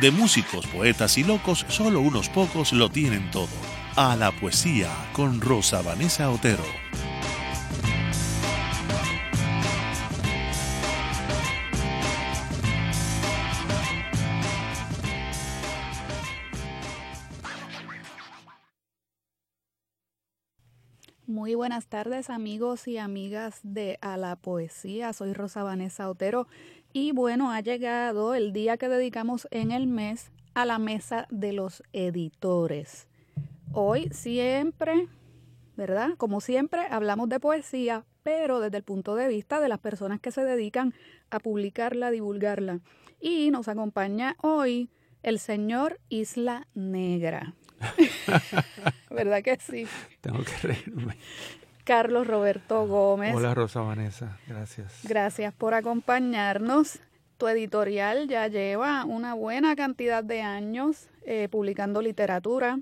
de 0.00 0.10
músicos, 0.12 0.66
poetas 0.68 1.18
y 1.18 1.24
locos, 1.24 1.66
solo 1.68 2.00
unos 2.00 2.28
pocos 2.28 2.72
lo 2.72 2.88
tienen 2.88 3.30
todo. 3.30 3.48
A 3.96 4.14
la 4.14 4.30
poesía 4.30 4.90
con 5.12 5.40
Rosa 5.40 5.82
Vanessa 5.82 6.30
Otero. 6.30 6.62
Muy 21.26 21.54
buenas 21.54 21.86
tardes 21.86 22.30
amigos 22.30 22.88
y 22.88 22.98
amigas 22.98 23.60
de 23.62 23.98
A 24.00 24.16
la 24.16 24.36
Poesía. 24.36 25.12
Soy 25.12 25.34
Rosa 25.34 25.62
Vanessa 25.62 26.08
Otero 26.08 26.46
y 26.92 27.12
bueno, 27.12 27.50
ha 27.50 27.60
llegado 27.60 28.34
el 28.34 28.52
día 28.52 28.76
que 28.76 28.88
dedicamos 28.88 29.46
en 29.50 29.72
el 29.72 29.86
mes 29.86 30.30
a 30.54 30.64
la 30.64 30.78
mesa 30.78 31.26
de 31.30 31.52
los 31.52 31.82
editores. 31.92 33.06
Hoy 33.72 34.08
siempre, 34.10 35.08
¿verdad? 35.76 36.10
Como 36.16 36.40
siempre, 36.40 36.82
hablamos 36.90 37.28
de 37.28 37.40
poesía, 37.40 38.04
pero 38.22 38.60
desde 38.60 38.78
el 38.78 38.82
punto 38.82 39.14
de 39.14 39.28
vista 39.28 39.60
de 39.60 39.68
las 39.68 39.78
personas 39.78 40.20
que 40.20 40.32
se 40.32 40.44
dedican 40.44 40.94
a 41.30 41.38
publicarla, 41.38 42.10
divulgarla. 42.10 42.80
Y 43.20 43.50
nos 43.50 43.68
acompaña 43.68 44.36
hoy 44.40 44.90
el 45.22 45.38
señor 45.38 46.00
Isla 46.08 46.66
Negra. 46.74 47.54
¿Verdad 49.10 49.42
que 49.42 49.58
sí? 49.60 49.86
Tengo 50.20 50.42
que 50.44 50.66
reírme. 50.66 51.16
Carlos 51.88 52.26
Roberto 52.26 52.86
Gómez. 52.86 53.34
Hola 53.34 53.54
Rosa 53.54 53.80
Vanessa, 53.80 54.36
gracias. 54.46 55.00
Gracias 55.04 55.54
por 55.54 55.72
acompañarnos. 55.72 57.00
Tu 57.38 57.48
editorial 57.48 58.28
ya 58.28 58.46
lleva 58.46 59.06
una 59.06 59.32
buena 59.32 59.74
cantidad 59.74 60.22
de 60.22 60.42
años 60.42 61.08
eh, 61.24 61.48
publicando 61.50 62.02
literatura 62.02 62.80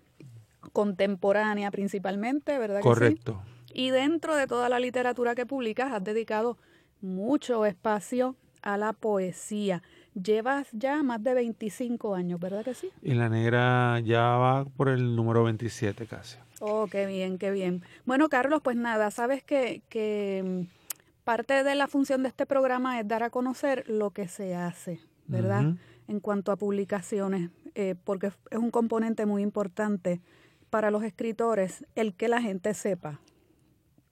contemporánea 0.72 1.70
principalmente, 1.70 2.58
¿verdad? 2.58 2.80
Correcto. 2.80 3.44
Que 3.44 3.74
sí? 3.74 3.82
Y 3.84 3.90
dentro 3.90 4.34
de 4.34 4.48
toda 4.48 4.68
la 4.68 4.80
literatura 4.80 5.36
que 5.36 5.46
publicas 5.46 5.92
has 5.92 6.02
dedicado 6.02 6.58
mucho 7.00 7.64
espacio 7.64 8.34
a 8.62 8.76
la 8.76 8.92
poesía. 8.92 9.84
Llevas 10.20 10.68
ya 10.72 11.02
más 11.02 11.22
de 11.22 11.34
25 11.34 12.14
años, 12.14 12.40
¿verdad 12.40 12.64
que 12.64 12.72
sí? 12.72 12.88
Y 13.02 13.12
la 13.12 13.28
negra 13.28 14.00
ya 14.00 14.22
va 14.36 14.64
por 14.64 14.88
el 14.88 15.14
número 15.14 15.44
27 15.44 16.06
casi. 16.06 16.38
Oh, 16.60 16.86
qué 16.90 17.04
bien, 17.04 17.36
qué 17.36 17.50
bien. 17.50 17.82
Bueno, 18.06 18.30
Carlos, 18.30 18.62
pues 18.62 18.76
nada, 18.76 19.10
sabes 19.10 19.44
que, 19.44 19.82
que 19.90 20.42
mm, 20.42 21.22
parte 21.24 21.62
de 21.64 21.74
la 21.74 21.86
función 21.86 22.22
de 22.22 22.30
este 22.30 22.46
programa 22.46 22.98
es 22.98 23.06
dar 23.06 23.22
a 23.24 23.30
conocer 23.30 23.84
lo 23.88 24.10
que 24.10 24.26
se 24.26 24.54
hace, 24.54 25.00
¿verdad? 25.26 25.64
Uh 25.64 25.68
-huh. 25.72 25.78
En 26.08 26.20
cuanto 26.20 26.50
a 26.50 26.56
publicaciones, 26.56 27.50
eh, 27.74 27.94
porque 28.02 28.28
es 28.28 28.58
un 28.58 28.70
componente 28.70 29.26
muy 29.26 29.42
importante 29.42 30.22
para 30.70 30.90
los 30.90 31.02
escritores 31.02 31.84
el 31.94 32.14
que 32.14 32.28
la 32.28 32.40
gente 32.40 32.72
sepa 32.72 33.20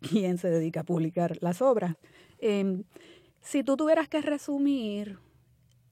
quién 0.00 0.36
se 0.36 0.50
dedica 0.50 0.80
a 0.80 0.84
publicar 0.84 1.38
las 1.40 1.62
obras. 1.62 1.96
Eh, 2.40 2.82
si 3.40 3.62
tú 3.64 3.76
tuvieras 3.76 4.08
que 4.08 4.20
resumir 4.20 5.18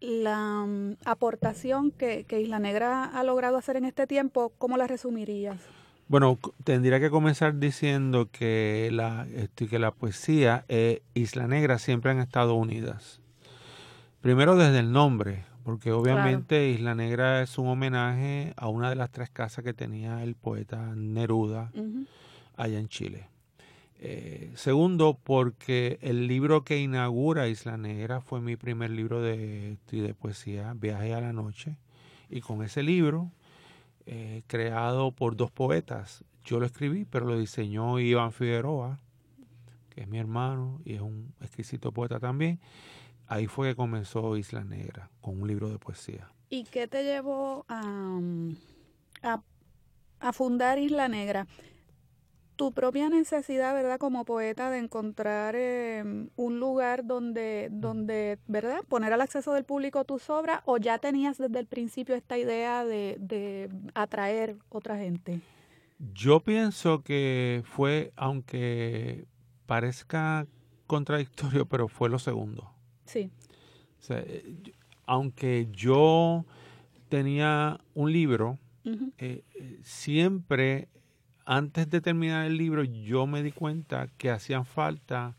la 0.03 0.63
um, 0.65 0.97
aportación 1.05 1.91
que, 1.93 2.25
que, 2.25 2.41
Isla 2.41 2.59
Negra 2.59 3.05
ha 3.05 3.23
logrado 3.23 3.57
hacer 3.57 3.77
en 3.77 3.85
este 3.85 4.07
tiempo, 4.07 4.53
¿cómo 4.59 4.77
la 4.77 4.87
resumirías? 4.87 5.61
Bueno, 6.09 6.39
tendría 6.65 7.01
que 7.01 7.09
comenzar 7.09 7.59
diciendo 7.59 8.29
que 8.31 8.91
la, 8.93 9.27
este, 9.35 9.69
que 9.69 9.79
la 9.79 9.93
poesía 9.93 10.65
e 10.69 11.03
Isla 11.15 11.47
Negra 11.47 11.79
siempre 11.79 12.11
han 12.11 12.19
estado 12.19 12.55
unidas. 12.55 13.21
Primero 14.21 14.57
desde 14.57 14.81
el 14.81 14.93
nombre, 14.93 15.45
porque 15.65 15.93
obviamente 15.93 16.57
claro. 16.57 16.65
Isla 16.65 16.95
Negra 16.95 17.43
es 17.43 17.57
un 17.57 17.69
homenaje 17.69 18.53
a 18.57 18.69
una 18.69 18.91
de 18.91 18.97
las 18.97 19.11
tres 19.11 19.31
casas 19.31 19.65
que 19.65 19.73
tenía 19.73 20.23
el 20.23 20.35
poeta 20.35 20.95
Neruda 20.95 21.71
uh 21.75 21.81
-huh. 21.81 22.07
allá 22.57 22.79
en 22.79 22.89
Chile. 22.89 23.32
Eh, 24.05 24.51
segundo, 24.57 25.17
porque 25.23 26.01
el 26.03 26.27
libro 26.27 26.65
que 26.65 26.81
inaugura 26.81 27.47
Isla 27.47 27.77
Negra 27.77 28.21
fue 28.21 28.41
mi 28.41 28.57
primer 28.57 28.91
libro 28.91 29.23
de, 29.23 29.77
de 29.93 30.15
poesía, 30.15 30.75
Viaje 30.75 31.15
a 31.15 31.21
la 31.21 31.33
Noche. 31.33 31.77
Y 32.29 32.41
con 32.41 32.65
ese 32.65 32.83
libro, 32.83 33.31
eh, 34.07 34.43
creado 34.49 35.13
por 35.13 35.37
dos 35.37 35.53
poetas, 35.53 36.25
yo 36.45 36.59
lo 36.59 36.67
escribí, 36.67 37.05
pero 37.05 37.27
lo 37.27 37.39
diseñó 37.39 38.01
Iván 38.01 38.33
Figueroa, 38.33 38.99
que 39.91 40.01
es 40.01 40.09
mi 40.09 40.19
hermano 40.19 40.81
y 40.85 40.95
es 40.95 41.01
un 41.01 41.33
exquisito 41.41 41.93
poeta 41.93 42.19
también. 42.19 42.59
Ahí 43.29 43.47
fue 43.47 43.69
que 43.69 43.77
comenzó 43.77 44.37
Isla 44.37 44.65
Negra, 44.65 45.11
con 45.21 45.41
un 45.41 45.47
libro 45.47 45.69
de 45.69 45.79
poesía. 45.79 46.29
¿Y 46.51 46.65
qué 46.65 46.89
te 46.89 47.05
llevó 47.05 47.65
a, 47.69 48.19
a, 49.23 49.43
a 50.19 50.33
fundar 50.33 50.81
Isla 50.81 51.07
Negra? 51.07 51.47
Tu 52.57 52.73
propia 52.73 53.09
necesidad, 53.09 53.75
¿verdad? 53.75 53.99
Como 53.99 54.25
poeta 54.25 54.71
de 54.71 54.79
encontrar 54.79 55.55
eh, 55.57 56.05
un 56.37 56.61
lugar 56.61 57.05
donde, 57.07 57.69
donde, 57.71 58.39
¿verdad? 58.47 58.81
Poner 58.89 59.13
al 59.13 59.21
acceso 59.21 59.53
del 59.53 59.65
público 59.65 60.05
tus 60.05 60.29
obras 60.31 60.61
o 60.65 60.77
ya 60.77 60.99
tenías 60.99 61.39
desde 61.39 61.59
el 61.59 61.67
principio 61.67 62.15
esta 62.15 62.39
idea 62.39 62.85
de, 62.85 63.17
de 63.21 63.71
atraer 63.95 64.57
otra 64.69 64.97
gente? 64.99 65.41
Yo 66.15 66.41
pienso 66.41 67.03
que 67.03 67.63
fue, 67.65 68.13
aunque 68.17 69.27
parezca 69.67 70.47
contradictorio, 70.87 71.67
pero 71.67 71.89
fue 71.89 72.09
lo 72.11 72.19
segundo. 72.19 72.71
Sí. 73.07 73.31
O 74.01 74.03
sea, 74.03 74.25
aunque 75.07 75.69
yo 75.73 76.45
tenía 77.09 77.81
un 77.95 78.13
libro, 78.13 78.59
uh 78.85 78.91
-huh. 78.91 79.13
eh, 79.19 79.45
siempre 79.83 80.89
antes 81.45 81.89
de 81.91 82.01
terminar 82.01 82.47
el 82.47 82.57
libro 82.57 82.85
yo 82.85 83.27
me 83.27 83.43
di 83.43 83.53
cuenta 83.53 84.09
que 84.19 84.31
hacían 84.31 84.65
falta 84.65 85.35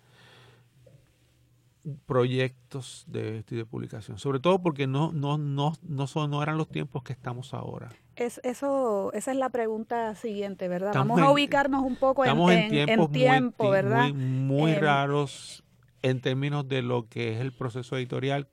proyectos 2.06 3.04
de, 3.08 3.44
de 3.44 3.66
publicación, 3.66 4.18
sobre 4.18 4.40
todo 4.40 4.60
porque 4.60 4.88
no, 4.88 5.12
no, 5.12 5.38
no, 5.38 5.74
no, 5.82 6.08
son, 6.08 6.32
no 6.32 6.42
eran 6.42 6.58
los 6.58 6.70
tiempos 6.70 7.04
que 7.04 7.14
estamos 7.14 7.54
ahora. 7.54 7.90
Es, 8.16 8.40
eso, 8.44 9.12
esa 9.14 9.32
es 9.32 9.38
la 9.38 9.50
pregunta 9.50 10.16
siguiente, 10.16 10.68
¿verdad? 10.68 10.92
Estamos 10.92 11.18
Vamos 11.18 11.30
a 11.30 11.34
ubicarnos 11.34 11.84
un 11.84 11.96
poco 11.96 12.24
en, 12.24 12.38
en, 12.50 12.70
tiempos 12.70 13.08
en 13.08 13.12
tiempo, 13.12 13.64
muy, 13.66 13.72
¿verdad? 13.72 14.10
Muy, 14.10 14.14
muy 14.14 14.72
eh, 14.72 14.80
raros 14.80 15.64
en 16.02 16.22
términos 16.22 16.68
de 16.68 16.82
lo 16.82 17.08
que 17.10 17.34
es 17.34 17.42
el 17.42 17.52
proceso 17.52 17.98
editorial 17.98 18.48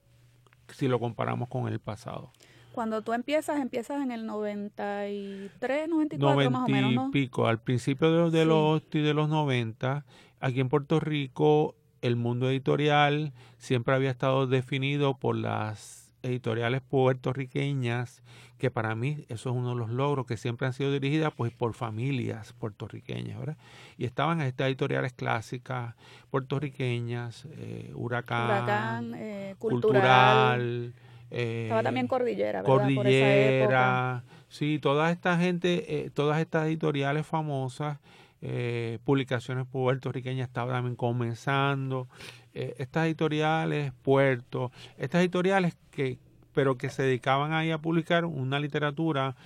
si 0.69 0.87
lo 0.87 0.99
comparamos 0.99 1.47
con 1.47 1.67
el 1.67 1.79
pasado. 1.79 2.31
Cuando 2.73 3.01
tú 3.01 3.13
empiezas, 3.13 3.59
empiezas 3.59 4.01
en 4.01 4.11
el 4.11 4.25
93, 4.25 5.89
94 5.89 6.35
90 6.35 6.49
más 6.49 6.67
o 6.67 6.71
menos, 6.71 6.93
¿no? 6.93 7.11
pico, 7.11 7.47
al 7.47 7.59
principio 7.59 8.29
de, 8.29 8.37
de 8.37 8.43
sí. 8.43 8.47
los 8.47 8.89
de 8.89 9.13
los 9.13 9.29
90, 9.29 10.05
aquí 10.39 10.59
en 10.59 10.69
Puerto 10.69 10.99
Rico 10.99 11.75
el 12.01 12.15
mundo 12.15 12.49
editorial 12.49 13.31
siempre 13.57 13.93
había 13.93 14.09
estado 14.09 14.47
definido 14.47 15.17
por 15.17 15.35
las 15.35 16.11
editoriales 16.23 16.81
puertorriqueñas, 16.81 18.21
que 18.57 18.69
para 18.69 18.93
mí 18.95 19.25
eso 19.27 19.49
es 19.49 19.55
uno 19.55 19.69
de 19.69 19.75
los 19.75 19.89
logros 19.89 20.27
que 20.27 20.37
siempre 20.37 20.67
han 20.67 20.73
sido 20.73 20.91
dirigidas 20.91 21.33
pues 21.35 21.51
por 21.51 21.73
familias 21.73 22.53
puertorriqueñas, 22.53 23.39
¿verdad? 23.39 23.57
Y 23.97 24.05
estaban 24.05 24.41
estas 24.41 24.67
editoriales 24.67 25.13
clásicas 25.13 25.95
puertorriqueñas, 26.29 27.47
eh, 27.51 27.91
Huracán, 27.95 28.45
Huracán 28.45 29.13
eh, 29.15 29.55
cultural, 29.57 30.93
cultural 30.93 30.93
eh, 31.31 31.63
Estaba 31.63 31.81
también 31.83 32.07
Cordillera, 32.07 32.61
¿verdad? 32.61 32.75
Cordillera, 32.75 34.23
sí, 34.49 34.79
toda 34.79 35.11
esta 35.11 35.37
gente, 35.37 36.05
eh, 36.05 36.09
todas 36.09 36.39
estas 36.39 36.67
editoriales 36.67 37.25
famosas, 37.25 37.99
eh, 38.41 38.99
publicaciones 39.05 39.65
puertorriqueñas 39.65 40.47
estaban 40.47 40.75
también 40.75 40.95
comenzando. 40.95 42.07
Estas 42.53 43.05
editoriales, 43.05 43.93
Puerto, 44.01 44.73
estas 44.97 45.21
editoriales 45.21 45.77
que, 45.89 46.17
pero 46.53 46.77
que 46.77 46.89
se 46.89 47.03
dedicaban 47.03 47.53
ahí 47.53 47.71
a 47.71 47.77
publicar 47.77 48.25
una 48.25 48.59
literatura 48.59 49.37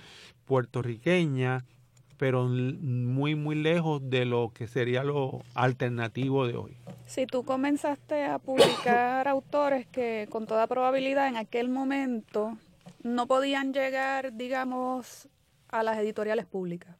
puertorriqueña, 0.44 1.64
pero 2.16 2.46
muy, 2.46 3.34
muy 3.34 3.54
lejos 3.54 4.00
de 4.08 4.24
lo 4.24 4.52
que 4.54 4.68
sería 4.68 5.04
lo 5.04 5.42
alternativo 5.54 6.46
de 6.46 6.56
hoy. 6.56 6.76
Si 7.06 7.26
tú 7.26 7.44
comenzaste 7.44 8.24
a 8.24 8.38
publicar 8.38 9.28
autores 9.28 9.86
que 9.86 10.26
con 10.30 10.46
toda 10.46 10.66
probabilidad 10.66 11.28
en 11.28 11.36
aquel 11.36 11.68
momento 11.68 12.56
no 13.02 13.26
podían 13.26 13.72
llegar, 13.72 14.34
digamos, 14.34 15.28
a 15.68 15.82
las 15.82 15.98
editoriales 15.98 16.46
públicas. 16.46 16.96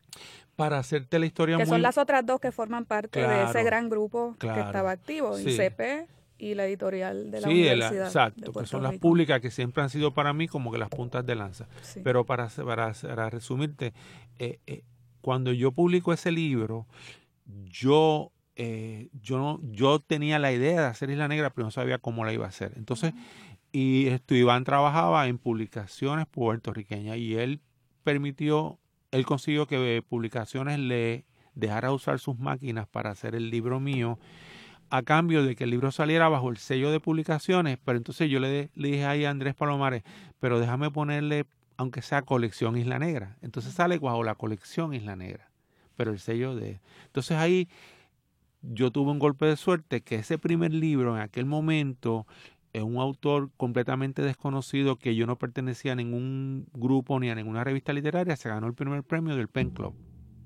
Para 0.54 0.78
hacerte 0.78 1.19
la 1.19 1.26
historia 1.26 1.58
que 1.58 1.66
son 1.66 1.82
las 1.82 1.98
otras 1.98 2.24
dos 2.24 2.40
que 2.40 2.50
forman 2.50 2.86
parte 2.86 3.20
de 3.20 3.44
ese 3.44 3.62
gran 3.62 3.90
grupo 3.90 4.36
que 4.38 4.48
estaba 4.48 4.90
activo, 4.90 5.36
sí. 5.36 5.50
ICP 5.50 6.08
y 6.38 6.54
la 6.54 6.66
editorial 6.66 7.30
de 7.30 7.40
la 7.40 7.48
sí, 7.48 7.54
universidad. 7.54 8.06
exacto, 8.06 8.52
que 8.52 8.66
son 8.66 8.82
las 8.82 8.96
públicas 8.98 9.40
que 9.40 9.50
siempre 9.50 9.82
han 9.82 9.90
sido 9.90 10.12
para 10.12 10.32
mí 10.32 10.48
como 10.48 10.70
que 10.70 10.78
las 10.78 10.88
puntas 10.88 11.24
de 11.24 11.34
lanza. 11.34 11.66
Pero 12.02 12.24
para, 12.24 12.48
para, 12.48 12.92
para 12.92 13.30
resumirte, 13.30 13.92
eh, 14.38 14.60
eh, 14.66 14.82
cuando 15.26 15.52
yo 15.52 15.73
publico 15.73 16.12
ese 16.12 16.31
libro, 16.31 16.87
yo 17.64 18.31
eh, 18.55 19.08
yo 19.20 19.38
no, 19.38 19.58
yo 19.73 19.99
tenía 19.99 20.38
la 20.38 20.52
idea 20.52 20.82
de 20.82 20.87
hacer 20.87 21.11
Isla 21.11 21.26
Negra, 21.26 21.50
pero 21.50 21.64
no 21.64 21.73
sabía 21.73 21.99
cómo 21.99 22.25
la 22.25 22.32
iba 22.32 22.44
a 22.44 22.49
hacer. 22.50 22.75
Entonces, 22.76 23.12
y 23.73 24.06
esto, 24.06 24.37
Iván 24.37 24.62
trabajaba 24.62 25.26
en 25.26 25.38
publicaciones 25.38 26.26
puertorriqueñas 26.26 27.17
y 27.17 27.34
él 27.34 27.61
permitió, 28.05 28.78
él 29.11 29.26
consiguió 29.26 29.67
que 29.67 30.00
publicaciones 30.08 30.78
le 30.78 31.25
dejara 31.56 31.90
usar 31.90 32.20
sus 32.20 32.38
máquinas 32.38 32.87
para 32.87 33.11
hacer 33.11 33.34
el 33.34 33.50
libro 33.50 33.81
mío 33.81 34.20
a 34.90 35.02
cambio 35.02 35.43
de 35.43 35.56
que 35.56 35.64
el 35.64 35.70
libro 35.70 35.90
saliera 35.90 36.29
bajo 36.29 36.50
el 36.50 36.58
sello 36.58 36.93
de 36.93 37.00
publicaciones, 37.00 37.79
pero 37.84 37.99
entonces 37.99 38.31
yo 38.31 38.38
le, 38.38 38.70
le 38.76 38.88
dije 38.90 39.06
ahí 39.06 39.25
a 39.25 39.31
Andrés 39.31 39.56
Palomares, 39.56 40.05
pero 40.38 40.61
déjame 40.61 40.93
ponerle, 40.93 41.46
aunque 41.76 42.02
sea 42.02 42.23
colección 42.23 42.76
Isla 42.76 42.99
Negra. 42.99 43.37
Entonces 43.43 43.75
sale 43.75 43.99
bajo 43.99 44.23
la 44.25 44.34
colección 44.34 44.94
Isla 44.94 45.17
Negra, 45.17 45.50
pero 45.96 46.11
el 46.11 46.19
sello 46.19 46.55
de... 46.55 46.81
Entonces 47.06 47.37
ahí 47.37 47.69
yo 48.62 48.90
tuve 48.90 49.11
un 49.12 49.19
golpe 49.19 49.46
de 49.46 49.56
suerte 49.56 50.00
que 50.00 50.17
ese 50.17 50.38
primer 50.38 50.73
libro 50.73 51.17
en 51.17 51.23
aquel 51.23 51.46
momento 51.46 52.26
es 52.73 52.82
un 52.82 52.96
autor 52.99 53.50
completamente 53.56 54.23
desconocido 54.23 54.96
que 54.96 55.14
yo 55.14 55.26
no 55.26 55.37
pertenecía 55.37 55.93
a 55.93 55.96
ningún 55.96 56.69
grupo 56.75 57.19
ni 57.19 57.31
a 57.31 57.34
ninguna 57.34 57.64
revista 57.64 57.93
literaria, 57.93 58.37
se 58.37 58.49
ganó 58.49 58.67
el 58.67 58.75
primer 58.75 59.02
premio 59.02 59.37
del 59.37 59.49
Pen 59.49 59.70
Club 59.70 59.94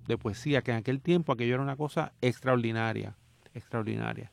de 0.06 0.19
poesía, 0.19 0.62
que 0.62 0.71
en 0.71 0.79
aquel 0.79 1.00
tiempo 1.00 1.33
aquello 1.33 1.55
era 1.55 1.62
una 1.62 1.76
cosa 1.76 2.12
extraordinaria 2.21 3.17
extraordinaria. 3.55 4.31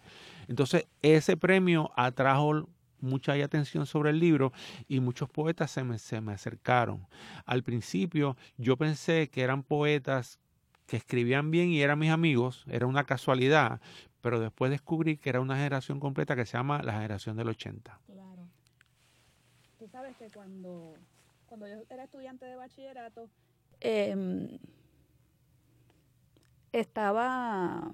Entonces, 0.48 0.88
ese 1.02 1.38
premio 1.38 1.92
atrajo 1.96 2.70
mucha 3.00 3.34
atención 3.34 3.86
sobre 3.86 4.10
el 4.12 4.20
libro 4.20 4.52
y 4.88 5.00
muchos 5.00 5.30
poetas 5.30 5.72
se 5.72 5.84
me, 5.84 6.00
se 6.00 6.22
me 6.22 6.34
acercaron. 6.34 7.08
Al 7.46 7.64
principio 7.64 8.38
yo 8.58 8.78
pensé 8.78 9.30
que 9.30 9.42
eran 9.42 9.64
poetas 9.64 10.40
que 10.88 10.98
escribían 10.98 11.52
bien 11.52 11.70
y 11.70 11.82
eran 11.82 12.00
mis 12.00 12.12
amigos, 12.12 12.64
era 12.70 12.88
una 12.88 13.04
casualidad, 13.04 13.82
pero 14.22 14.40
después 14.40 14.72
descubrí 14.72 15.18
que 15.18 15.30
era 15.30 15.42
una 15.42 15.56
generación 15.56 16.00
completa 16.00 16.36
que 16.36 16.46
se 16.46 16.58
llama 16.58 16.82
la 16.82 16.94
generación 16.94 17.36
del 17.36 17.50
80. 17.50 18.00
Claro. 18.06 18.48
Tú 19.78 19.88
sabes 19.88 20.16
que 20.18 20.30
cuando, 20.32 20.96
cuando 21.46 21.68
yo 21.68 21.84
era 21.90 22.06
estudiante 22.06 22.46
de 22.46 22.56
bachillerato, 22.56 23.30
em, 23.82 24.58
estaba 26.72 27.92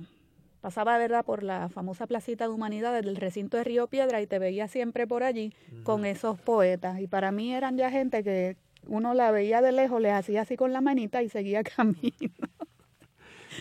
pasaba 0.64 0.98
verdad 0.98 1.26
por 1.26 1.44
la 1.44 1.68
famosa 1.68 2.08
placita 2.08 2.46
de 2.46 2.54
humanidades 2.54 3.04
del 3.04 3.18
recinto 3.18 3.58
de 3.58 3.66
Río 3.66 3.88
Piedra 3.88 4.22
y 4.22 4.28
te 4.28 4.40
veía 4.40 4.70
siempre 4.70 5.06
por 5.06 5.22
allí 5.22 5.54
con 5.84 6.06
esos 6.06 6.40
poetas 6.40 7.02
y 7.02 7.08
para 7.08 7.34
mí 7.34 7.54
eran 7.54 7.76
ya 7.76 7.92
gente 7.92 8.24
que 8.24 8.56
uno 8.88 9.14
la 9.14 9.30
veía 9.32 9.62
de 9.62 9.74
lejos, 9.74 10.00
le 10.00 10.12
hacía 10.12 10.44
así 10.44 10.56
con 10.56 10.72
la 10.72 10.80
manita 10.80 11.22
y 11.22 11.28
seguía 11.28 11.64
camino. 11.76 12.34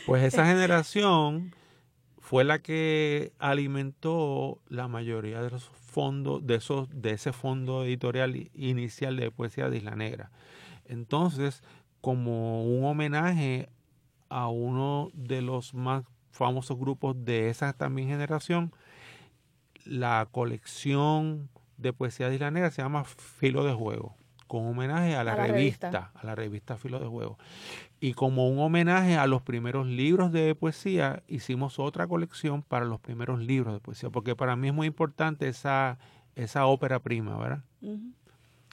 Pues 0.07 0.23
esa 0.23 0.47
generación 0.47 1.53
fue 2.21 2.45
la 2.45 2.61
que 2.61 3.33
alimentó 3.41 4.61
la 4.69 4.87
mayoría 4.87 5.43
de 5.43 5.51
los 5.51 5.65
fondos 5.65 6.47
de 6.47 6.55
esos 6.55 6.89
de 6.93 7.11
ese 7.11 7.33
fondo 7.33 7.83
editorial 7.83 8.49
inicial 8.55 9.17
de 9.17 9.33
poesía 9.33 9.69
de 9.69 9.79
Isla 9.79 9.97
Negra. 9.97 10.31
Entonces, 10.85 11.65
como 12.01 12.65
un 12.65 12.85
homenaje 12.85 13.71
a 14.29 14.47
uno 14.47 15.11
de 15.15 15.43
los 15.43 15.75
más 15.75 16.05
famosos 16.33 16.79
grupos 16.79 17.25
de 17.25 17.49
esa 17.49 17.73
también 17.73 18.09
generación. 18.09 18.73
La 19.85 20.29
colección 20.31 21.49
de 21.77 21.93
poesía 21.93 22.29
de 22.29 22.37
Isla 22.37 22.51
Negra 22.51 22.71
se 22.71 22.83
llama 22.83 23.05
Filo 23.05 23.65
de 23.65 23.73
Juego, 23.73 24.15
con 24.47 24.67
homenaje 24.67 25.15
a 25.17 25.25
la, 25.25 25.35
revista, 25.35 26.11
a 26.15 26.27
la 26.27 26.35
revista 26.35 26.77
Filo 26.77 26.99
de 26.99 27.07
Juego. 27.07 27.39
Y 28.01 28.15
como 28.15 28.49
un 28.49 28.59
homenaje 28.59 29.17
a 29.17 29.27
los 29.27 29.43
primeros 29.43 29.87
libros 29.87 30.33
de 30.33 30.55
poesía, 30.55 31.23
hicimos 31.29 31.79
otra 31.79 32.07
colección 32.07 32.63
para 32.63 32.85
los 32.85 33.01
primeros 33.01 33.41
libros 33.41 33.75
de 33.75 33.81
poesía, 33.81 34.11
porque 34.11 34.35
para 34.35 34.57
mí 34.57 34.69
es 34.69 34.75
muy 34.75 34.87
importante 34.87 35.49
esa, 35.49 35.99
esa 36.35 36.67
ópera 36.67 37.01
prima, 37.01 37.37
¿verdad? 37.37 37.63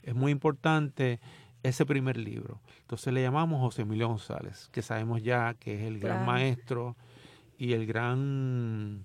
Es 0.04 0.16
muy 0.16 0.32
importante 0.32 1.20
ese 1.64 1.86
primer 1.86 2.18
libro. 2.18 2.62
Entonces 2.82 3.14
le 3.14 3.22
llamamos 3.22 3.60
José 3.60 3.82
Emilio 3.82 4.08
González, 4.08 4.70
que 4.72 4.82
sabemos 4.82 5.22
ya 5.22 5.56
que 5.56 5.76
es 5.76 5.82
el 5.82 6.00
gran 6.00 6.26
maestro 6.26 6.96
y 7.60 7.74
el 7.74 7.86
gran 7.86 9.04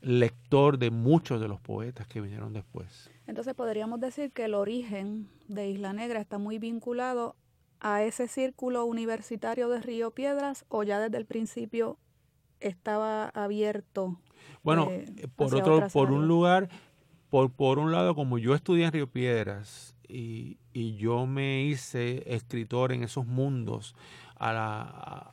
lector 0.00 0.78
de 0.78 0.90
muchos 0.90 1.40
de 1.40 1.48
los 1.48 1.60
poetas 1.60 2.06
que 2.06 2.20
vinieron 2.20 2.52
después. 2.52 3.10
Entonces 3.26 3.54
podríamos 3.54 4.00
decir 4.00 4.32
que 4.32 4.44
el 4.44 4.54
origen 4.54 5.28
de 5.48 5.68
Isla 5.68 5.92
Negra 5.92 6.20
está 6.20 6.38
muy 6.38 6.58
vinculado 6.58 7.36
a 7.80 8.02
ese 8.04 8.28
círculo 8.28 8.84
universitario 8.84 9.68
de 9.68 9.80
Río 9.80 10.12
Piedras 10.12 10.64
o 10.68 10.84
ya 10.84 11.00
desde 11.00 11.18
el 11.18 11.26
principio 11.26 11.98
estaba 12.60 13.28
abierto. 13.30 14.20
Bueno, 14.62 14.88
eh, 14.90 15.06
eh, 15.16 15.28
por 15.34 15.52
otro, 15.54 15.88
por 15.92 16.12
un 16.12 16.28
lugar, 16.28 16.68
por, 17.28 17.50
por 17.50 17.80
un 17.80 17.90
lado, 17.90 18.14
como 18.14 18.38
yo 18.38 18.54
estudié 18.54 18.84
en 18.84 18.92
Río 18.92 19.08
Piedras 19.08 19.96
y, 20.06 20.58
y 20.72 20.94
yo 20.94 21.26
me 21.26 21.64
hice 21.64 22.22
escritor 22.32 22.92
en 22.92 23.02
esos 23.02 23.26
mundos, 23.26 23.96
a 24.42 24.52
la, 24.52 24.82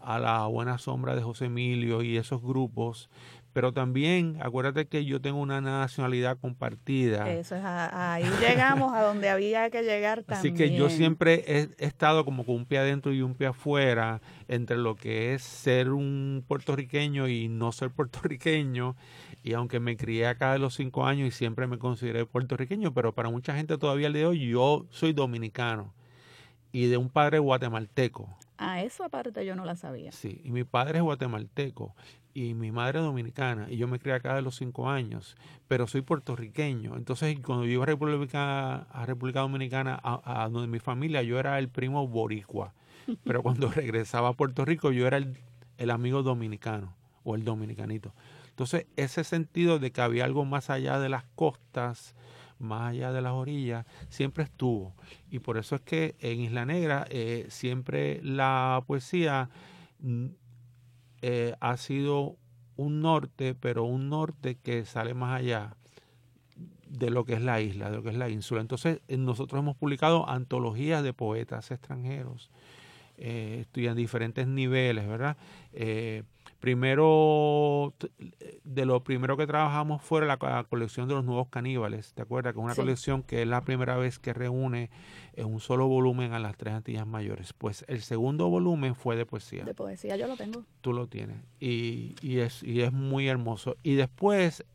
a 0.01 0.19
la 0.19 0.45
buena 0.45 0.77
sombra 0.77 1.15
de 1.15 1.23
José 1.23 1.45
Emilio 1.45 2.03
y 2.03 2.17
esos 2.17 2.43
grupos, 2.43 3.09
pero 3.53 3.73
también 3.73 4.37
acuérdate 4.39 4.87
que 4.87 5.03
yo 5.03 5.19
tengo 5.19 5.39
una 5.39 5.61
nacionalidad 5.61 6.37
compartida. 6.37 7.27
Eso 7.31 7.55
es, 7.55 7.63
ahí 7.63 8.23
llegamos 8.39 8.93
a 8.93 9.01
donde 9.01 9.29
había 9.29 9.71
que 9.71 9.81
llegar 9.81 10.23
también. 10.23 10.53
Así 10.53 10.53
que 10.53 10.75
yo 10.75 10.89
siempre 10.89 11.43
he, 11.47 11.69
estado 11.79 12.23
como 12.23 12.45
con 12.45 12.55
un 12.55 12.65
pie 12.65 12.77
adentro 12.77 13.11
y 13.11 13.23
un 13.23 13.33
pie 13.33 13.47
afuera 13.47 14.21
entre 14.47 14.77
lo 14.77 14.95
que 14.95 15.33
es 15.33 15.41
ser 15.41 15.89
un 15.89 16.45
puertorriqueño 16.47 17.27
y 17.27 17.47
no 17.47 17.71
ser 17.71 17.89
puertorriqueño. 17.89 18.95
Y 19.41 19.53
aunque 19.53 19.79
me 19.79 19.97
crié 19.97 20.27
acá 20.27 20.53
de 20.53 20.59
los 20.59 20.75
cinco 20.75 21.07
años 21.07 21.29
y 21.29 21.31
siempre 21.31 21.65
me 21.65 21.79
consideré 21.79 22.27
puertorriqueño, 22.27 22.93
pero 22.93 23.13
para 23.13 23.29
mucha 23.29 23.55
gente 23.55 23.79
todavía 23.79 24.07
el 24.07 24.13
de 24.13 24.27
hoy 24.27 24.47
yo 24.47 24.85
soy 24.91 25.13
dominicano 25.13 25.95
y 26.71 26.85
de 26.85 26.97
un 26.97 27.09
padre 27.09 27.39
guatemalteco. 27.39 28.29
Ah, 28.61 28.83
eso 28.83 29.05
aparte 29.05 29.45
yo 29.45 29.55
no 29.55 29.63
la 29.63 29.77
sabía. 29.77 30.11
Sí, 30.11 30.41
y 30.43 30.51
mi 30.51 30.65
padre 30.65 30.97
es 30.97 31.03
guatemalteco 31.03 31.95
y 32.33 32.53
mi 32.55 32.71
madre 32.71 32.99
es 32.99 33.05
dominicana 33.05 33.67
y 33.69 33.77
yo 33.77 33.87
me 33.87 33.99
crié 33.99 34.15
acá 34.15 34.35
de 34.35 34.41
los 34.41 34.57
cinco 34.57 34.89
años, 34.89 35.37
pero 35.69 35.87
soy 35.87 36.01
puertorriqueño. 36.01 36.97
Entonces, 36.97 37.39
cuando 37.39 37.65
yo 37.65 37.71
iba 37.71 37.83
a 37.83 37.87
República, 37.87 38.75
a 38.81 39.05
República 39.05 39.39
Dominicana, 39.39 39.97
a, 40.03 40.49
donde 40.51 40.67
mi 40.67 40.79
familia, 40.79 41.23
yo 41.23 41.39
era 41.39 41.57
el 41.57 41.69
primo 41.69 42.05
boricua, 42.05 42.73
pero 43.23 43.41
cuando 43.41 43.71
regresaba 43.71 44.27
a 44.27 44.33
Puerto 44.33 44.65
Rico, 44.65 44.91
yo 44.91 45.07
era 45.07 45.15
el, 45.15 45.37
el 45.77 45.89
amigo 45.89 46.21
dominicano 46.21 46.97
o 47.23 47.35
el 47.35 47.45
dominicanito. 47.45 48.13
Entonces, 48.49 48.87
ese 48.97 49.23
sentido 49.23 49.79
de 49.79 49.91
que 49.91 50.01
había 50.01 50.25
algo 50.25 50.43
más 50.43 50.69
allá 50.69 50.99
de 50.99 51.07
las 51.07 51.23
costas, 51.35 52.13
más 52.59 52.89
allá 52.91 53.13
de 53.13 53.21
las 53.21 53.31
orillas, 53.31 53.85
siempre 54.09 54.43
estuvo. 54.43 54.93
Y 55.29 55.39
por 55.39 55.57
eso 55.57 55.75
es 55.75 55.81
que 55.81 56.15
en 56.19 56.41
Isla 56.41 56.65
Negra 56.65 57.05
eh, 57.09 57.45
siempre 57.49 58.19
la 58.23 58.83
poesía 58.87 59.49
mm, 59.99 60.25
eh, 61.21 61.55
ha 61.59 61.77
sido 61.77 62.37
un 62.75 63.01
norte, 63.01 63.55
pero 63.55 63.83
un 63.83 64.09
norte 64.09 64.55
que 64.55 64.85
sale 64.85 65.13
más 65.13 65.39
allá 65.39 65.75
de 66.87 67.11
lo 67.11 67.25
que 67.25 67.33
es 67.33 67.41
la 67.41 67.61
isla, 67.61 67.89
de 67.89 67.97
lo 67.97 68.03
que 68.03 68.09
es 68.09 68.15
la 68.15 68.29
ínsula. 68.29 68.61
Entonces, 68.61 69.01
eh, 69.07 69.17
nosotros 69.17 69.59
hemos 69.59 69.75
publicado 69.75 70.27
antologías 70.27 71.03
de 71.03 71.13
poetas 71.13 71.71
extranjeros, 71.71 72.49
en 73.17 73.95
diferentes 73.95 74.47
niveles, 74.47 75.05
¿verdad? 75.05 75.35
Primero, 76.59 77.93
de 78.65 78.85
lo 78.85 79.01
primero 79.03 79.37
que 79.37 79.47
trabajamos 79.47 80.01
fue 80.01 80.25
la, 80.25 80.37
colección 80.69 81.07
de 81.07 81.13
los 81.13 81.23
nuevos 81.23 81.47
caníbales, 81.47 82.13
¿te 82.13 82.21
acuerdas? 82.21 82.53
Que 82.53 82.59
es 82.59 82.65
una 82.65 82.75
colección 82.75 83.23
que 83.23 83.43
es 83.43 83.47
la 83.47 83.61
primera 83.61 83.95
vez 83.95 84.19
que 84.19 84.33
reúne 84.33 84.89
en 85.33 85.45
un 85.45 85.61
solo 85.61 85.87
volumen 85.87 86.33
a 86.33 86.39
las 86.39 86.57
tres 86.57 86.73
Antillas 86.73 87.07
Mayores. 87.07 87.53
Pues 87.53 87.85
el 87.87 88.01
segundo 88.01 88.49
volumen 88.49 88.93
fue 88.95 89.15
de 89.15 89.25
poesía. 89.25 89.63
De 89.63 89.73
poesía, 89.73 90.17
yo 90.17 90.27
lo 90.27 90.35
tengo. 90.35 90.65
Tú 90.81 90.91
lo 90.91 91.07
tienes. 91.07 91.37
Y, 91.61 92.15
y, 92.21 92.39
es, 92.39 92.61
y 92.61 92.81
es 92.81 92.91
muy 92.91 93.29
hermoso. 93.29 93.77
Y 93.81 93.95
después 93.95 94.65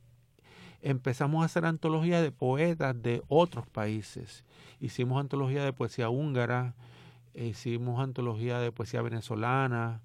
empezamos 0.85 1.43
a 1.43 1.47
hacer 1.47 1.65
antologías 1.65 2.23
de 2.23 2.31
poetas 2.31 3.03
de 3.03 3.23
otros 3.29 3.67
países. 3.67 4.45
Hicimos 4.81 5.21
antología 5.21 5.65
de 5.65 5.73
poesía 5.73 6.11
húngara, 6.11 6.75
hicimos 7.35 8.01
antología 8.01 8.59
de 8.59 8.71
poesía 8.71 9.03
venezolana, 9.03 10.03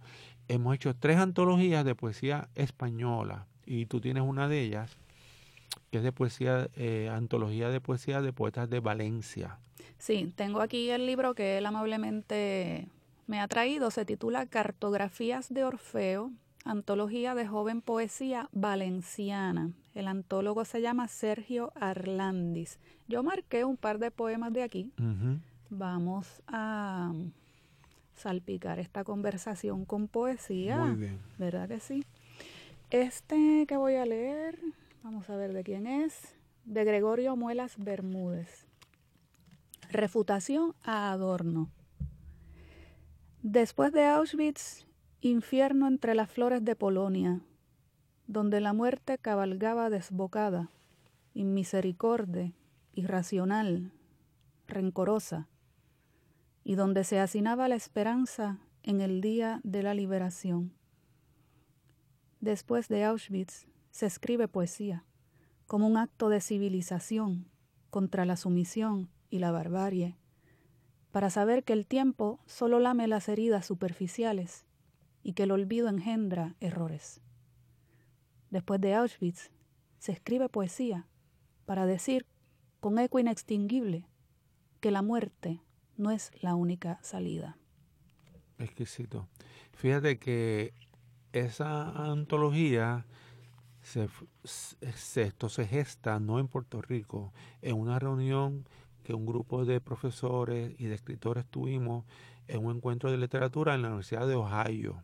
hemos 0.50 0.76
hecho 0.76 0.94
tres 0.96 1.18
antologías 1.18 1.86
de 1.86 1.96
poesía 1.96 2.50
española 2.56 3.46
y 3.66 3.86
tú 3.86 4.02
tienes 4.02 4.24
una 4.24 4.50
de 4.50 4.62
ellas 4.62 4.98
que 5.92 6.00
es 6.00 6.04
de 6.04 6.12
poesía, 6.12 6.70
eh, 6.76 7.10
antología 7.12 7.70
de 7.70 7.80
poesía 7.80 8.22
de 8.22 8.34
poetas 8.34 8.70
de 8.70 8.80
Valencia. 8.80 9.58
Sí, 9.98 10.34
tengo 10.36 10.62
aquí 10.62 10.90
el 10.90 11.06
libro 11.06 11.34
que 11.34 11.58
él 11.58 11.66
amablemente 11.66 12.88
me 13.28 13.40
ha 13.40 13.48
traído 13.48 13.92
se 13.92 14.06
titula 14.06 14.46
Cartografías 14.48 15.54
de 15.54 15.64
Orfeo, 15.64 16.32
antología 16.66 17.36
de 17.36 17.48
joven 17.48 17.82
poesía 17.82 18.50
valenciana. 18.52 19.72
El 19.94 20.08
antólogo 20.08 20.66
se 20.66 20.82
llama 20.82 21.08
Sergio 21.08 21.72
Arlandis. 21.76 22.80
Yo 23.08 23.24
marqué 23.24 23.66
un 23.66 23.78
par 23.78 24.00
de 24.00 24.12
poemas 24.12 24.54
de 24.54 24.64
aquí. 24.64 24.92
Vamos 25.70 26.42
a 26.48 27.14
salpicar 28.20 28.80
esta 28.80 29.04
conversación 29.04 29.86
con 29.86 30.08
poesía. 30.08 30.78
Muy 30.78 30.96
bien. 30.96 31.20
¿Verdad 31.38 31.68
que 31.68 31.80
sí? 31.80 32.06
Este 32.90 33.66
que 33.68 33.78
voy 33.78 33.96
a 33.96 34.06
leer, 34.06 34.60
vamos 35.04 35.30
a 35.30 35.36
ver 35.36 35.54
de 35.54 35.64
quién 35.64 35.88
es, 35.88 36.36
de 36.66 36.84
Gregorio 36.84 37.36
Muelas 37.36 37.76
Bermúdez. 37.78 38.68
Refutación 39.90 40.76
a 40.84 41.12
Adorno. 41.12 41.70
Después 43.42 43.92
de 43.92 44.06
Auschwitz, 44.06 44.86
infierno 45.22 45.88
entre 45.88 46.14
las 46.14 46.30
flores 46.30 46.64
de 46.64 46.76
Polonia, 46.76 47.42
donde 48.28 48.62
la 48.62 48.74
muerte 48.74 49.18
cabalgaba 49.18 49.90
desbocada, 49.90 50.70
inmisericorde, 51.34 52.54
irracional, 52.94 53.92
rencorosa, 54.68 55.48
y 56.70 56.76
donde 56.76 57.04
se 57.04 57.20
hacinaba 57.20 57.68
la 57.68 57.74
esperanza 57.74 58.60
en 58.84 59.02
el 59.02 59.22
día 59.22 59.60
de 59.64 59.82
la 59.82 59.96
liberación. 59.96 60.72
Después 62.42 62.90
de 62.90 63.06
Auschwitz 63.06 63.66
se 63.90 64.06
escribe 64.06 64.48
poesía 64.48 65.04
como 65.66 65.88
un 65.88 65.98
acto 65.98 66.30
de 66.30 66.42
civilización 66.42 67.50
contra 67.90 68.24
la 68.24 68.36
sumisión 68.36 69.10
y 69.32 69.40
la 69.40 69.50
barbarie, 69.50 70.16
para 71.12 71.32
saber 71.32 71.64
que 71.64 71.74
el 71.74 71.88
tiempo 71.88 72.40
solo 72.46 72.78
lame 72.78 73.08
las 73.08 73.30
heridas 73.30 73.66
superficiales 73.66 74.68
y 75.24 75.34
que 75.34 75.44
el 75.44 75.52
olvido 75.52 75.90
engendra 75.90 76.56
errores. 76.60 77.20
Después 78.52 78.80
de 78.80 78.94
Auschwitz 78.94 79.50
se 79.98 80.12
escribe 80.12 80.50
poesía 80.50 81.08
para 81.66 81.88
decir 81.88 82.28
con 82.80 83.00
eco 83.00 83.18
inextinguible 83.18 84.06
que 84.82 84.92
la 84.92 85.02
muerte 85.02 85.64
no 86.00 86.12
es 86.12 86.32
la 86.42 86.56
única 86.56 86.98
salida. 87.02 87.58
Exquisito. 88.58 89.28
Fíjate 89.74 90.18
que 90.18 90.74
esa 91.34 92.12
antología 92.12 93.06
se, 93.82 94.10
esto 95.22 95.50
se 95.50 95.68
gesta 95.68 96.20
no 96.20 96.40
en 96.40 96.48
Puerto 96.48 96.82
Rico, 96.82 97.34
en 97.62 97.78
una 97.78 98.00
reunión 98.00 98.66
que 99.04 99.14
un 99.14 99.26
grupo 99.26 99.66
de 99.66 99.82
profesores 99.82 100.74
y 100.80 100.86
de 100.86 100.96
escritores 100.96 101.46
tuvimos 101.46 102.06
en 102.48 102.66
un 102.66 102.78
encuentro 102.78 103.12
de 103.12 103.18
literatura 103.18 103.76
en 103.76 103.82
la 103.82 103.90
Universidad 103.90 104.28
de 104.28 104.36
Ohio. 104.36 105.04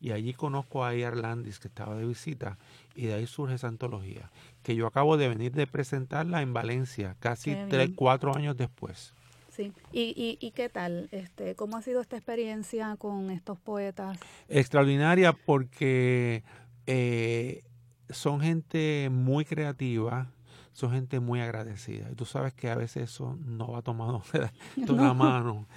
Y 0.00 0.10
allí 0.10 0.34
conozco 0.34 0.84
a 0.84 0.94
Iar 0.94 1.16
Landis, 1.16 1.60
que 1.60 1.68
estaba 1.68 1.94
de 1.94 2.04
visita, 2.04 2.58
y 2.96 3.06
de 3.06 3.14
ahí 3.14 3.26
surge 3.26 3.54
esa 3.54 3.68
antología, 3.68 4.32
que 4.62 4.74
yo 4.74 4.86
acabo 4.86 5.16
de 5.16 5.28
venir 5.28 5.52
de 5.52 5.68
presentarla 5.68 6.42
en 6.42 6.52
Valencia, 6.52 7.16
casi 7.20 7.56
tres, 7.68 7.90
cuatro 7.94 8.34
años 8.34 8.56
después. 8.56 9.14
Sí. 9.52 9.72
¿Y, 9.92 10.38
y, 10.40 10.50
qué 10.52 10.70
tal? 10.70 11.08
Este, 11.12 11.54
¿Cómo 11.54 11.76
ha 11.76 11.82
sido 11.82 12.00
esta 12.00 12.16
experiencia 12.16 12.96
con 12.96 13.30
estos 13.30 13.58
poetas? 13.58 14.18
Extraordinaria 14.48 15.34
porque 15.34 16.42
eh, 16.86 17.62
son 18.08 18.40
gente 18.40 19.10
muy 19.10 19.44
creativa, 19.44 20.32
son 20.72 20.92
gente 20.92 21.20
muy 21.20 21.40
agradecida. 21.40 22.10
Y 22.10 22.14
tú 22.14 22.24
sabes 22.24 22.54
que 22.54 22.70
a 22.70 22.76
veces 22.76 23.10
eso 23.10 23.38
no 23.44 23.72
va 23.72 23.82
tomado 23.82 24.22
de 24.76 24.92
la 24.92 25.12
mano. 25.12 25.68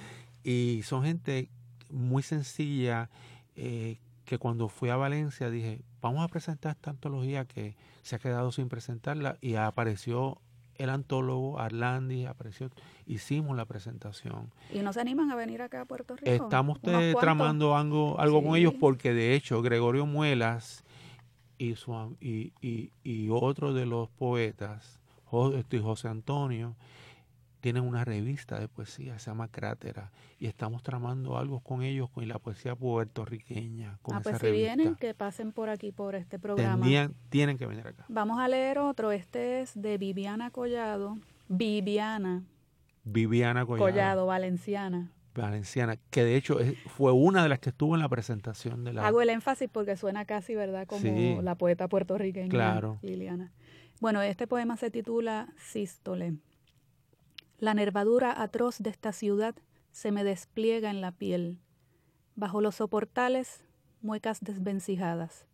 Y 0.41 0.81
son 0.83 1.03
gente 1.03 1.49
muy 1.89 2.23
sencilla 2.23 3.09
eh, 3.57 3.99
que 4.23 4.37
cuando 4.37 4.69
fui 4.69 4.89
a 4.89 4.95
Valencia 4.95 5.49
dije, 5.49 5.81
vamos 6.01 6.23
a 6.23 6.29
presentar 6.29 6.77
esta 6.77 6.91
antología 6.91 7.45
que 7.45 7.75
se 8.03 8.15
ha 8.15 8.19
quedado 8.19 8.53
sin 8.53 8.69
presentarla 8.69 9.37
y 9.41 9.55
apareció 9.55 10.41
el 10.77 10.89
antólogo 10.89 11.59
Arlandi 11.59 12.25
apareció, 12.25 12.69
hicimos 13.05 13.55
la 13.55 13.65
presentación. 13.65 14.51
¿Y 14.73 14.79
no 14.79 14.93
se 14.93 15.01
animan 15.01 15.31
a 15.31 15.35
venir 15.35 15.61
acá 15.61 15.81
a 15.81 15.85
Puerto 15.85 16.15
Rico? 16.15 16.29
Estamos 16.29 16.79
tramando 16.81 17.75
algo, 17.75 18.19
algo 18.19 18.43
con 18.43 18.55
ellos 18.55 18.73
porque 18.79 19.13
de 19.13 19.35
hecho 19.35 19.61
Gregorio 19.61 20.05
Muelas 20.05 20.83
y, 21.57 21.75
su, 21.75 22.17
y, 22.19 22.53
y, 22.61 22.91
y 23.03 23.29
otro 23.29 23.73
de 23.73 23.85
los 23.85 24.09
poetas, 24.09 24.99
este, 25.55 25.79
José 25.79 26.07
Antonio, 26.07 26.75
tienen 27.65 27.83
una 27.83 28.05
revista 28.05 28.59
de 28.59 28.67
poesía, 28.67 29.17
se 29.17 29.31
llama 29.31 29.47
Crátera, 29.47 30.11
y 30.37 30.45
estamos 30.45 30.83
tramando 30.83 31.35
algo 31.35 31.61
con 31.61 31.81
ellos, 31.81 32.11
con 32.11 32.27
la 32.27 32.37
poesía 32.37 32.75
puertorriqueña. 32.75 33.97
Con 34.03 34.17
ah, 34.17 34.21
pues 34.21 34.37
si 34.37 34.51
vienen, 34.51 34.93
que 34.93 35.15
pasen 35.15 35.51
por 35.51 35.69
aquí, 35.69 35.91
por 35.91 36.13
este 36.13 36.37
programa. 36.37 36.85
tienen 37.29 37.57
que 37.57 37.65
venir 37.65 37.87
acá. 37.87 38.05
Vamos 38.07 38.37
a 38.37 38.47
leer 38.47 38.77
otro, 38.77 39.11
este 39.11 39.61
es 39.61 39.71
de 39.73 39.97
Viviana 39.97 40.51
Collado. 40.51 41.17
Viviana. 41.47 42.43
Viviana 43.03 43.65
Collado. 43.65 43.91
Collado, 43.91 44.25
valenciana. 44.27 45.11
Valenciana, 45.33 45.97
que 46.11 46.23
de 46.23 46.35
hecho 46.35 46.59
fue 46.95 47.13
una 47.13 47.41
de 47.41 47.49
las 47.49 47.57
que 47.57 47.71
estuvo 47.71 47.95
en 47.95 48.01
la 48.01 48.09
presentación 48.09 48.83
de 48.83 48.93
la... 48.93 49.07
Hago 49.07 49.23
el 49.23 49.29
énfasis 49.31 49.69
porque 49.71 49.97
suena 49.97 50.25
casi, 50.25 50.53
¿verdad? 50.53 50.85
Como 50.85 51.41
la 51.41 51.55
poeta 51.55 51.87
puertorriqueña 51.87 52.47
claro. 52.47 52.99
Liliana. 53.01 53.51
Bueno, 53.99 54.21
este 54.21 54.45
poema 54.45 54.77
se 54.77 54.91
titula 54.91 55.47
Sístole. 55.57 56.35
La 57.65 57.73
nervadura 57.73 58.43
atroz 58.43 58.77
de 58.77 58.91
esta 58.91 59.11
ciudad 59.11 59.55
se 59.91 60.11
me 60.11 60.23
despliega 60.23 60.91
en 60.91 61.01
la 61.01 61.11
piel. 61.11 61.57
Bajo 62.35 62.61
los 62.61 62.75
soportales, 62.75 63.63
muecas 64.03 64.41
desvencijadas. 64.41 65.47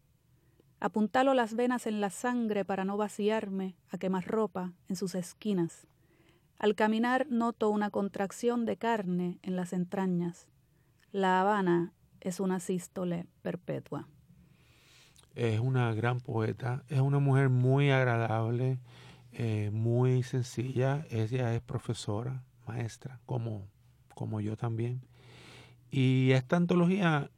Apuntalo 0.82 1.34
las 1.34 1.56
venas 1.56 1.88
en 1.88 2.02
la 2.02 2.10
sangre 2.10 2.66
para 2.66 2.84
no 2.84 2.98
vaciarme 2.98 3.78
a 3.88 3.98
quemar 3.98 4.28
ropa 4.28 4.74
en 4.90 4.98
sus 4.98 5.16
esquinas. 5.16 5.88
Al 6.60 6.76
caminar 6.76 7.28
noto 7.30 7.70
una 7.70 7.92
contracción 7.92 8.66
de 8.66 8.76
carne 8.76 9.40
en 9.42 9.56
las 9.56 9.72
entrañas. 9.72 10.50
La 11.14 11.40
Habana 11.40 11.94
es 12.20 12.42
una 12.42 12.60
sístole 12.60 13.26
perpetua. 13.42 14.10
Es 15.34 15.62
una 15.62 15.94
gran 15.94 16.20
poeta, 16.20 16.84
es 16.90 17.00
una 17.00 17.20
mujer 17.20 17.48
muy 17.48 17.90
agradable, 17.90 18.80
eh, 19.34 19.70
muy 19.72 20.24
sencilla. 20.24 21.06
Ella 21.10 21.54
es 21.54 21.62
profesora, 21.62 22.44
maestra, 22.68 23.20
como, 23.26 23.68
como 24.14 24.42
yo 24.42 24.58
también. 24.58 25.02
Y 25.90 26.32
esta 26.32 26.58
antología 26.58 27.30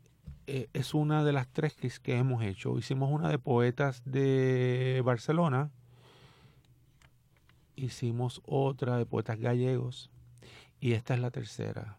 eh, 0.47 0.67
es 0.73 0.93
una 0.93 1.23
de 1.23 1.33
las 1.33 1.47
tres 1.47 1.73
que, 1.75 1.89
que, 2.01 2.17
hemos 2.17 2.43
hecho. 2.43 2.77
Hicimos 2.77 3.12
una 3.12 3.29
de 3.29 3.39
poetas 3.39 4.01
de 4.05 5.01
Barcelona, 5.03 5.71
hicimos 7.75 8.41
otra 8.45 8.97
de 8.97 9.05
poetas 9.05 9.39
gallegos 9.39 10.12
y 10.79 10.93
esta 10.93 11.13
es 11.13 11.19
la 11.19 11.31
tercera. 11.31 11.97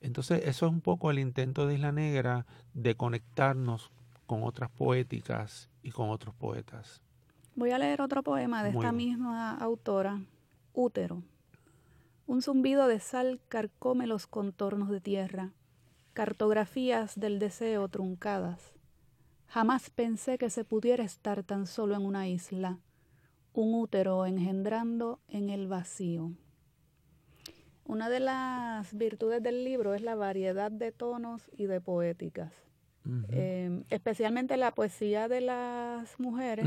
Entonces 0.00 0.42
eso 0.44 0.66
es 0.66 0.72
un 0.72 0.80
poco 0.80 1.10
el 1.10 1.18
intento 1.18 1.66
de 1.66 1.74
Isla 1.74 1.92
Negra 1.92 2.46
de 2.74 2.94
conectarnos 2.94 3.90
con 4.26 4.42
otras 4.42 4.70
poéticas 4.70 5.68
y 5.82 5.90
con 5.90 6.10
otros 6.10 6.34
poetas. 6.34 7.02
Voy 7.56 7.70
a 7.70 7.78
leer 7.78 8.02
otro 8.02 8.22
poema 8.22 8.62
de 8.62 8.68
esta 8.68 8.92
misma 8.92 9.56
autora, 9.56 10.20
Útero. 10.74 11.22
Un 12.26 12.42
zumbido 12.42 12.86
de 12.86 13.00
sal 13.00 13.40
carcome 13.48 14.06
los 14.06 14.26
contornos 14.26 14.90
de 14.90 15.00
tierra, 15.00 15.52
cartografías 16.12 17.18
del 17.18 17.38
deseo 17.38 17.88
truncadas. 17.88 18.74
Jamás 19.46 19.88
pensé 19.88 20.36
que 20.36 20.50
se 20.50 20.64
pudiera 20.64 21.02
estar 21.02 21.44
tan 21.44 21.66
solo 21.66 21.94
en 21.94 22.04
una 22.04 22.28
isla, 22.28 22.78
un 23.54 23.74
útero 23.74 24.26
engendrando 24.26 25.18
en 25.26 25.48
el 25.48 25.66
vacío. 25.66 26.32
Una 27.86 28.10
de 28.10 28.20
las 28.20 28.92
virtudes 28.92 29.42
del 29.42 29.64
libro 29.64 29.94
es 29.94 30.02
la 30.02 30.14
variedad 30.14 30.70
de 30.70 30.92
tonos 30.92 31.50
y 31.56 31.64
de 31.64 31.80
poéticas. 31.80 32.52
Em, 33.30 33.84
especialmente 33.88 34.58
la 34.58 34.72
poesía 34.72 35.26
de 35.26 35.40
las 35.40 36.20
mujeres 36.20 36.66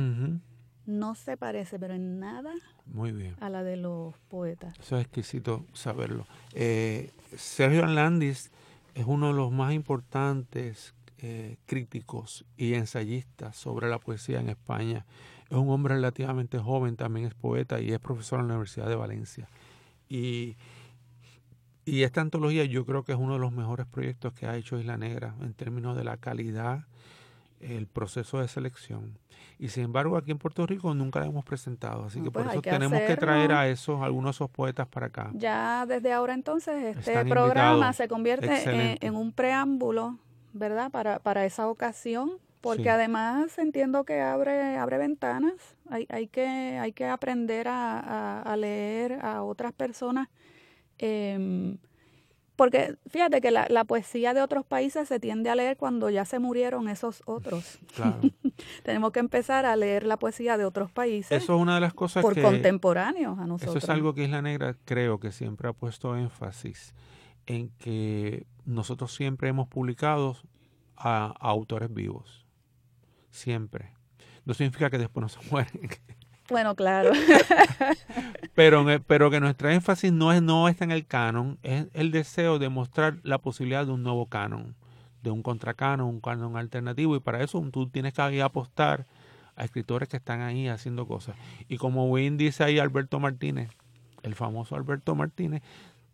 no 0.89 1.13
se 1.15 1.37
parece, 1.37 1.77
pero 1.79 1.93
en 1.93 2.19
nada 2.19 2.53
Muy 2.85 3.11
bien. 3.11 3.35
a 3.39 3.49
la 3.49 3.63
de 3.63 3.77
los 3.77 4.15
poetas. 4.27 4.77
Eso 4.79 4.97
es 4.97 5.05
exquisito 5.05 5.65
saberlo. 5.73 6.25
Eh, 6.53 7.11
Sergio 7.37 7.85
Landis 7.85 8.51
es 8.95 9.05
uno 9.05 9.27
de 9.27 9.33
los 9.33 9.51
más 9.51 9.73
importantes 9.73 10.95
eh, 11.19 11.57
críticos 11.67 12.43
y 12.57 12.73
ensayistas 12.73 13.55
sobre 13.55 13.87
la 13.87 13.99
poesía 13.99 14.39
en 14.39 14.49
España. 14.49 15.05
Es 15.49 15.57
un 15.57 15.69
hombre 15.69 15.95
relativamente 15.95 16.57
joven, 16.57 16.95
también 16.95 17.27
es 17.27 17.35
poeta 17.35 17.79
y 17.79 17.91
es 17.91 17.99
profesor 17.99 18.39
en 18.39 18.47
la 18.47 18.53
Universidad 18.55 18.87
de 18.87 18.95
Valencia. 18.95 19.47
Y, 20.09 20.57
y 21.85 22.01
esta 22.03 22.21
antología 22.21 22.65
yo 22.65 22.85
creo 22.85 23.03
que 23.03 23.11
es 23.11 23.17
uno 23.19 23.33
de 23.33 23.39
los 23.39 23.51
mejores 23.51 23.85
proyectos 23.85 24.33
que 24.33 24.47
ha 24.47 24.55
hecho 24.55 24.79
Isla 24.79 24.97
Negra 24.97 25.35
en 25.41 25.53
términos 25.53 25.95
de 25.95 26.03
la 26.03 26.17
calidad 26.17 26.85
el 27.61 27.87
proceso 27.87 28.39
de 28.39 28.47
selección. 28.47 29.17
Y 29.57 29.69
sin 29.69 29.83
embargo, 29.83 30.15
aquí 30.17 30.31
en 30.31 30.37
Puerto 30.37 30.65
Rico 30.65 30.93
nunca 30.93 31.19
la 31.19 31.25
hemos 31.27 31.43
presentado. 31.43 32.05
Así 32.05 32.21
que 32.21 32.31
Pues 32.31 32.45
por 32.45 32.53
eso 32.53 32.61
que 32.61 32.69
tenemos 32.69 32.99
que 33.01 33.17
traer 33.17 33.51
a 33.51 33.67
esos, 33.67 34.01
algunos 34.01 34.29
de 34.31 34.37
esos 34.37 34.49
poetas 34.49 34.87
para 34.87 35.07
acá. 35.07 35.31
Ya 35.33 35.85
desde 35.85 36.13
ahora 36.13 36.33
entonces 36.33 36.95
este 36.97 37.11
Están 37.11 37.27
programa 37.29 37.71
invitados. 37.71 37.95
se 37.97 38.07
convierte 38.07 39.05
en, 39.05 39.15
un 39.15 39.33
preámbulo, 39.33 40.17
¿verdad? 40.53 40.89
Para, 40.91 41.19
para 41.19 41.45
esa 41.45 41.67
ocasión, 41.67 42.31
porque 42.61 42.83
Sí. 42.83 42.89
además 42.89 43.57
entiendo 43.57 44.05
que 44.05 44.21
abre, 44.21 44.77
abre 44.77 44.97
ventanas. 44.97 45.53
Hay, 45.89 46.05
hay, 46.09 46.27
que, 46.27 46.47
hay 46.47 46.91
que 46.93 47.05
aprender 47.07 47.67
a, 47.67 47.99
a- 47.99 48.41
a 48.41 48.55
leer 48.57 49.19
a 49.25 49.43
otras 49.43 49.73
personas. 49.73 50.29
em, 50.97 51.77
porque 52.59 52.97
fíjate 53.07 53.39
que 53.39 53.51
la, 53.51 53.67
la 53.69 53.85
poesía 53.85 54.33
de 54.33 54.41
otros 54.41 54.65
países 54.65 55.07
se 55.07 55.17
tiende 55.17 55.49
a 55.49 55.55
leer 55.55 55.77
cuando 55.77 56.09
ya 56.09 56.25
se 56.25 56.39
murieron 56.39 56.89
esos 56.89 57.23
otros. 57.25 57.79
Claro. 57.95 58.19
Tenemos 58.83 59.11
que 59.13 59.21
empezar 59.21 59.65
a 59.65 59.77
leer 59.77 60.03
la 60.05 60.17
poesía 60.17 60.57
de 60.57 60.65
otros 60.65 60.91
países 60.91 61.31
Eso 61.31 61.55
es 61.55 61.61
una 61.61 61.75
de 61.75 61.81
las 61.81 61.93
cosas 61.93 62.21
por 62.21 62.33
que... 62.33 62.41
contemporáneos 62.41 63.39
a 63.39 63.45
nosotros. 63.45 63.77
Eso 63.77 63.85
es 63.85 63.89
algo 63.89 64.13
que 64.13 64.25
Isla 64.25 64.41
Negra 64.41 64.75
creo 64.83 65.21
que 65.21 65.31
siempre 65.31 65.69
ha 65.69 65.73
puesto 65.73 66.17
énfasis 66.17 66.93
en 67.45 67.69
que 67.77 68.45
nosotros 68.65 69.13
siempre 69.15 69.47
hemos 69.47 69.69
publicado 69.69 70.35
a, 70.97 71.27
a 71.39 71.49
autores 71.49 71.93
vivos. 71.93 72.45
Siempre. 73.31 73.93
No 74.43 74.53
significa 74.53 74.89
que 74.89 74.97
después 74.97 75.21
no 75.21 75.29
se 75.29 75.39
mueren. 75.49 75.89
Bueno, 76.49 76.75
claro. 76.75 77.11
Pero, 78.55 78.85
pero 79.07 79.31
que 79.31 79.39
nuestra 79.39 79.73
énfasis 79.73 80.11
no, 80.11 80.33
es, 80.33 80.41
no 80.41 80.67
está 80.67 80.83
en 80.83 80.91
el 80.91 81.05
canon, 81.05 81.57
es 81.63 81.87
el 81.93 82.11
deseo 82.11 82.59
de 82.59 82.67
mostrar 82.67 83.17
la 83.23 83.37
posibilidad 83.37 83.85
de 83.85 83.91
un 83.93 84.03
nuevo 84.03 84.25
canon, 84.25 84.75
de 85.23 85.31
un 85.31 85.43
contracanon, 85.43 86.07
un 86.07 86.19
canon 86.19 86.57
alternativo, 86.57 87.15
y 87.15 87.19
para 87.21 87.41
eso 87.41 87.61
tú 87.71 87.87
tienes 87.87 88.13
que 88.13 88.41
apostar 88.41 89.05
a 89.55 89.63
escritores 89.63 90.09
que 90.09 90.17
están 90.17 90.41
ahí 90.41 90.67
haciendo 90.67 91.07
cosas. 91.07 91.35
Y 91.69 91.77
como 91.77 92.07
Win 92.09 92.37
dice 92.37 92.63
ahí 92.65 92.79
Alberto 92.79 93.19
Martínez, 93.19 93.69
el 94.23 94.35
famoso 94.35 94.75
Alberto 94.75 95.15
Martínez, 95.15 95.61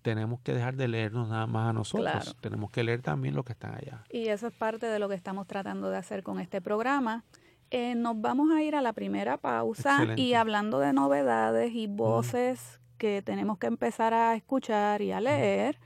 tenemos 0.03 0.39
que 0.41 0.53
dejar 0.53 0.75
de 0.75 0.87
leernos 0.87 1.29
nada 1.29 1.47
más 1.47 1.69
a 1.69 1.73
nosotros, 1.73 2.11
Claro. 2.11 2.33
tenemos 2.41 2.69
que 2.69 2.83
leer 2.83 3.01
también 3.01 3.33
lo 3.35 3.43
que 3.43 3.53
están 3.53 3.73
allá. 3.73 4.03
Y 4.11 4.27
eso 4.27 4.45
es 4.47 4.53
parte 4.53 4.85
de 4.85 4.99
lo 4.99 5.09
que 5.09 5.15
estamos 5.15 5.47
tratando 5.47 5.89
de 5.89 5.97
hacer 5.97 6.21
con 6.21 6.39
este 6.39 6.61
programa. 6.61 7.23
Eh, 7.71 7.95
nos 7.95 8.19
vamos 8.21 8.51
a 8.51 8.61
ir 8.61 8.75
a 8.75 8.81
la 8.81 8.93
primera 8.93 9.37
pausa 9.37 9.95
Excelente. 9.95 10.21
y 10.21 10.33
hablando 10.33 10.79
de 10.79 10.93
novedades 10.93 11.73
y 11.73 11.87
voces 11.87 12.79
que 12.97 13.21
tenemos 13.21 13.57
que 13.57 13.67
empezar 13.67 14.13
a 14.13 14.35
escuchar 14.35 15.01
y 15.01 15.11
a 15.11 15.19
leer, 15.19 15.79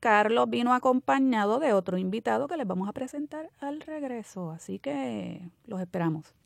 Carlos 0.00 0.50
vino 0.50 0.74
acompañado 0.74 1.58
de 1.58 1.72
otro 1.72 1.96
invitado 1.96 2.48
que 2.48 2.56
les 2.56 2.66
vamos 2.66 2.88
a 2.88 2.92
presentar 2.92 3.50
al 3.60 3.80
regreso, 3.80 4.50
así 4.50 4.78
que 4.78 5.48
los 5.64 5.80
esperamos. 5.80 6.34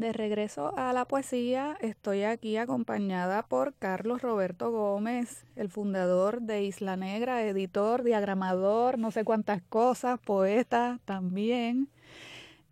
De 0.00 0.14
regreso 0.14 0.72
a 0.78 0.94
la 0.94 1.04
poesía, 1.04 1.76
estoy 1.82 2.22
aquí 2.22 2.56
acompañada 2.56 3.42
por 3.42 3.74
Carlos 3.74 4.22
Roberto 4.22 4.70
Gómez, 4.70 5.44
el 5.56 5.68
fundador 5.68 6.40
de 6.40 6.64
Isla 6.64 6.96
Negra, 6.96 7.44
editor, 7.44 8.02
diagramador, 8.02 8.98
no 8.98 9.10
sé 9.10 9.24
cuántas 9.24 9.60
cosas, 9.60 10.18
poeta 10.18 11.00
también, 11.04 11.90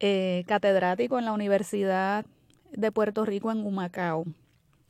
eh, 0.01 0.45
catedrático 0.47 1.19
en 1.19 1.27
la 1.27 1.35
Universidad 1.35 2.25
de 2.73 2.93
Puerto 2.93 3.27
Rico 3.27 3.53
en 3.53 3.59
Humacao. 3.59 4.25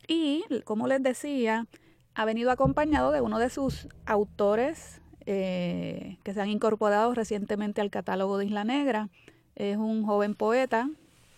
Y, 0.06 0.44
como 0.62 0.86
les 0.86 1.02
decía, 1.02 1.66
ha 2.14 2.24
venido 2.24 2.52
acompañado 2.52 3.10
de 3.10 3.20
uno 3.20 3.40
de 3.40 3.50
sus 3.50 3.88
autores 4.06 5.00
eh, 5.26 6.18
que 6.22 6.34
se 6.34 6.40
han 6.40 6.50
incorporado 6.50 7.12
recientemente 7.14 7.80
al 7.80 7.90
catálogo 7.90 8.38
de 8.38 8.44
Isla 8.44 8.62
Negra. 8.62 9.08
Es 9.56 9.76
un 9.76 10.06
joven 10.06 10.36
poeta 10.36 10.88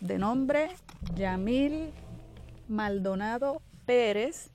de 0.00 0.18
nombre 0.18 0.68
Yamil 1.14 1.90
Maldonado 2.68 3.60
Pérez, 3.86 4.50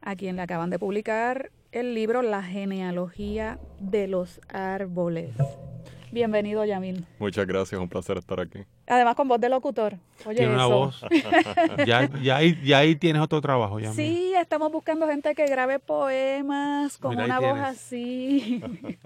a 0.00 0.16
quien 0.16 0.36
le 0.36 0.42
acaban 0.42 0.70
de 0.70 0.78
publicar 0.78 1.50
el 1.70 1.94
libro 1.94 2.22
La 2.22 2.42
genealogía 2.42 3.58
de 3.78 4.08
los 4.08 4.40
árboles. 4.48 5.30
Bienvenido, 6.10 6.62
Yamil. 6.66 7.06
Muchas 7.18 7.46
gracias, 7.46 7.80
un 7.80 7.88
placer 7.88 8.18
estar 8.18 8.38
aquí. 8.38 8.58
Además 8.86 9.14
con 9.14 9.28
voz 9.28 9.40
de 9.40 9.48
locutor. 9.48 9.94
Oye, 10.26 10.36
Tiene 10.38 10.52
una 10.54 10.66
eso. 10.66 10.78
voz. 10.78 11.04
ya, 11.86 12.10
ya, 12.20 12.36
ahí, 12.36 12.60
ya 12.62 12.78
ahí 12.78 12.96
tienes 12.96 13.22
otro 13.22 13.40
trabajo. 13.40 13.78
Ya 13.80 13.90
mira. 13.92 14.02
Sí, 14.02 14.34
estamos 14.38 14.70
buscando 14.70 15.06
gente 15.06 15.34
que 15.34 15.46
grabe 15.46 15.78
poemas 15.78 16.98
con 16.98 17.12
Mira, 17.12 17.24
una 17.24 17.40
voz 17.40 17.52
tienes. 17.54 17.68
así. 17.70 18.62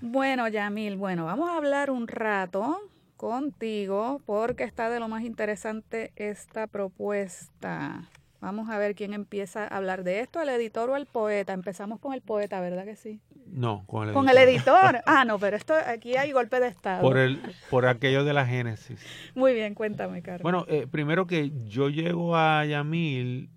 Bueno, 0.00 0.46
Yamil, 0.46 0.96
bueno, 0.96 1.24
vamos 1.24 1.50
a 1.50 1.56
hablar 1.56 1.90
un 1.90 2.06
rato 2.06 2.80
contigo 3.18 4.22
porque 4.24 4.64
está 4.64 4.88
de 4.88 5.00
lo 5.00 5.08
más 5.08 5.24
interesante 5.24 6.12
esta 6.16 6.66
propuesta. 6.66 8.08
Vamos 8.40 8.70
a 8.70 8.78
ver 8.78 8.94
quién 8.94 9.12
empieza 9.12 9.64
a 9.64 9.76
hablar 9.76 10.04
de 10.04 10.20
esto, 10.20 10.40
el 10.40 10.48
editor 10.48 10.88
o 10.88 10.96
el 10.96 11.06
poeta. 11.06 11.52
Empezamos 11.52 11.98
con 11.98 12.14
el 12.14 12.22
poeta, 12.22 12.60
¿verdad 12.60 12.84
que 12.84 12.94
sí? 12.94 13.20
No, 13.46 13.84
con 13.86 14.08
el 14.08 14.14
Con 14.14 14.28
el 14.28 14.38
editor. 14.38 15.02
Ah, 15.04 15.24
no, 15.24 15.38
pero 15.38 15.56
esto 15.56 15.74
aquí 15.74 16.16
hay 16.16 16.30
golpe 16.32 16.60
de 16.60 16.68
estado. 16.68 17.02
Por, 17.02 17.18
el, 17.18 17.42
por 17.68 17.86
aquello 17.86 18.24
de 18.24 18.32
la 18.32 18.46
génesis. 18.46 19.04
Muy 19.34 19.52
bien, 19.54 19.74
cuéntame, 19.74 20.22
Carlos. 20.22 20.42
Bueno, 20.42 20.64
eh, 20.68 20.86
primero 20.88 21.26
que 21.26 21.50
yo 21.66 21.88
llego 21.88 22.36
a 22.36 22.64
Yamil 22.64 23.50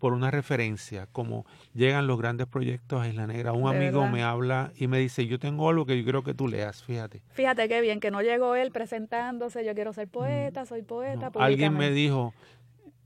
por 0.00 0.14
una 0.14 0.30
referencia, 0.30 1.06
como 1.12 1.44
llegan 1.74 2.06
los 2.08 2.18
grandes 2.18 2.46
proyectos 2.48 3.00
a 3.02 3.08
Isla 3.08 3.26
Negra. 3.26 3.52
Un 3.52 3.68
amigo 3.68 4.00
verdad. 4.00 4.12
me 4.12 4.22
habla 4.24 4.72
y 4.76 4.88
me 4.88 4.98
dice, 4.98 5.26
yo 5.26 5.38
tengo 5.38 5.68
algo 5.68 5.86
que 5.86 5.96
yo 5.96 6.02
quiero 6.02 6.24
que 6.24 6.34
tú 6.34 6.48
leas, 6.48 6.82
fíjate. 6.82 7.22
Fíjate 7.34 7.68
qué 7.68 7.80
bien 7.82 8.00
que 8.00 8.10
no 8.10 8.22
llegó 8.22 8.56
él 8.56 8.72
presentándose, 8.72 9.64
yo 9.64 9.74
quiero 9.74 9.92
ser 9.92 10.08
poeta, 10.08 10.64
soy 10.66 10.82
poeta. 10.82 11.30
No, 11.34 11.40
Alguien 11.40 11.74
me 11.74 11.90
dijo, 11.90 12.34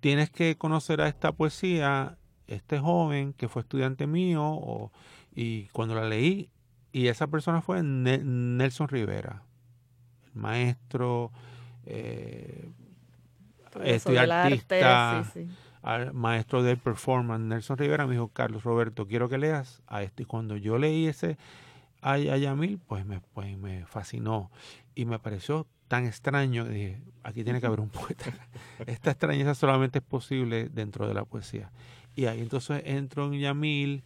tienes 0.01 0.31
que 0.31 0.57
conocer 0.57 1.01
a 1.01 1.09
esta 1.09 1.33
poesía, 1.33 2.17
este 2.47 2.79
joven 2.79 3.33
que 3.33 3.49
fue 3.49 3.63
estudiante 3.63 4.07
mío, 4.07 4.43
o- 4.45 4.93
y 5.35 5.65
cuando 5.73 5.95
la 5.97 6.09
leí, 6.09 6.49
y 6.93 7.09
esa 7.09 7.27
persona 7.27 7.61
fue 7.61 7.83
Ne- 7.83 8.19
Nelson 8.23 8.87
Rivera, 8.87 9.43
el 10.33 10.41
maestro, 10.41 11.33
eh, 11.87 12.71
del 14.23 14.31
arte, 14.31 15.25
sí, 15.33 15.47
sí. 15.49 15.55
Al 15.85 16.14
maestro 16.14 16.62
del 16.62 16.79
performance, 16.79 17.44
Nelson 17.44 17.77
Rivera, 17.77 18.07
me 18.07 18.14
dijo, 18.14 18.29
Carlos 18.29 18.64
Roberto, 18.64 19.07
quiero 19.07 19.29
que 19.29 19.38
leas 19.38 19.83
a 19.87 20.03
esto. 20.03 20.23
Y 20.23 20.25
cuando 20.25 20.57
yo 20.57 20.79
leí 20.79 21.07
ese 21.07 21.37
a, 22.01 22.14
a 22.14 22.16
Yamil, 22.18 22.79
pues 22.79 23.05
me, 23.05 23.20
pues 23.20 23.57
me 23.59 23.85
fascinó. 23.85 24.51
Y 24.94 25.05
me 25.05 25.18
pareció 25.18 25.66
tan 25.88 26.07
extraño 26.07 26.64
que 26.64 26.70
dije, 26.70 27.03
aquí 27.23 27.44
tiene 27.44 27.61
que 27.61 27.66
haber 27.66 27.81
un 27.81 27.90
poeta. 27.90 28.33
Esta 28.87 29.11
extrañeza 29.11 29.55
solamente 29.55 29.99
es 29.99 30.05
posible 30.05 30.70
dentro 30.70 31.07
de 31.07 31.14
la 31.14 31.27
poesía. 31.27 31.70
Y 32.16 32.27
ahí 32.27 32.40
entonces 32.40 32.83
entro 32.87 33.27
en 33.27 33.38
Yamil 33.38 34.05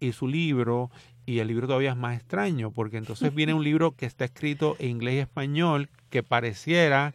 y 0.00 0.12
su 0.12 0.28
libro, 0.28 0.90
y 1.26 1.40
el 1.40 1.48
libro 1.48 1.66
todavía 1.66 1.90
es 1.90 1.96
más 1.96 2.16
extraño, 2.16 2.70
porque 2.70 2.96
entonces 2.96 3.34
viene 3.34 3.52
un 3.52 3.64
libro 3.64 3.92
que 3.92 4.06
está 4.06 4.24
escrito 4.24 4.76
en 4.78 4.90
inglés 4.90 5.14
y 5.14 5.18
español, 5.18 5.90
que 6.08 6.22
pareciera 6.22 7.14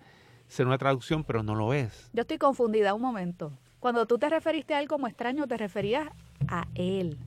ser 0.49 0.67
una 0.67 0.77
traducción, 0.77 1.23
pero 1.23 1.41
no 1.41 1.55
lo 1.55 1.73
es. 1.73 2.11
Yo 2.13 2.21
estoy 2.21 2.37
confundida 2.37 2.93
un 2.93 3.01
momento. 3.01 3.57
Cuando 3.83 4.05
tú 4.05 4.17
te 4.17 4.29
referiste 4.29 4.73
a 4.73 4.79
él 4.79 4.87
como 4.87 5.07
extraño, 5.09 5.45
te 5.45 5.57
referías 5.57 6.07
a 6.47 6.67
él, 6.73 7.17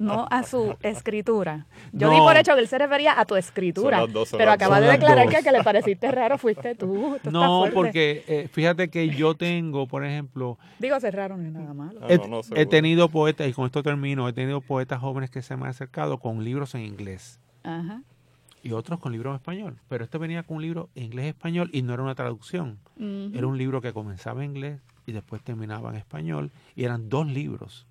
no 0.00 0.26
a 0.28 0.42
su 0.42 0.74
escritura. 0.82 1.66
Yo 1.92 2.10
di 2.10 2.16
por 2.18 2.36
hecho 2.36 2.52
que 2.56 2.60
él 2.62 2.66
se 2.66 2.78
refería 2.78 3.20
a 3.20 3.24
tu 3.24 3.36
escritura, 3.36 3.98
Son 3.98 4.06
las 4.08 4.12
dos, 4.12 4.28
son 4.30 4.38
pero 4.38 4.48
las 4.50 4.54
acaba 4.56 4.80
dos. 4.80 4.86
de 4.86 4.92
declarar 4.94 5.26
dos. 5.26 5.34
que, 5.36 5.42
que 5.44 5.52
le 5.52 5.62
pareciste 5.62 6.10
raro 6.10 6.36
fuiste 6.36 6.74
tú. 6.74 7.16
No, 7.30 7.66
porque 7.72 8.24
eh, 8.26 8.48
fíjate 8.50 8.88
que 8.90 9.10
yo 9.10 9.36
tengo, 9.36 9.86
por 9.86 10.04
ejemplo, 10.04 10.58
Digo, 10.80 10.98
ser 10.98 11.14
raro 11.14 11.36
no 11.36 11.46
es 11.46 11.52
nada 11.52 11.72
malo. 11.72 12.00
Ah, 12.02 12.06
he, 12.08 12.18
no, 12.18 12.26
no, 12.26 12.40
he 12.56 12.66
tenido 12.66 13.08
poetas, 13.08 13.46
y 13.46 13.52
con 13.52 13.64
esto 13.66 13.80
termino, 13.84 14.28
he 14.28 14.32
tenido 14.32 14.60
poetas 14.60 14.98
jóvenes 14.98 15.30
que 15.30 15.42
se 15.42 15.56
me 15.56 15.62
han 15.66 15.70
acercado 15.70 16.18
con 16.18 16.42
libros 16.42 16.74
en 16.74 16.80
inglés 16.80 17.38
Ajá. 17.62 18.02
y 18.64 18.72
otros 18.72 18.98
con 18.98 19.12
libros 19.12 19.30
en 19.30 19.36
español. 19.36 19.78
Pero 19.88 20.02
este 20.02 20.18
venía 20.18 20.42
con 20.42 20.56
un 20.56 20.62
libro 20.62 20.88
en 20.96 21.04
inglés 21.04 21.36
y 21.72 21.82
no 21.82 21.94
era 21.94 22.02
una 22.02 22.16
traducción. 22.16 22.80
Era 22.98 23.46
un 23.46 23.56
libro 23.56 23.80
que 23.80 23.92
comenzaba 23.92 24.42
en 24.42 24.50
inglés 24.50 24.80
y 25.08 25.12
después 25.12 25.42
terminaba 25.42 25.88
en 25.88 25.96
español 25.96 26.52
y 26.76 26.84
eran 26.84 27.08
dos 27.08 27.26
libros, 27.26 27.86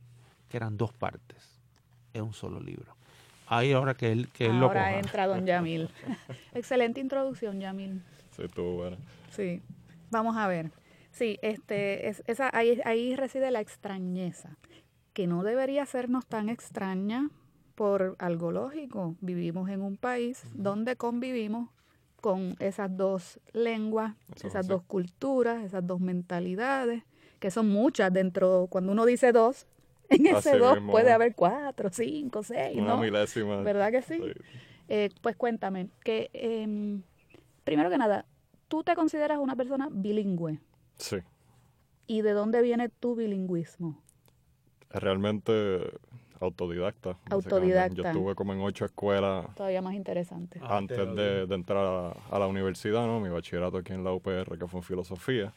que 0.49 0.57
eran 0.57 0.77
dos 0.77 0.93
partes. 0.93 1.59
Es 2.13 2.21
un 2.21 2.33
solo 2.33 2.59
libro. 2.59 2.95
Ahí 3.47 3.71
ahora 3.71 3.95
que 3.95 4.11
él, 4.11 4.29
que 4.29 4.45
él 4.45 4.59
lo 4.59 4.67
Ahora 4.67 4.99
entra 4.99 5.25
don 5.25 5.43
Yamil. 5.43 5.89
Excelente 6.53 6.99
introducción, 6.99 7.59
Yamil. 7.59 8.03
Sí, 8.35 8.43
estuvo 8.43 8.75
buena. 8.75 8.97
Sí. 9.31 9.63
Vamos 10.11 10.37
a 10.37 10.47
ver. 10.47 10.69
Sí, 11.09 11.39
este, 11.41 12.07
es, 12.07 12.21
esa, 12.27 12.51
ahí, 12.53 12.79
ahí 12.85 13.15
reside 13.15 13.49
la 13.49 13.61
extrañeza, 13.61 14.55
que 15.13 15.25
no 15.25 15.41
debería 15.41 15.87
sernos 15.87 16.27
tan 16.27 16.49
extraña 16.49 17.31
por 17.73 18.15
algo 18.19 18.51
lógico. 18.51 19.15
Vivimos 19.21 19.69
en 19.69 19.81
un 19.81 19.97
país 19.97 20.43
donde 20.53 20.97
convivimos 20.97 21.71
con 22.21 22.55
esas 22.59 22.95
dos 22.95 23.39
lenguas, 23.53 24.13
esas 24.43 24.67
dos 24.67 24.83
culturas, 24.83 25.63
esas 25.63 25.85
dos 25.85 25.99
mentalidades, 25.99 27.03
que 27.39 27.51
son 27.51 27.69
muchas 27.69 28.11
dentro, 28.11 28.67
cuando 28.69 28.91
uno 28.91 29.05
dice 29.05 29.31
dos, 29.31 29.67
en 30.09 30.25
ese 30.25 30.57
dos 30.57 30.75
mismo 30.75 30.91
puede 30.91 31.09
es. 31.09 31.13
haber 31.13 31.35
cuatro, 31.35 31.89
cinco, 31.91 32.43
seis, 32.43 32.77
Una 32.77 32.95
¿no? 32.95 32.97
milésima. 32.97 33.57
¿Verdad 33.61 33.91
que 33.91 34.01
sí? 34.01 34.17
Sí. 34.17 34.31
Eh, 34.89 35.09
pues 35.21 35.35
cuéntame, 35.35 35.89
que 36.03 36.29
em, 36.33 37.01
primero 37.63 37.89
que 37.89 37.97
nada, 37.97 38.25
¿tú 38.67 38.83
te 38.83 38.95
consideras 38.95 39.37
una 39.39 39.55
persona 39.55 39.89
bilingüe? 39.91 40.59
Sí. 40.97 41.17
¿Y 42.07 42.21
de 42.21 42.31
dónde 42.31 42.61
viene 42.61 42.87
tu 42.89 43.15
bilingüismo? 43.15 44.01
Realmente 44.89 45.91
autodidacta. 46.39 47.17
Autodidacta. 47.29 47.95
Yo 47.95 48.03
estuve 48.03 48.35
como 48.35 48.53
en 48.53 48.61
ocho 48.61 48.85
escuelas 48.85 49.53
Todavía 49.55 49.81
más 49.81 49.93
interesante. 49.93 50.59
Ah, 50.61 50.77
antes 50.77 50.97
de, 51.15 51.43
entrar 51.49 51.85
a, 51.85 52.35
a 52.35 52.39
la 52.39 52.47
universidad, 52.47 53.05
¿no? 53.05 53.19
Mi 53.19 53.29
bachillerato 53.29 53.77
aquí 53.77 53.93
en 53.93 54.03
la 54.03 54.11
UPR, 54.13 54.57
que 54.57 54.67
fue 54.67 54.79
en 54.79 54.83
filosofía. 54.83 55.53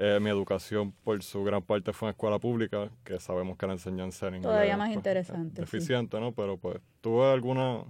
Eh, 0.00 0.20
mi 0.20 0.30
educación, 0.30 0.92
por 1.02 1.20
su 1.24 1.42
gran 1.42 1.60
parte, 1.60 1.92
fue 1.92 2.08
en 2.08 2.10
escuela 2.10 2.38
pública, 2.38 2.88
que 3.02 3.18
sabemos 3.18 3.58
que 3.58 3.66
la 3.66 3.72
enseñanza 3.72 4.28
en 4.28 4.36
inglés 4.36 4.52
Todavía 4.52 4.76
más 4.76 4.88
pues, 4.88 4.96
interesante, 4.96 5.56
sí. 5.56 5.60
deficiente, 5.60 6.20
¿no? 6.20 6.30
Pero 6.30 6.56
pues 6.56 6.78
tuve 7.00 7.26
alguna 7.32 7.82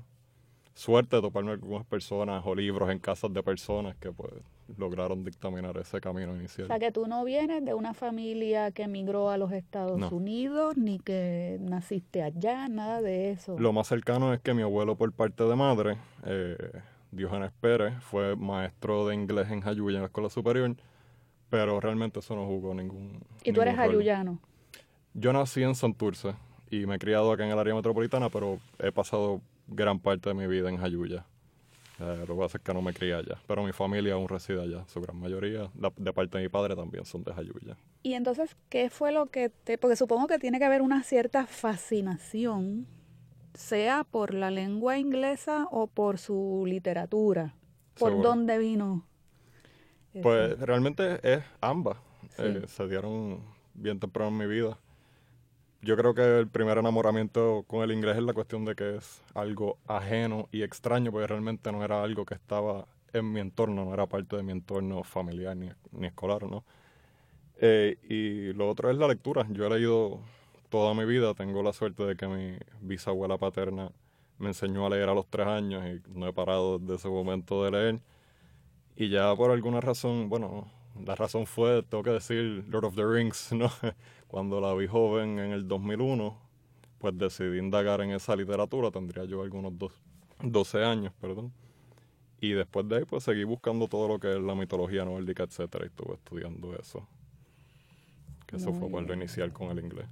suerte 0.74 1.16
de 1.16 1.22
toparme 1.22 1.50
algunas 1.50 1.84
personas 1.84 2.42
o 2.46 2.54
libros 2.54 2.88
en 2.90 2.98
casas 2.98 3.30
de 3.34 3.42
personas 3.42 3.94
que 3.96 4.10
pues 4.10 4.32
lograron 4.76 5.24
dictaminar 5.24 5.76
ese 5.78 6.00
camino 6.00 6.32
O 6.32 6.36
inicial. 6.36 6.66
sea, 6.66 6.78
que 6.78 6.92
tú 6.92 7.06
no 7.06 7.24
vienes 7.24 7.64
de 7.64 7.74
una 7.74 7.94
familia 7.94 8.70
que 8.70 8.82
emigró 8.84 9.30
a 9.30 9.38
los 9.38 9.52
Estados 9.52 9.98
No. 9.98 10.10
Unidos, 10.10 10.76
ni 10.76 10.98
que 10.98 11.56
naciste 11.60 12.22
allá, 12.22 12.68
nada 12.68 13.00
de 13.00 13.30
eso. 13.30 13.58
Lo 13.58 13.72
más 13.72 13.86
cercano 13.88 14.32
es 14.34 14.40
que 14.40 14.52
mi 14.54 14.62
abuelo 14.62 14.96
por 14.96 15.12
parte 15.12 15.44
de 15.44 15.56
madre, 15.56 15.96
eh, 16.24 16.56
Diógenes 17.10 17.50
Pérez, 17.60 17.94
fue 18.00 18.36
maestro 18.36 19.06
de 19.08 19.14
inglés 19.14 19.50
en 19.50 19.60
Jayuya 19.62 19.96
en 19.96 20.02
la 20.02 20.06
escuela 20.08 20.28
superior, 20.28 20.76
pero 21.48 21.80
realmente 21.80 22.18
eso 22.20 22.36
no 22.36 22.44
jugó 22.46 22.74
ningún 22.74 23.22
y 23.42 23.52
tú 23.52 23.62
eres 23.62 23.74
ningún 23.74 23.86
rol. 23.86 23.94
ayuyano. 23.96 24.38
Yo 25.14 25.32
nací 25.32 25.62
en 25.62 25.74
Santurce 25.74 26.34
y 26.70 26.84
me 26.84 26.96
he 26.96 26.98
criado 26.98 27.32
acá 27.32 27.46
en 27.46 27.50
el 27.52 27.58
área 27.58 27.74
metropolitana, 27.74 28.28
pero 28.28 28.58
he 28.78 28.92
pasado 28.92 29.40
gran 29.66 29.98
parte 29.98 30.28
de 30.28 30.34
mi 30.34 30.46
vida 30.46 30.68
en 30.68 30.76
Jayuya. 30.76 31.24
Eh, 32.00 32.24
lo 32.28 32.34
que 32.34 32.40
pasa 32.42 32.58
es 32.58 32.64
que 32.64 32.72
no 32.74 32.82
me 32.82 32.94
crié 32.94 33.14
allá, 33.14 33.38
pero 33.46 33.64
mi 33.64 33.72
familia 33.72 34.14
aún 34.14 34.28
reside 34.28 34.62
allá, 34.62 34.84
su 34.88 35.00
gran 35.00 35.16
mayoría, 35.18 35.70
la- 35.78 35.92
de 35.96 36.12
parte 36.12 36.38
de 36.38 36.44
mi 36.44 36.48
padre 36.48 36.76
también 36.76 37.04
son 37.04 37.24
de 37.24 37.32
Jayuya. 37.34 37.76
Y 38.02 38.14
entonces, 38.14 38.56
¿qué 38.68 38.90
fue 38.90 39.12
lo 39.12 39.26
que 39.26 39.50
te...? 39.50 39.78
Porque 39.78 39.96
supongo 39.96 40.26
que 40.26 40.38
tiene 40.38 40.58
que 40.58 40.64
haber 40.64 40.82
una 40.82 41.02
cierta 41.02 41.46
fascinación, 41.46 42.86
sea 43.54 44.04
por 44.04 44.34
la 44.34 44.50
lengua 44.50 44.98
inglesa 44.98 45.66
o 45.70 45.86
por 45.88 46.18
su 46.18 46.64
literatura. 46.66 47.54
¿Por 47.98 48.10
Seguro. 48.10 48.28
dónde 48.30 48.58
vino? 48.58 49.04
Pues 50.22 50.58
realmente 50.60 51.20
es 51.22 51.42
ambas. 51.60 51.98
Sí. 52.36 52.42
Eh, 52.42 52.64
se 52.66 52.88
dieron 52.88 53.42
bien 53.74 54.00
temprano 54.00 54.30
en 54.30 54.36
mi 54.38 54.46
vida. 54.46 54.78
Yo 55.80 55.96
creo 55.96 56.12
que 56.14 56.40
el 56.40 56.48
primer 56.48 56.78
enamoramiento 56.78 57.64
con 57.68 57.82
el 57.82 57.92
inglés 57.92 58.16
es 58.16 58.22
la 58.24 58.34
cuestión 58.34 58.64
de 58.64 58.74
que 58.74 58.96
es 58.96 59.22
algo 59.34 59.78
ajeno 59.86 60.48
y 60.50 60.62
extraño, 60.62 61.12
porque 61.12 61.28
realmente 61.28 61.70
no 61.70 61.84
era 61.84 62.02
algo 62.02 62.26
que 62.26 62.34
estaba 62.34 62.86
en 63.12 63.32
mi 63.32 63.40
entorno, 63.40 63.84
no 63.84 63.94
era 63.94 64.06
parte 64.06 64.36
de 64.36 64.42
mi 64.42 64.52
entorno 64.52 65.04
familiar 65.04 65.56
ni, 65.56 65.70
ni 65.92 66.08
escolar, 66.08 66.42
¿no? 66.44 66.64
Eh, 67.60 67.98
y 68.08 68.52
lo 68.54 68.68
otro 68.68 68.90
es 68.90 68.96
la 68.96 69.08
lectura. 69.08 69.46
Yo 69.50 69.66
he 69.66 69.70
leído 69.70 70.20
toda 70.68 70.94
mi 70.94 71.04
vida, 71.04 71.34
tengo 71.34 71.62
la 71.62 71.72
suerte 71.72 72.04
de 72.04 72.16
que 72.16 72.26
mi 72.26 72.58
bisabuela 72.80 73.38
paterna 73.38 73.90
me 74.38 74.48
enseñó 74.48 74.86
a 74.86 74.90
leer 74.90 75.08
a 75.08 75.14
los 75.14 75.26
tres 75.28 75.46
años 75.46 75.84
y 75.86 76.02
no 76.18 76.26
he 76.28 76.32
parado 76.32 76.78
desde 76.78 76.96
ese 76.96 77.08
momento 77.08 77.64
de 77.64 77.70
leer. 77.70 78.00
Y 78.96 79.10
ya 79.10 79.34
por 79.36 79.50
alguna 79.50 79.80
razón, 79.80 80.28
bueno, 80.28 80.70
la 81.04 81.14
razón 81.14 81.46
fue, 81.46 81.82
tengo 81.84 82.02
que 82.02 82.10
decir, 82.10 82.64
Lord 82.68 82.86
of 82.86 82.96
the 82.96 83.04
Rings, 83.04 83.52
¿no? 83.52 83.70
Cuando 84.28 84.60
la 84.60 84.74
vi 84.74 84.86
joven 84.86 85.38
en 85.38 85.52
el 85.52 85.66
2001, 85.66 86.38
pues 86.98 87.16
decidí 87.16 87.58
indagar 87.58 88.02
en 88.02 88.10
esa 88.10 88.36
literatura, 88.36 88.90
tendría 88.90 89.24
yo 89.24 89.42
algunos 89.42 89.76
dos, 89.78 89.92
12 90.42 90.84
años, 90.84 91.12
perdón. 91.20 91.52
Y 92.40 92.52
después 92.52 92.86
de 92.88 92.98
ahí, 92.98 93.04
pues 93.04 93.24
seguí 93.24 93.44
buscando 93.44 93.88
todo 93.88 94.06
lo 94.06 94.20
que 94.20 94.30
es 94.30 94.40
la 94.40 94.54
mitología 94.54 95.04
nórdica, 95.04 95.42
etcétera, 95.42 95.86
y 95.86 95.88
estuve 95.88 96.14
estudiando 96.14 96.74
eso. 96.76 97.08
Que 98.46 98.56
eso 98.56 98.70
Muy 98.70 98.90
fue 98.90 99.02
bien. 99.02 99.18
inicial 99.18 99.52
con 99.52 99.70
el 99.70 99.84
inglés. 99.84 100.06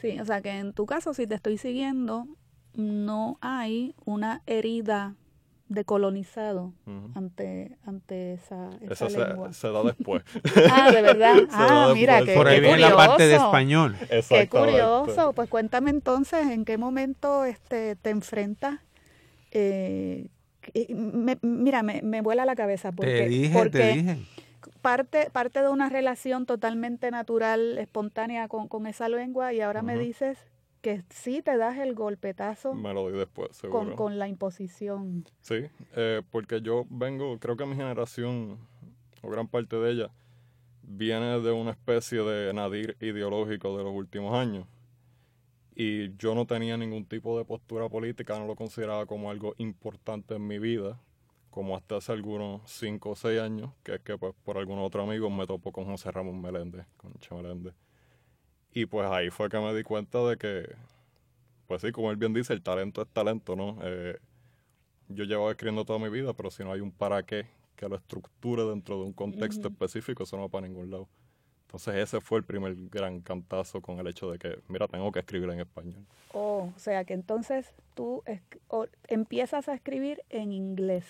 Sí, 0.00 0.18
o 0.18 0.24
sea 0.24 0.42
que 0.42 0.50
en 0.58 0.72
tu 0.72 0.86
caso, 0.86 1.14
si 1.14 1.26
te 1.26 1.34
estoy 1.34 1.58
siguiendo, 1.58 2.26
no 2.74 3.38
hay 3.40 3.94
una 4.04 4.42
herida 4.46 5.16
de 5.72 5.84
colonizado 5.84 6.72
Ujú. 6.86 7.10
ante, 7.14 7.76
ante 7.86 8.34
esa, 8.34 8.70
esa, 8.80 9.06
Esa 9.06 9.26
lengua. 9.28 9.52
se, 9.52 9.60
se 9.60 9.70
da 9.72 9.82
después. 9.82 10.22
Ah, 10.70 10.90
de 10.90 11.02
verdad. 11.02 11.36
Ah, 11.50 11.92
mira, 11.94 12.22
qué, 12.24 12.34
Por 12.34 12.46
ahí 12.48 12.56
qué 12.56 12.60
viene 12.60 12.78
la 12.78 12.96
parte 12.96 13.26
de 13.26 13.36
español. 13.36 13.96
Qué 14.28 14.48
curioso. 14.48 15.32
Pues 15.32 15.48
cuéntame 15.48 15.90
entonces, 15.90 16.46
¿en 16.48 16.64
qué 16.64 16.78
momento 16.78 17.44
este, 17.44 17.96
te 17.96 18.10
enfrentas? 18.10 18.80
Eh, 19.50 20.28
que- 20.60 20.94
me- 20.94 21.38
mira, 21.42 21.82
me, 21.82 22.02
me 22.02 22.20
vuela 22.20 22.44
la 22.44 22.54
cabeza 22.54 22.92
porque, 22.92 23.12
te 23.18 23.28
dije, 23.28 23.54
porque 23.58 23.70
te 23.70 23.92
dije. 23.94 24.18
Parte, 24.80 25.28
parte 25.32 25.60
de 25.62 25.68
una 25.68 25.88
relación 25.88 26.46
totalmente 26.46 27.10
natural, 27.10 27.78
espontánea 27.78 28.48
con, 28.48 28.68
con 28.68 28.86
esa 28.86 29.08
lengua 29.08 29.52
y 29.52 29.60
ahora 29.60 29.82
me 29.82 29.96
dices 29.98 30.38
que 30.82 31.04
sí 31.08 31.40
te 31.42 31.56
das 31.56 31.78
el 31.78 31.94
golpetazo 31.94 32.74
Me 32.74 32.92
lo 32.92 33.10
di 33.10 33.16
después, 33.16 33.56
seguro. 33.56 33.78
con, 33.86 33.96
con 33.96 34.18
la 34.18 34.28
imposición. 34.28 35.24
Sí, 35.40 35.64
eh, 35.96 36.22
porque 36.30 36.60
yo 36.60 36.84
vengo, 36.90 37.38
creo 37.38 37.56
que 37.56 37.64
mi 37.64 37.76
generación, 37.76 38.58
o 39.22 39.30
gran 39.30 39.48
parte 39.48 39.76
de 39.76 39.92
ella, 39.92 40.10
viene 40.82 41.40
de 41.40 41.52
una 41.52 41.70
especie 41.70 42.22
de 42.22 42.52
nadir 42.52 42.96
ideológico 43.00 43.78
de 43.78 43.84
los 43.84 43.94
últimos 43.94 44.34
años. 44.34 44.66
Y 45.74 46.14
yo 46.16 46.34
no 46.34 46.46
tenía 46.46 46.76
ningún 46.76 47.06
tipo 47.06 47.38
de 47.38 47.44
postura 47.46 47.88
política, 47.88 48.38
no 48.38 48.46
lo 48.46 48.56
consideraba 48.56 49.06
como 49.06 49.30
algo 49.30 49.54
importante 49.56 50.34
en 50.34 50.46
mi 50.46 50.58
vida, 50.58 51.00
como 51.50 51.76
hasta 51.76 51.96
hace 51.96 52.12
algunos 52.12 52.60
cinco 52.70 53.10
o 53.10 53.16
seis 53.16 53.40
años, 53.40 53.70
que 53.82 53.94
es 53.94 54.00
que 54.00 54.18
pues 54.18 54.34
por 54.44 54.58
algunos 54.58 54.86
otros 54.86 55.08
amigos 55.08 55.30
me 55.32 55.46
topo 55.46 55.72
con 55.72 55.84
José 55.84 56.10
Ramón 56.10 56.42
Meléndez, 56.42 56.86
con 56.96 57.12
Meléndez. 57.36 57.74
Y 58.72 58.86
pues 58.86 59.08
ahí 59.10 59.30
fue 59.30 59.48
que 59.48 59.58
me 59.58 59.74
di 59.74 59.82
cuenta 59.82 60.18
de 60.26 60.36
que, 60.36 60.74
pues 61.66 61.82
sí, 61.82 61.92
como 61.92 62.10
él 62.10 62.16
bien 62.16 62.32
dice, 62.32 62.52
el 62.52 62.62
talento 62.62 63.02
es 63.02 63.08
talento, 63.08 63.54
¿no? 63.54 63.78
Eh, 63.82 64.18
yo 65.08 65.24
llevo 65.24 65.50
escribiendo 65.50 65.84
toda 65.84 65.98
mi 65.98 66.08
vida, 66.08 66.32
pero 66.32 66.50
si 66.50 66.64
no 66.64 66.72
hay 66.72 66.80
un 66.80 66.90
para 66.90 67.22
qué 67.22 67.46
que 67.82 67.88
lo 67.88 67.96
estructure 67.96 68.64
dentro 68.64 68.98
de 68.98 69.04
un 69.06 69.12
contexto 69.12 69.66
específico, 69.66 70.22
eso 70.22 70.36
no 70.36 70.44
va 70.44 70.48
para 70.48 70.68
ningún 70.68 70.88
lado. 70.88 71.08
Entonces 71.62 71.96
ese 71.96 72.20
fue 72.20 72.38
el 72.38 72.44
primer 72.44 72.76
gran 72.76 73.20
cantazo 73.20 73.80
con 73.80 73.98
el 73.98 74.06
hecho 74.06 74.30
de 74.30 74.38
que, 74.38 74.60
mira, 74.68 74.86
tengo 74.86 75.10
que 75.10 75.18
escribir 75.18 75.50
en 75.50 75.60
español. 75.60 76.06
Oh, 76.32 76.70
o 76.74 76.78
sea 76.78 77.04
que 77.04 77.14
entonces 77.14 77.74
tú 77.94 78.22
empiezas 79.08 79.68
a 79.68 79.74
escribir 79.74 80.22
en 80.28 80.52
inglés. 80.52 81.06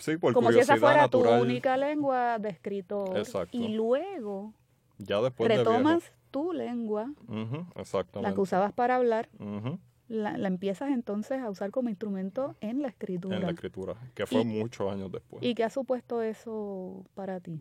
Sí, 0.00 0.16
por 0.16 0.32
como 0.32 0.50
si 0.50 0.58
esa 0.58 0.76
fuera 0.76 1.02
natural. 1.02 1.38
tu 1.38 1.44
única 1.44 1.76
lengua 1.76 2.38
de 2.40 2.48
escritor. 2.48 3.16
Exacto. 3.16 3.56
Y 3.56 3.68
luego 3.68 4.52
Ya 4.98 5.20
después 5.20 5.48
de 5.48 5.58
retomas 5.58 6.02
viejo. 6.02 6.14
tu 6.30 6.52
lengua, 6.52 7.12
Ujú, 7.28 7.66
la 7.74 7.80
exactamente. 7.82 8.34
que 8.34 8.40
usabas 8.40 8.72
para 8.72 8.96
hablar, 8.96 9.28
la, 10.08 10.38
la 10.38 10.48
empiezas 10.48 10.90
entonces 10.90 11.40
a 11.42 11.50
usar 11.50 11.70
como 11.70 11.88
instrumento 11.88 12.54
en 12.60 12.80
la 12.82 12.88
escritura. 12.88 13.36
En 13.36 13.42
la 13.42 13.50
escritura, 13.52 13.94
que 14.14 14.26
fue 14.26 14.40
Y- 14.42 14.44
muchos 14.44 14.90
años 14.92 15.10
después. 15.12 15.42
¿Y 15.42 15.54
qué 15.54 15.64
ha 15.64 15.70
supuesto 15.70 16.22
eso 16.22 17.04
para 17.14 17.40
ti? 17.40 17.60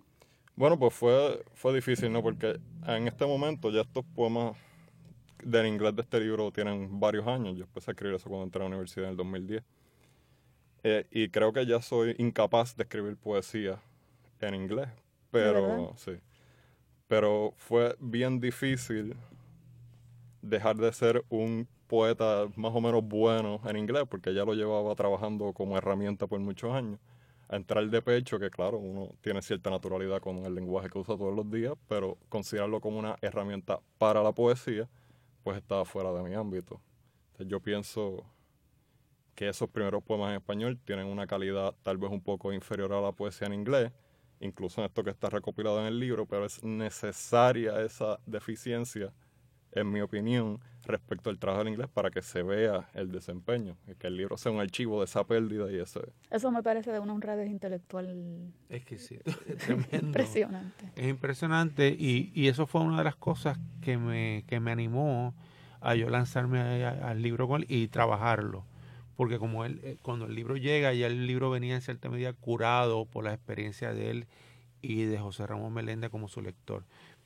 Bueno, 0.56 0.80
pues 0.80 0.94
fue, 0.94 1.44
fue 1.54 1.74
difícil, 1.74 2.12
¿no? 2.14 2.22
Porque 2.24 2.60
en 2.88 3.08
este 3.08 3.26
momento 3.26 3.70
ya 3.72 3.82
estos 3.82 4.06
poemas 4.16 4.56
del 5.44 5.68
inglés 5.68 5.94
de 5.96 6.02
este 6.04 6.20
libro 6.22 6.50
tienen 6.52 6.98
varios 7.00 7.28
años. 7.28 7.58
Yo 7.58 7.66
empecé 7.66 7.92
a 7.92 7.94
escribir 7.94 8.16
eso 8.16 8.30
cuando 8.30 8.46
entré 8.46 8.62
a 8.62 8.64
la 8.64 8.70
universidad 8.70 9.06
en 9.08 9.12
el 9.12 9.18
2010. 9.18 9.64
Eh, 10.84 11.08
y 11.12 11.30
creo 11.30 11.52
que 11.52 11.66
ya 11.66 11.82
soy 11.82 12.16
incapaz 12.20 12.76
de 12.78 12.84
escribir 12.84 13.18
poesía 13.18 13.80
en 14.40 14.56
inglés. 14.56 14.88
Pero, 15.32 15.94
sí. 15.98 16.12
Pero 17.08 17.54
fue 17.58 17.96
bien 18.00 18.40
difícil 18.40 19.16
dejar 20.42 20.78
de 20.78 20.92
ser 20.94 21.24
un 21.30 21.68
poeta 21.88 22.48
más 22.56 22.74
o 22.74 22.82
menos 22.82 23.04
bueno 23.04 23.62
en 23.66 23.78
inglés, 23.78 24.04
porque 24.10 24.34
ya 24.34 24.44
lo 24.46 24.54
llevaba 24.54 24.96
trabajando 24.96 25.54
como 25.54 25.78
herramienta 25.78 26.28
por 26.28 26.40
muchos 26.40 26.74
años 26.74 27.00
entrar 27.50 27.88
de 27.90 28.02
pecho, 28.02 28.40
que 28.40 28.50
claro, 28.50 28.78
uno 28.78 29.12
tiene 29.22 29.42
cierta 29.42 29.70
naturalidad 29.70 30.20
con 30.20 30.46
el 30.46 30.56
lenguaje 30.56 30.90
que 30.90 31.00
usa 31.00 31.18
todos 31.18 31.36
los 31.36 31.50
días, 31.50 31.74
pero 31.88 32.18
considerarlo 32.30 32.82
como 32.82 32.98
una 32.98 33.18
herramienta 33.22 33.80
para 33.98 34.24
la 34.24 34.32
poesía, 34.32 34.90
pues 35.44 35.58
está 35.58 35.86
fuera 35.86 36.12
de 36.12 36.24
mi 36.24 36.34
ámbito. 36.34 36.82
Yo 37.40 37.60
pienso 37.60 38.24
que 39.36 39.50
esos 39.50 39.70
primeros 39.70 40.02
poemas 40.04 40.30
en 40.30 40.38
español 40.38 40.80
tienen 40.86 41.08
una 41.08 41.28
calidad 41.28 41.76
tal 41.84 41.98
vez 41.98 42.10
un 42.10 42.22
poco 42.22 42.54
inferior 42.54 42.94
a 42.94 43.02
la 43.02 43.12
poesía 43.12 43.48
en 43.48 43.54
inglés, 43.54 43.92
incluso 44.46 44.82
en 44.82 44.86
esto 44.86 45.04
que 45.04 45.10
está 45.10 45.30
recopilado 45.30 45.80
en 45.82 45.88
el 45.88 46.00
libro, 46.00 46.26
pero 46.26 46.46
es 46.46 46.64
necesaria 46.64 47.82
esa 47.82 48.20
deficiencia 48.26 49.12
en 49.76 49.92
mi 49.92 50.02
opinión, 50.02 50.60
respecto 50.86 51.30
al 51.30 51.38
trabajo 51.38 51.64
del 51.64 51.74
inglés 51.74 51.90
para 51.94 52.10
que 52.10 52.22
se 52.22 52.44
vea 52.44 52.90
el 52.94 53.12
desempeño, 53.12 53.78
que 54.00 54.08
el 54.08 54.16
libro 54.16 54.38
sea 54.38 54.52
un 54.52 54.60
archivo 54.60 55.00
de 55.00 55.06
esa 55.06 55.26
pérdida 55.26 55.70
y 55.72 55.80
eso. 55.80 56.02
Eso 56.30 56.52
me 56.52 56.64
parece 56.64 56.92
de 56.92 57.00
una 57.00 57.14
honradez 57.14 57.50
intelectual 57.50 58.54
exquisito, 58.70 59.32
tremendo. 59.66 60.08
impresionante. 60.08 60.92
Es 60.96 61.08
impresionante 61.08 61.90
y, 61.90 62.32
y, 62.34 62.48
eso 62.48 62.68
fue 62.68 62.82
una 62.82 63.00
de 63.00 63.04
las 63.04 63.16
cosas 63.16 63.60
que 63.82 63.98
me, 63.98 64.46
que 64.48 64.60
me 64.60 64.72
animó 64.72 65.36
a 65.82 65.96
yo 65.96 66.10
lanzarme 66.10 66.86
al 66.86 67.22
libro 67.22 67.48
con 67.48 67.62
él 67.62 67.68
y 67.70 67.88
trabajarlo. 67.90 68.66
Porque 69.16 69.40
como 69.40 69.66
él, 69.66 69.80
eh, 69.84 69.98
cuando 70.02 70.26
el 70.26 70.36
libro 70.36 70.58
llega, 70.58 70.94
ya 70.94 71.08
el 71.08 71.28
libro 71.28 71.50
venía 71.50 71.76
en 71.76 71.82
cierta 71.82 72.10
medida 72.10 72.34
curado 72.34 73.06
por 73.06 73.24
la 73.24 73.34
experiencia 73.34 73.94
de 73.94 74.12
él 74.12 74.28
y 74.82 75.04
de 75.04 75.18
José 75.18 75.48
Ramón 75.48 75.74
Meléndez 75.74 76.10
como 76.10 76.28
su 76.28 76.42
lector 76.42 76.84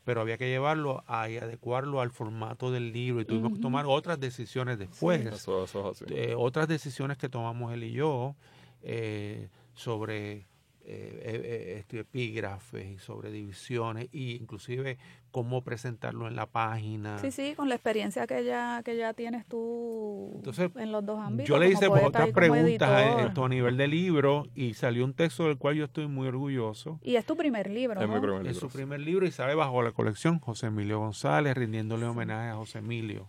pero 0.10 0.22
había 0.22 0.40
que 0.40 0.50
llevarlo 0.50 1.04
a, 1.06 1.30
y 1.30 1.38
adecuarlo 1.38 2.02
al 2.02 2.10
formato 2.10 2.72
del 2.72 2.92
libro 2.92 3.22
y 3.22 3.26
tuvimos 3.26 3.54
que 3.54 3.60
tomar 3.60 3.86
otras 3.86 4.20
decisiones 4.20 4.80
después. 4.80 5.24
eso, 5.24 5.66
eso 5.66 5.92
es 5.92 6.02
así. 6.02 6.34
otras 6.36 6.68
decisiones 6.68 7.18
que 7.18 7.30
tomamos 7.30 7.72
él 7.74 7.84
y 7.84 7.92
yo 7.92 8.36
eh, 8.82 9.50
sobre 9.76 10.48
eh, 10.92 11.42
eh, 11.46 11.76
este, 11.78 12.00
epígrafes 12.00 12.88
y 12.88 12.98
sobre 12.98 13.32
divisiones 13.32 14.06
e 14.12 14.38
inclusive 14.40 14.98
cómo 15.30 15.64
presentarlo 15.64 16.28
en 16.28 16.36
la 16.36 16.48
página. 16.48 17.20
Sí, 17.20 17.30
sí, 17.30 17.54
con 17.56 17.70
la 17.70 17.76
experiencia 17.76 18.26
que 18.26 18.44
ya 18.44 18.82
que 18.84 18.98
ya 18.98 19.14
tienes 19.14 19.46
tú 19.46 20.42
en 20.76 20.92
los 20.92 21.06
dos 21.06 21.20
ámbitos. 21.20 21.48
Yo 21.48 21.60
le 21.60 21.70
hice 21.70 21.88
otras 21.88 22.32
preguntas 22.32 22.90
a, 22.90 23.22
esto 23.26 23.46
a 23.46 23.50
nivel 23.50 23.78
de 23.78 23.88
libro 23.88 24.48
y 24.56 24.74
salió 24.74 25.06
un 25.06 25.14
texto 25.14 25.46
del 25.46 25.58
cual 25.58 25.76
yo 25.76 25.86
estoy 25.86 26.08
muy 26.08 26.28
orgulloso. 26.28 27.00
Y 27.04 27.16
es 27.18 27.26
tu 27.26 27.38
primer 27.38 27.70
libro, 27.70 28.08
¿no? 28.08 28.42
Es, 28.42 28.58
su 28.58 28.70
primer 28.70 29.00
libro 29.00 29.28
y 29.28 29.32
sale 29.32 29.54
bajo 29.54 29.84
la 29.84 29.92
colección 29.92 30.40
José 30.40 30.68
Emilio 30.68 31.00
González, 31.00 31.56
rindiéndole 31.56 32.08
homenaje 32.08 32.50
a 32.50 32.56
José 32.56 32.80
Emilio. 32.80 33.28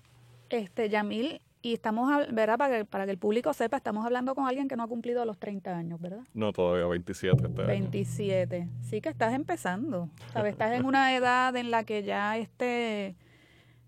Este, 0.48 0.88
Yamil, 0.88 1.42
y 1.62 1.74
estamos, 1.74 2.10
¿verdad? 2.32 2.56
Para 2.56 2.78
que, 2.78 2.84
para 2.84 3.04
que 3.04 3.10
el 3.10 3.18
público 3.18 3.52
sepa, 3.52 3.76
estamos 3.76 4.04
hablando 4.04 4.34
con 4.34 4.46
alguien 4.46 4.68
que 4.68 4.76
no 4.76 4.82
ha 4.82 4.88
cumplido 4.88 5.24
los 5.24 5.38
30 5.38 5.76
años, 5.76 6.00
¿verdad? 6.00 6.22
No, 6.32 6.52
todavía 6.52 6.86
27. 6.86 7.46
Este 7.46 7.62
27. 7.62 8.68
Sí 8.82 9.00
que 9.00 9.08
estás 9.10 9.34
empezando. 9.34 10.08
¿Sabes? 10.32 10.52
Estás 10.52 10.72
en 10.72 10.86
una 10.86 11.14
edad 11.14 11.54
en 11.56 11.70
la 11.70 11.84
que 11.84 12.02
ya, 12.02 12.38
este, 12.38 13.14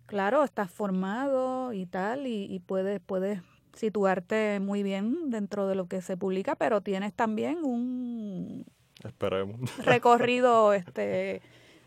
claro, 0.07 0.45
estás 0.45 0.71
formado 0.71 1.73
y 1.73 1.87
tal, 1.87 2.27
y, 2.27 2.45
y 2.45 2.59
puedes, 2.59 3.01
puedes 3.01 3.41
situarte 3.75 4.61
muy 4.61 4.83
bien 4.83 5.31
dentro 5.31 5.67
de 5.67 5.75
lo 5.75 5.87
que 5.87 6.03
se 6.03 6.19
publica, 6.19 6.57
pero 6.57 6.83
tienes 6.83 7.15
también 7.15 7.65
un 7.65 8.67
Esperemos. 9.03 9.75
recorrido 9.85 10.75
este, 10.75 11.41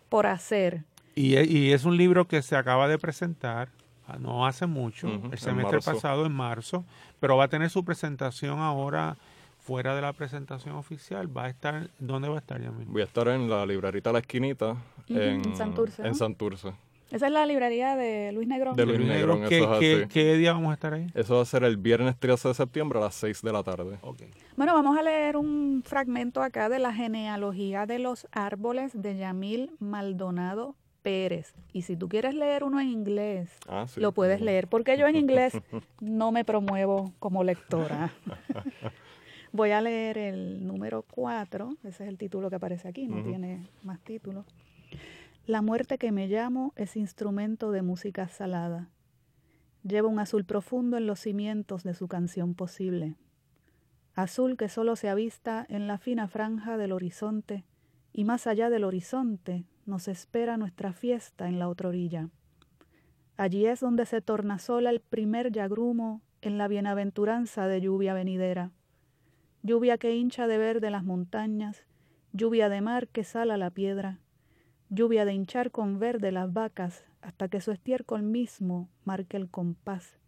por 0.10 0.26
hacer. 0.26 0.84
Y, 1.14 1.38
y 1.40 1.72
es 1.74 1.86
un 1.86 1.96
libro 1.96 2.28
que 2.28 2.42
se 2.42 2.56
acaba 2.56 2.88
de 2.88 2.98
presentar 2.98 3.70
no 4.20 4.46
hace 4.46 4.66
mucho, 4.66 5.08
el 5.32 5.38
semestre 5.38 5.80
pasado 5.80 6.26
en 6.26 6.32
marzo, 6.32 6.86
pero 7.20 7.38
va 7.38 7.46
a 7.46 7.48
tener 7.48 7.70
su 7.70 7.84
presentación 7.84 8.60
ahora 8.60 9.18
fuera 9.60 9.96
de 9.96 10.02
la 10.02 10.14
presentación 10.14 10.76
oficial. 10.76 11.36
Va 11.36 11.46
a 11.46 11.50
estar, 11.50 11.90
¿dónde 12.00 12.30
va 12.30 12.36
a 12.36 12.40
estar, 12.40 12.62
Yamil? 12.62 12.88
Voy 12.88 13.02
a 13.02 13.06
estar 13.06 13.28
en 13.30 13.50
la 13.50 13.66
librerita 13.66 14.12
La 14.12 14.20
Esquinita, 14.20 14.78
en, 15.08 15.56
Santurce. 15.56 16.06
En 16.06 16.16
Santurce. 16.16 16.74
Esa 17.12 17.28
es 17.28 17.34
la 17.34 17.46
librería 17.46 17.96
de 17.96 18.32
Luis 18.32 18.48
Negrón. 18.48 18.76
De 18.76 18.86
Luis, 18.86 19.00
Negrón, 19.00 19.44
¿Qué, 19.48 20.08
¿qué, 20.12 20.36
día 20.38 20.54
vamos 20.54 20.72
a 20.72 20.74
estar 20.74 20.94
ahí? 20.94 21.08
Eso 21.14 21.36
va 21.36 21.42
a 21.44 21.46
ser 21.46 21.64
el 21.64 21.78
viernes 21.78 22.18
13 22.18 22.50
de 22.50 22.54
septiembre 22.54 23.00
a 23.00 23.04
las 23.04 23.16
6 23.16 23.42
de 23.42 23.54
la 23.54 23.64
tarde. 23.64 24.00
Bueno, 24.56 24.74
vamos 24.74 24.98
a 24.98 25.04
leer 25.04 25.38
un 25.38 25.84
fragmento 25.86 26.42
acá 26.42 26.68
de 26.68 26.80
la 26.80 26.94
genealogía 26.94 27.86
de 27.86 28.00
los 28.00 28.28
árboles 28.32 28.92
de 29.00 29.18
Yamil 29.18 29.72
Maldonado 29.80 30.76
Pérez. 31.06 31.54
Y 31.72 31.84
si 31.84 31.96
tú 31.96 32.10
quieres 32.10 32.34
leer 32.34 32.64
uno 32.64 32.80
en 32.80 32.88
inglés, 32.88 33.52
ah, 33.70 33.86
lo 33.96 34.12
puedes 34.12 34.42
leer, 34.42 34.68
porque 34.68 34.98
yo 34.98 35.06
en 35.06 35.16
inglés 35.16 35.54
no 36.02 36.32
me 36.32 36.44
promuevo 36.44 37.14
como 37.20 37.44
lectora. 37.44 38.12
Voy 39.52 39.70
a 39.70 39.82
leer 39.82 40.18
el 40.18 40.66
número 40.66 41.04
4, 41.04 41.78
ese 41.84 42.04
es 42.04 42.10
el 42.10 42.18
título 42.18 42.50
que 42.50 42.56
aparece 42.56 42.88
aquí, 42.88 43.08
no 43.08 43.24
tiene 43.24 43.70
más 43.84 44.00
títulos. 44.00 44.48
La 45.46 45.62
muerte 45.62 46.00
que 46.00 46.12
me 46.12 46.28
llamo 46.28 46.74
es 46.76 46.98
instrumento 46.98 47.72
de 47.72 47.84
música 47.84 48.28
salada. 48.28 48.90
Lleva 49.84 50.08
un 50.08 50.18
azul 50.18 50.44
profundo 50.44 50.98
en 50.98 51.06
los 51.06 51.20
cimientos 51.20 51.84
de 51.84 51.94
su 51.94 52.08
canción 52.08 52.56
posible. 52.56 53.14
Azul 54.16 54.58
que 54.58 54.70
solo 54.70 54.96
se 54.96 55.08
avista 55.08 55.68
en 55.70 55.86
la 55.86 56.00
fina 56.00 56.28
franja 56.28 56.78
del 56.78 56.92
horizonte 56.92 57.64
y 58.12 58.24
más 58.24 58.48
allá 58.48 58.72
del 58.72 58.86
horizonte 58.86 59.66
nos 59.86 60.08
espera 60.08 60.58
nuestra 60.58 60.94
fiesta 60.94 61.48
en 61.48 61.60
la 61.60 61.70
otra 61.70 61.90
orilla. 61.90 62.30
Allí 63.38 63.66
es 63.66 63.80
donde 63.80 64.06
se 64.06 64.22
torna 64.22 64.60
sola 64.60 64.90
el 64.90 65.02
primer 65.02 65.52
yagrumo 65.52 66.22
en 66.42 66.58
la 66.58 66.68
bienaventuranza 66.68 67.68
de 67.68 67.82
lluvia 67.82 68.14
venidera. 68.14 68.72
Lluvia 69.62 69.98
que 69.98 70.16
hincha 70.16 70.48
de 70.48 70.58
verde 70.58 70.90
las 70.90 71.04
montañas, 71.04 71.86
lluvia 72.32 72.70
de 72.70 72.82
mar 72.82 73.08
que 73.08 73.24
sala 73.24 73.58
la 73.58 73.72
piedra, 73.72 74.20
lluvia 74.90 75.26
de 75.26 75.34
hinchar 75.34 75.72
con 75.72 76.00
verde 76.00 76.32
las 76.32 76.54
vacas 76.54 77.04
hasta 77.22 77.48
que 77.48 77.62
su 77.62 77.72
estiércol 77.72 78.24
mismo 78.24 78.90
marque 79.04 79.38
el 79.38 79.50
compás, 79.50 80.20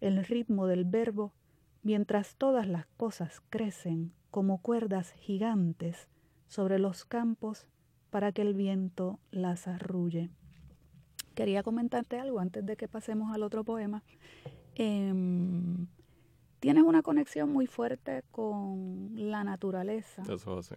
el 0.00 0.24
ritmo 0.24 0.66
del 0.66 0.84
verbo, 0.84 1.32
mientras 1.82 2.36
todas 2.36 2.66
las 2.66 2.86
cosas 2.96 3.42
crecen 3.50 4.12
como 4.30 4.62
cuerdas 4.62 5.12
gigantes 5.12 6.08
sobre 6.48 6.78
los 6.78 7.04
campos 7.04 7.66
para 8.16 8.32
que 8.32 8.40
el 8.40 8.54
viento 8.54 9.20
las 9.30 9.68
arrulle. 9.68 10.30
Quería 11.34 11.62
comentarte 11.62 12.18
algo 12.18 12.40
antes 12.40 12.64
de 12.64 12.74
que 12.74 12.88
pasemos 12.88 13.34
al 13.34 13.42
otro 13.42 13.62
poema. 13.62 14.02
Em, 14.74 15.86
tienes 16.58 16.82
una 16.82 17.02
conexión 17.02 17.52
muy 17.52 17.66
fuerte 17.66 18.22
con 18.30 19.10
la 19.16 19.44
naturaleza. 19.44 20.22
Eso 20.22 20.62
sí. 20.62 20.76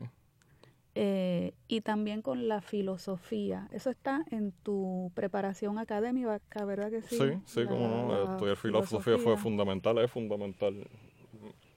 Eh, 0.96 1.54
y 1.70 1.80
también 1.80 2.22
con 2.22 2.50
la 2.50 2.60
filosofía. 2.60 3.70
Eso 3.72 3.90
está 3.90 4.26
en 4.32 4.52
tu 4.52 5.10
preparación 5.16 5.78
académica, 5.78 6.66
¿verdad 6.66 6.90
que 6.92 7.04
sí? 7.04 7.16
Sí, 7.16 7.42
sí, 7.46 7.64
como 7.64 7.88
no. 7.88 8.34
Estudiar 8.34 8.58
filosofía 8.58 9.18
fue 9.18 9.38
fundamental, 9.38 9.98
es 10.00 10.12
fundamental 10.12 10.76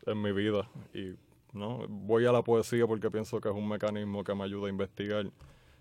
en 0.07 0.23
mi 0.23 0.33
vida. 0.33 0.69
Y 0.93 1.15
no 1.53 1.87
voy 1.89 2.27
a 2.27 2.33
la 2.33 2.43
poesía 2.43 2.87
porque 2.87 3.11
pienso 3.11 3.41
que 3.41 3.49
es 3.49 3.55
un 3.55 3.69
mecanismo 3.69 4.25
que 4.25 4.35
me 4.35 4.45
ayuda 4.45 4.67
a 4.67 4.71
investigar 4.71 5.31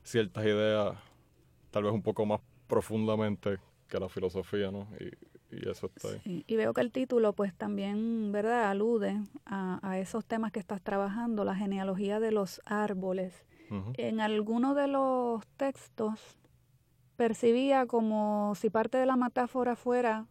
ciertas 0.03 0.45
ideas 0.45 0.97
tal 1.71 1.83
vez 1.83 1.93
un 1.93 2.01
poco 2.01 2.25
más 2.25 2.41
profundamente 2.67 3.57
que 3.87 3.99
la 3.99 4.09
filosofía, 4.09 4.71
¿no? 4.71 4.87
Y, 4.99 5.11
eso 5.69 5.87
está 5.93 6.07
ahí. 6.07 6.45
y 6.47 6.55
veo 6.55 6.73
que 6.73 6.79
el 6.79 6.93
título 6.93 7.33
pues 7.33 7.53
también, 7.53 8.31
¿verdad?, 8.31 8.69
alude 8.69 9.19
a, 9.45 9.99
esos 9.99 10.23
temas 10.23 10.53
que 10.53 10.59
estás 10.59 10.81
trabajando, 10.81 11.43
la 11.43 11.55
genealogía 11.55 12.21
de 12.21 12.31
los 12.31 12.61
árboles. 12.63 13.45
En 13.97 14.19
alguno 14.19 14.75
de 14.75 14.87
los 14.87 15.45
textos 15.55 16.19
percibía 17.15 17.85
como 17.85 18.53
si 18.55 18.69
parte 18.69 18.97
de 18.97 19.05
la 19.05 19.15
metáfora 19.15 19.75
fuera 19.75 20.25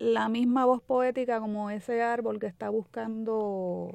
la 0.00 0.30
misma 0.30 0.64
voz 0.64 0.82
poética 0.82 1.40
como 1.40 1.68
ese 1.70 2.02
árbol 2.02 2.40
que 2.40 2.46
está 2.46 2.70
buscando 2.70 3.92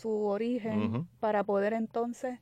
su 0.00 0.24
origen 0.24 1.08
para 1.18 1.42
poder 1.42 1.72
entonces 1.72 2.38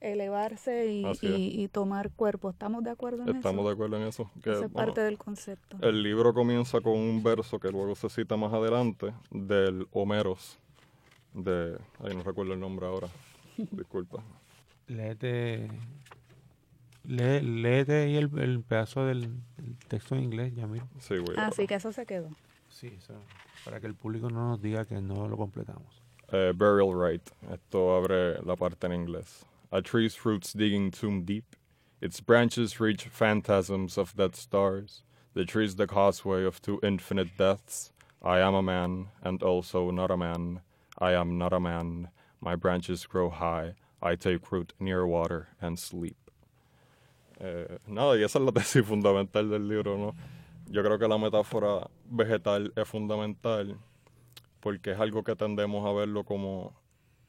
elevarse 0.00 0.92
y, 0.92 1.68
tomar 1.68 2.10
cuerpo. 2.10 2.50
¿Estamos 2.50 2.84
de 2.84 2.90
acuerdo 2.90 3.22
en 3.22 3.30
eso? 3.30 3.38
Estamos 3.38 3.64
de 3.64 3.72
acuerdo 3.72 3.96
en 3.96 4.02
eso. 4.02 4.30
Que, 4.42 4.52
es 4.52 4.68
parte 4.70 5.00
del 5.00 5.16
concepto. 5.16 5.78
El 5.80 6.02
libro 6.02 6.34
comienza 6.34 6.82
con 6.82 6.92
un 6.92 7.22
verso 7.22 7.58
que 7.58 7.70
luego 7.70 7.94
se 7.94 8.10
cita 8.10 8.36
más 8.36 8.52
adelante 8.52 9.14
del 9.30 9.88
Homeros. 9.90 10.58
De, 11.32 11.78
ay, 12.00 12.14
no 12.14 12.22
recuerdo 12.22 12.52
el 12.52 12.60
nombre 12.60 12.86
ahora. 12.86 13.08
Disculpa. 13.56 14.22
Léete, 14.86 15.68
lee, 17.04 17.40
léete 17.40 18.04
ahí 18.04 18.16
el, 18.16 18.62
pedazo 18.62 19.06
del 19.06 19.30
texto 19.88 20.14
en 20.14 20.24
inglés, 20.24 20.54
Yamil. 20.54 20.82
Sí, 20.98 21.16
güey. 21.18 21.36
Ah, 21.36 21.50
sí, 21.54 21.66
que 21.66 21.74
eso 21.74 21.92
se 21.92 22.06
quedó. 22.06 22.30
Sí, 22.68 22.92
eso, 22.98 23.14
para 23.64 23.80
que 23.80 23.86
el 23.86 23.94
público 23.94 24.30
no 24.30 24.48
nos 24.48 24.60
diga 24.60 24.84
que 24.84 25.00
no 25.00 25.28
lo 25.28 25.36
completamos. 25.36 26.02
Eh, 26.32 26.52
burial 26.54 26.92
Right. 26.94 27.28
Esto 27.52 27.96
abre 27.96 28.42
la 28.42 28.56
parte 28.56 28.86
en 28.86 28.94
inglés. 28.94 29.44
a 29.74 29.82
tree's 29.82 30.24
roots 30.24 30.52
digging 30.52 30.92
tomb 30.92 31.24
deep. 31.24 31.56
Its 32.00 32.20
branches 32.20 32.78
reach 32.78 33.08
phantasms 33.08 33.98
of 33.98 34.14
dead 34.16 34.36
stars. 34.36 35.02
The 35.34 35.44
tree's 35.44 35.74
the 35.74 35.88
causeway 35.88 36.44
of 36.44 36.62
two 36.62 36.78
infinite 36.80 37.36
deaths. 37.36 37.90
I 38.22 38.38
am 38.38 38.54
a 38.54 38.62
man, 38.62 39.08
and 39.20 39.42
also 39.42 39.90
not 39.90 40.12
a 40.12 40.16
man. 40.16 40.60
I 40.96 41.14
am 41.14 41.38
not 41.38 41.52
a 41.52 41.58
man. 41.58 42.10
My 42.40 42.54
branches 42.54 43.04
grow 43.04 43.30
high. 43.30 43.74
I 44.00 44.14
take 44.14 44.52
root 44.52 44.74
near 44.78 45.04
water 45.04 45.48
and 45.60 45.76
sleep. 45.76 46.23
Eh, 47.40 47.78
nada, 47.86 48.16
y 48.16 48.22
esa 48.22 48.38
es 48.38 48.44
la 48.44 48.52
tesis 48.52 48.84
fundamental 48.86 49.50
del 49.50 49.68
libro, 49.68 49.98
¿no? 49.98 50.14
Yo 50.66 50.82
creo 50.82 50.98
que 50.98 51.08
la 51.08 51.18
metáfora 51.18 51.88
vegetal 52.06 52.72
es 52.76 52.88
fundamental 52.88 53.76
porque 54.60 54.92
es 54.92 55.00
algo 55.00 55.22
que 55.22 55.36
tendemos 55.36 55.86
a 55.86 55.92
verlo 55.92 56.24
como 56.24 56.72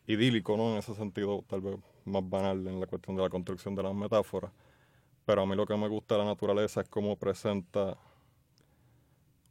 idílico, 0.08 0.56
¿no? 0.58 0.72
En 0.72 0.78
ese 0.78 0.94
sentido, 0.96 1.44
tal 1.48 1.62
vez 1.62 1.76
más 2.06 2.28
banal 2.30 2.66
en 2.68 2.80
la 2.80 2.88
cuestión 2.88 3.16
de 3.18 3.24
la 3.24 3.30
construcción 3.30 3.76
de 3.76 3.84
las 3.84 3.94
metáforas, 3.94 4.52
pero 5.26 5.42
a 5.42 5.46
mí 5.46 5.56
lo 5.56 5.66
que 5.66 5.76
me 5.76 5.88
gusta 5.88 6.16
de 6.16 6.22
la 6.22 6.28
naturaleza 6.28 6.82
es 6.82 6.90
cómo 6.90 7.18
presenta 7.18 7.98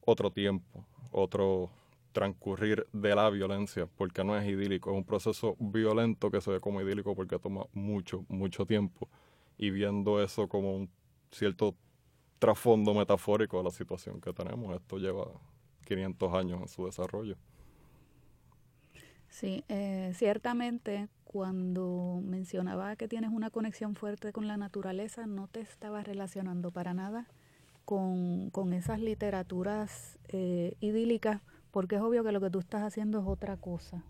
otro 0.00 0.30
tiempo, 0.30 0.84
otro 1.12 1.70
transcurrir 2.12 2.86
de 2.92 3.14
la 3.14 3.28
violencia, 3.28 3.88
porque 3.96 4.22
no 4.22 4.38
es 4.38 4.46
idílico, 4.48 4.90
es 4.90 4.96
un 4.96 5.04
proceso 5.04 5.56
violento 5.58 6.30
que 6.30 6.40
se 6.40 6.52
ve 6.52 6.60
como 6.60 6.80
idílico 6.80 7.14
porque 7.14 7.38
toma 7.38 7.66
mucho, 7.72 8.24
mucho 8.28 8.64
tiempo. 8.64 9.08
Y 9.56 9.70
viendo 9.70 10.22
eso 10.22 10.48
como 10.48 10.74
un 10.74 10.90
cierto 11.30 11.74
trasfondo 12.38 12.94
metafórico 12.94 13.58
de 13.58 13.64
la 13.64 13.70
situación 13.70 14.20
que 14.20 14.32
tenemos, 14.32 14.74
esto 14.74 14.98
lleva 14.98 15.26
500 15.86 16.34
años 16.34 16.60
en 16.62 16.68
su 16.68 16.86
desarrollo. 16.86 17.36
Sí, 19.28 19.64
eh, 19.68 20.12
ciertamente 20.14 21.08
cuando 21.24 22.20
mencionaba 22.24 22.94
que 22.94 23.08
tienes 23.08 23.30
una 23.32 23.50
conexión 23.50 23.96
fuerte 23.96 24.32
con 24.32 24.46
la 24.46 24.56
naturaleza, 24.56 25.26
no 25.26 25.48
te 25.48 25.60
estaba 25.60 26.04
relacionando 26.04 26.70
para 26.70 26.94
nada 26.94 27.26
con, 27.84 28.72
esas 28.72 29.00
literaturas 29.00 30.18
eh, 30.28 30.76
idílicas, 30.80 31.40
porque 31.70 31.96
es 31.96 32.02
obvio 32.02 32.22
que 32.22 32.32
lo 32.32 32.40
que 32.40 32.50
tú 32.50 32.60
estás 32.60 32.82
haciendo 32.82 33.18
es 33.18 33.26
otra 33.26 33.56
cosa. 33.56 34.04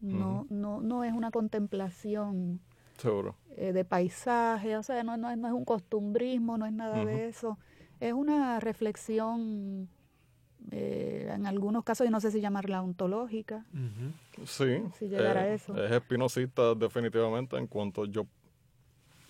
No, 0.00 0.46
no, 0.50 0.80
no 0.82 1.04
es 1.04 1.12
una 1.12 1.30
contemplación 1.30 2.60
eh, 3.56 3.72
de 3.72 3.84
paisaje, 3.84 4.76
o 4.76 4.82
sea, 4.82 5.02
no, 5.02 5.16
no, 5.16 5.30
es, 5.30 5.38
no 5.38 5.48
es 5.48 5.54
un 5.54 5.64
costumbrismo, 5.64 6.58
no 6.58 6.66
es 6.66 6.72
nada 6.72 7.04
de 7.04 7.28
eso. 7.28 7.58
Es 8.00 8.12
una 8.12 8.60
reflexión 8.60 9.88
eh, 10.70 11.30
en 11.32 11.46
algunos 11.46 11.84
casos, 11.84 12.06
y 12.06 12.10
no 12.10 12.20
sé 12.20 12.30
si 12.30 12.40
llamarla 12.40 12.82
ontológica. 12.82 13.64
Sí. 14.44 14.82
Si 14.98 15.08
llegara 15.08 15.42
a 15.42 15.48
eh, 15.48 15.54
eso. 15.54 15.76
Es 15.82 15.92
espinosista 15.92 16.74
definitivamente 16.74 17.56
en 17.56 17.66
cuanto 17.66 18.06
yo... 18.06 18.26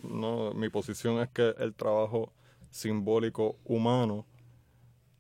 no 0.03 0.53
Mi 0.55 0.69
posición 0.69 1.21
es 1.21 1.29
que 1.31 1.55
el 1.59 1.75
trabajo 1.75 2.33
simbólico 2.71 3.57
humano 3.65 4.27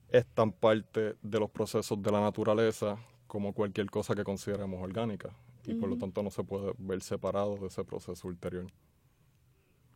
es 0.08 0.26
tan 0.26 0.52
parte 0.52 1.16
de 1.22 1.40
los 1.40 1.50
procesos 1.50 2.00
de 2.00 2.10
la 2.10 2.20
naturaleza 2.20 2.96
como 3.26 3.52
cualquier 3.52 3.90
cosa 3.90 4.14
que 4.14 4.24
consideremos 4.24 4.80
orgánica 4.82 5.30
y 5.66 5.74
por 5.74 5.88
lo 5.88 5.96
tanto 5.96 6.22
no 6.22 6.30
se 6.30 6.44
puede 6.44 6.72
ver 6.78 7.02
separado 7.02 7.56
de 7.56 7.68
ese 7.68 7.84
proceso 7.84 8.28
ulterior. 8.28 8.66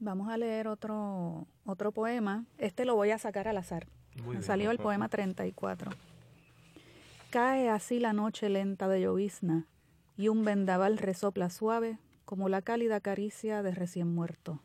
Vamos 0.00 0.28
a 0.28 0.37
leer 0.37 0.68
otro, 0.68 1.46
otro 1.64 1.92
poema. 1.92 2.46
Este 2.57 2.85
lo 2.85 2.94
voy 2.94 3.11
a 3.11 3.18
sacar 3.18 3.48
al 3.48 3.57
azar. 3.57 3.88
Salió 4.40 4.70
el 4.70 4.78
poema 4.78 5.09
34. 5.09 5.90
Cae 7.31 7.68
así 7.68 7.98
la 7.98 8.12
noche 8.12 8.48
lenta 8.48 8.88
de 8.88 9.02
llovizna 9.02 9.66
y 10.16 10.28
un 10.28 10.44
vendaval 10.44 10.98
resopla 10.98 11.50
suave 11.50 11.98
como 12.24 12.48
la 12.48 12.62
cálida 12.62 13.00
caricia 13.00 13.62
de 13.62 13.72
recién 13.72 14.14
muerto. 14.14 14.61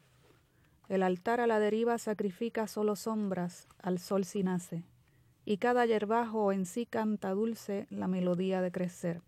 El 0.90 1.02
altar 1.02 1.40
a 1.40 1.48
la 1.48 1.60
deriva 1.60 1.98
sacrifica 1.98 2.68
solo 2.68 2.96
sombras 2.96 3.68
al 3.80 4.00
sol 4.00 4.26
si 4.26 4.44
nace, 4.44 4.84
y 5.46 5.58
cada 5.58 5.86
yerbajo 5.86 6.52
en 6.52 6.66
sí 6.66 6.86
canta 6.86 7.32
dulce 7.32 7.88
la 7.90 8.08
melodía 8.08 8.62
de 8.62 8.72
crecer. 8.72 9.22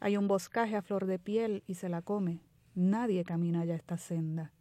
Hay 0.00 0.16
un 0.16 0.28
boscaje 0.28 0.76
a 0.76 0.82
flor 0.82 1.06
de 1.06 1.18
piel 1.18 1.62
y 1.66 1.74
se 1.74 1.88
la 1.88 2.02
come, 2.02 2.40
nadie 2.74 3.24
camina 3.24 3.64
ya 3.64 3.74
esta 3.74 3.96
senda 3.96 4.52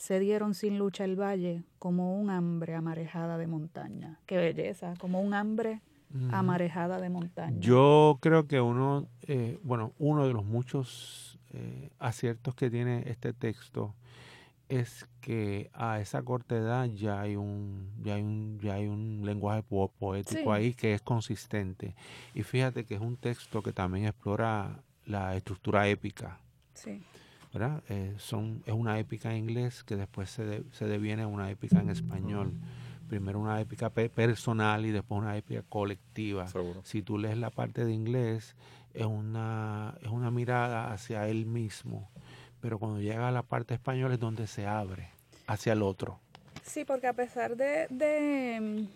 se 0.00 0.18
dieron 0.18 0.54
sin 0.54 0.78
lucha 0.78 1.04
el 1.04 1.14
valle 1.14 1.62
como 1.78 2.18
un 2.18 2.30
hambre 2.30 2.74
amarejada 2.74 3.36
de 3.36 3.46
montaña. 3.46 4.18
Qué 4.24 4.38
belleza, 4.38 4.94
como 4.98 5.20
un 5.20 5.34
hambre 5.34 5.82
amarejada 6.32 6.98
de 6.98 7.10
montaña. 7.10 7.60
Yo 7.60 8.18
creo 8.22 8.48
que 8.48 8.62
uno, 8.62 9.08
eh, 9.20 9.58
bueno, 9.62 9.92
uno 9.98 10.26
de 10.26 10.32
los 10.32 10.46
muchos 10.46 11.38
eh, 11.52 11.90
aciertos 11.98 12.54
que 12.54 12.70
tiene 12.70 13.02
este 13.10 13.34
texto 13.34 13.94
es 14.70 15.08
que 15.20 15.68
a 15.74 16.00
esa 16.00 16.22
corta 16.22 16.56
edad 16.56 16.86
ya 16.86 17.20
hay 17.20 17.34
un, 17.36 17.90
ya 18.02 18.14
hay 18.14 18.22
un, 18.22 18.58
ya 18.60 18.74
hay 18.74 18.86
un 18.86 19.22
lenguaje 19.24 19.62
poético 19.64 20.52
ahí 20.52 20.74
que 20.74 20.94
es 20.94 21.02
consistente. 21.02 21.94
Y 22.34 22.44
fíjate 22.44 22.84
que 22.84 22.94
es 22.94 23.00
un 23.00 23.16
texto 23.16 23.62
que 23.62 23.72
también 23.72 24.06
explora 24.06 24.82
la 25.06 25.36
estructura 25.36 25.88
épica. 25.88 26.38
Sí. 26.74 27.02
Eh, 27.88 28.14
son, 28.18 28.62
es 28.64 28.72
una 28.72 29.00
épica 29.00 29.32
en 29.32 29.38
inglés 29.38 29.82
que 29.82 29.96
después 29.96 30.30
se, 30.30 30.62
se 30.70 30.86
deviene 30.86 31.26
una 31.26 31.50
épica 31.50 31.80
en 31.80 31.90
español. 31.90 32.52
Primero 33.08 33.40
una 33.40 33.60
épica 33.60 33.90
personal 33.90 34.86
y 34.86 34.92
después 34.92 35.20
una 35.20 35.36
épica 35.36 35.64
colectiva. 35.68 36.46
Si 36.84 37.02
tú 37.02 37.18
lees 37.18 37.36
la 37.36 37.50
parte 37.50 37.84
de 37.84 37.92
inglés, 37.92 38.54
es 38.94 39.06
una, 39.06 39.96
es 40.00 40.10
una 40.10 40.30
mirada 40.30 40.92
hacia 40.92 41.26
él 41.26 41.44
mismo. 41.44 42.08
Pero 42.60 42.78
cuando 42.78 43.00
llega 43.00 43.28
a 43.28 43.30
la 43.30 43.42
parte 43.42 43.74
española 43.74 44.14
es 44.14 44.20
donde 44.20 44.46
se 44.46 44.66
abre 44.66 45.08
hacia 45.46 45.72
el 45.72 45.82
otro. 45.82 46.20
Sí, 46.62 46.84
porque 46.84 47.06
a 47.06 47.12
pesar 47.12 47.56
de, 47.56 47.86
de, 47.88 48.86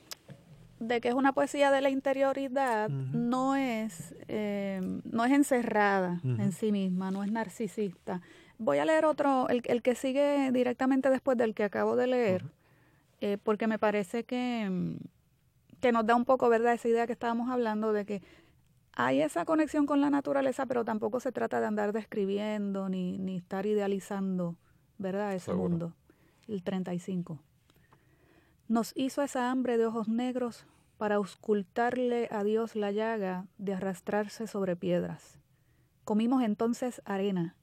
de 0.78 1.00
que 1.00 1.08
es 1.08 1.14
una 1.14 1.32
poesía 1.32 1.70
de 1.70 1.80
la 1.80 1.90
interioridad, 1.90 2.88
no, 2.88 3.56
es, 3.56 4.14
eh, 4.28 4.80
no 5.04 5.24
es 5.24 5.32
encerrada 5.32 6.20
en 6.22 6.52
sí 6.52 6.72
misma, 6.72 7.10
no 7.10 7.24
es 7.24 7.32
narcisista. 7.32 8.20
Voy 8.58 8.78
a 8.78 8.84
leer 8.84 9.04
otro, 9.04 9.48
el, 9.48 9.62
el 9.64 9.82
que 9.82 9.94
sigue 9.94 10.50
directamente 10.52 11.10
después 11.10 11.36
del 11.36 11.54
que 11.54 11.64
acabo 11.64 11.96
de 11.96 12.06
leer, 12.06 12.44
eh, 13.20 13.38
porque 13.42 13.66
me 13.66 13.78
parece 13.78 14.24
que, 14.24 14.68
mm, 14.70 14.96
que 15.80 15.90
nos 15.90 16.06
da 16.06 16.14
un 16.14 16.24
poco, 16.24 16.48
¿verdad?, 16.48 16.74
esa 16.74 16.88
idea 16.88 17.06
que 17.06 17.12
estábamos 17.12 17.50
hablando 17.50 17.92
de 17.92 18.04
que 18.04 18.22
hay 18.96 19.22
esa 19.22 19.44
conexión 19.44 19.86
con 19.86 20.00
la 20.00 20.10
naturaleza, 20.10 20.66
pero 20.66 20.84
tampoco 20.84 21.20
se 21.20 21.32
trata 21.32 21.60
de 21.60 21.66
andar 21.66 21.92
describiendo 21.92 22.88
ni, 22.88 23.18
ni 23.18 23.36
estar 23.36 23.66
idealizando, 23.66 24.56
¿verdad?, 24.98 25.34
ese 25.34 25.52
mundo. 25.52 25.94
El 26.46 26.62
35. 26.62 27.40
Nos 28.68 28.92
hizo 28.96 29.22
esa 29.22 29.50
hambre 29.50 29.78
de 29.78 29.86
ojos 29.86 30.08
negros 30.08 30.66
para 30.96 31.16
auscultarle 31.16 32.28
a 32.30 32.44
Dios 32.44 32.76
la 32.76 32.92
llaga 32.92 33.46
de 33.58 33.74
arrastrarse 33.74 34.46
sobre 34.46 34.76
piedras. 34.76 35.38
Comimos 36.04 36.42
entonces 36.42 37.02
arena 37.04 37.56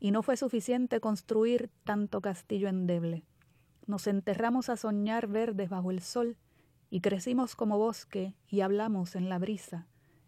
y 0.00 0.10
no 0.10 0.22
fue 0.22 0.36
suficiente 0.36 1.00
construir 1.00 1.70
tanto 1.84 2.20
castillo 2.20 2.68
endeble. 2.68 3.24
Nos 3.86 4.06
enterramos 4.06 4.68
a 4.68 4.76
soñar 4.76 5.28
verdes 5.28 5.70
bajo 5.70 5.90
el 5.90 6.00
sol 6.00 6.36
y 6.90 7.00
crecimos 7.00 7.56
como 7.56 7.78
bosque 7.78 8.34
y 8.48 8.60
hablamos 8.60 9.16
en 9.16 9.28
la 9.28 9.38
brisa, 9.38 9.86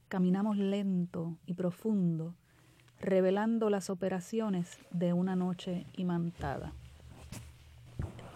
caminamos 0.09 0.57
lento 0.57 1.37
y 1.47 1.55
profundo, 1.55 2.35
revelando 3.01 3.71
las 3.71 3.91
operaciones 3.91 4.79
de 4.91 5.13
una 5.13 5.37
noche 5.37 5.87
imantada. 5.97 6.73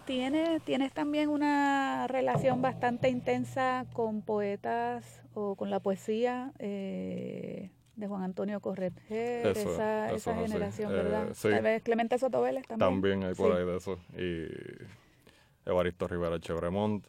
¿Tienes, 0.05 0.61
tienes 0.63 0.91
también 0.93 1.29
una 1.29 2.07
relación 2.07 2.61
bastante 2.61 3.09
intensa 3.09 3.85
con 3.93 4.21
poetas 4.21 5.21
o 5.33 5.55
con 5.55 5.69
la 5.69 5.79
poesía. 5.79 6.51
Eh, 6.59 7.69
de 7.95 8.07
Juan 8.07 8.23
Antonio 8.23 8.59
Correger, 8.59 9.47
esa, 9.55 10.11
esa 10.11 10.35
generación, 10.35 10.91
¿verdad? 10.91 11.29
Eh, 11.29 11.33
Tal 11.39 11.61
vez 11.61 11.83
Clemente 11.83 12.17
Sotobeles 12.17 12.65
también. 12.65 12.89
También 12.89 13.23
hay 13.23 13.35
por 13.35 13.53
ahí 13.53 13.65
de 13.65 13.77
eso. 13.77 13.99
Y 14.17 15.69
Evaristo 15.69 16.07
Rivera 16.07 16.39
Chevremont, 16.39 17.05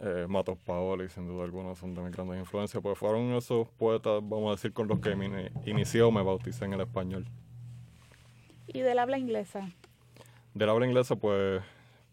eh, 0.00 0.26
Matos 0.28 0.58
Paoli, 0.58 1.08
sin 1.08 1.26
duda 1.26 1.44
alguna, 1.44 1.74
son 1.74 1.94
de 1.94 2.02
mis 2.02 2.12
grandes 2.12 2.38
influencias, 2.38 2.82
pues 2.82 2.98
fueron 2.98 3.32
esos 3.32 3.68
poetas, 3.70 4.20
vamos 4.22 4.48
a 4.48 4.50
decir, 4.52 4.72
con 4.72 4.88
los 4.88 5.00
que 5.00 5.14
me 5.16 5.50
inició, 5.64 6.10
me 6.10 6.22
bauticé 6.22 6.64
en 6.64 6.74
el 6.74 6.80
español. 6.80 7.26
¿Y 8.66 8.80
del 8.80 8.98
habla 8.98 9.18
inglesa? 9.18 9.70
Del 10.54 10.68
habla 10.68 10.86
inglesa, 10.86 11.16
pues 11.16 11.62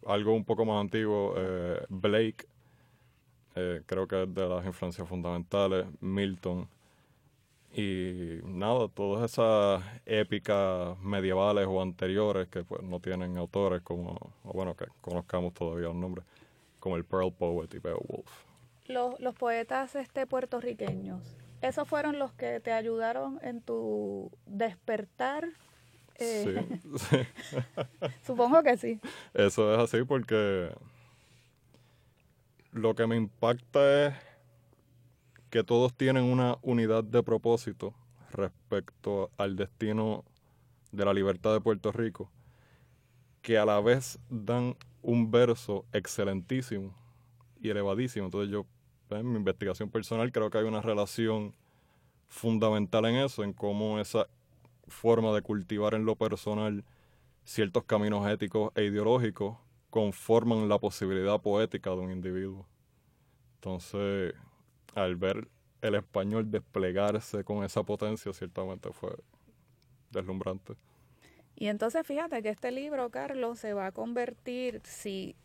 algo 0.05 0.33
un 0.33 0.45
poco 0.45 0.65
más 0.65 0.81
antiguo, 0.81 1.33
eh, 1.37 1.85
Blake, 1.89 2.45
eh, 3.55 3.81
creo 3.85 4.07
que 4.07 4.23
es 4.23 4.33
de 4.33 4.47
las 4.47 4.65
influencias 4.65 5.07
fundamentales, 5.07 5.85
Milton, 5.99 6.67
y 7.75 8.39
nada, 8.45 8.87
todas 8.87 9.31
esas 9.31 9.83
épicas 10.05 10.97
medievales 10.99 11.65
o 11.67 11.81
anteriores 11.81 12.47
que 12.47 12.63
pues 12.63 12.83
no 12.83 12.99
tienen 12.99 13.35
autores 13.37 13.81
como, 13.81 14.15
o 14.43 14.53
bueno, 14.53 14.75
que 14.75 14.85
conozcamos 15.01 15.55
todavía 15.55 15.89
el 15.89 15.99
nombre, 15.99 16.23
como 16.83 16.97
el 16.97 17.05
Pearl 17.05 17.31
Poet 17.31 17.73
y 17.73 17.79
Beowulf. 17.79 18.29
Los, 18.87 19.17
los 19.21 19.33
poetas 19.35 19.95
este, 19.95 20.27
puertorriqueños, 20.27 21.37
¿esos 21.61 21.87
fueron 21.87 22.19
los 22.19 22.33
que 22.33 22.59
te 22.59 22.73
ayudaron 22.73 23.39
en 23.41 23.61
tu 23.61 24.29
despertar? 24.45 25.47
Eh, 26.15 26.67
sí. 26.97 27.17
Supongo 28.27 28.61
que 28.63 28.75
sí. 28.75 28.99
Eso 29.33 29.73
es 29.73 29.79
así 29.79 30.03
porque 30.03 30.75
lo 32.73 32.95
que 32.95 33.07
me 33.07 33.15
impacta 33.15 34.07
es 34.07 34.15
que 35.49 35.63
todos 35.63 35.93
tienen 35.93 36.25
una 36.25 36.57
unidad 36.63 37.05
de 37.05 37.23
propósito 37.23 37.93
respecto 38.29 39.31
al 39.37 39.55
destino 39.55 40.25
de 40.91 41.05
la 41.05 41.13
libertad 41.13 41.53
de 41.53 41.61
Puerto 41.61 41.93
Rico, 41.93 42.29
que 43.41 43.57
a 43.57 43.63
la 43.63 43.79
vez 43.79 44.19
dan 44.29 44.75
un 45.03 45.29
verso 45.29 45.85
excelentísimo 45.93 46.95
y 47.61 47.69
elevadísimo. 47.69 48.25
Entonces 48.25 48.49
yo, 48.49 48.65
en 49.09 49.31
mi 49.31 49.37
investigación 49.37 49.89
personal, 49.89 50.31
creo 50.31 50.49
que 50.49 50.57
hay 50.57 50.63
una 50.63 50.81
relación 50.81 51.53
fundamental 52.27 53.05
en 53.05 53.17
eso, 53.17 53.43
en 53.43 53.53
cómo 53.53 53.99
esa 53.99 54.27
forma 54.87 55.31
de 55.33 55.41
cultivar 55.41 55.93
en 55.93 56.05
lo 56.05 56.15
personal 56.15 56.83
ciertos 57.43 57.83
caminos 57.83 58.27
éticos 58.27 58.71
e 58.75 58.85
ideológicos 58.85 59.57
conforman 59.89 60.67
la 60.67 60.79
posibilidad 60.79 61.39
poética 61.39 61.91
de 61.91 61.97
un 61.97 62.11
individuo. 62.11 62.65
Entonces, 63.55 64.33
al 64.95 65.15
ver 65.15 65.47
el 65.81 65.95
español 65.95 66.49
desplegarse 66.49 67.43
con 67.43 67.63
esa 67.63 67.83
potencia, 67.83 68.33
ciertamente 68.33 68.91
fue 68.91 69.15
deslumbrante. 70.11 70.73
Y 71.55 71.67
entonces 71.67 72.05
fíjate 72.05 72.41
que 72.41 72.49
este 72.49 72.71
libro, 72.71 73.09
Carlos, 73.09 73.59
se 73.59 73.73
va 73.73 73.87
a 73.87 73.91
convertir, 73.91 74.81
si, 74.83 75.35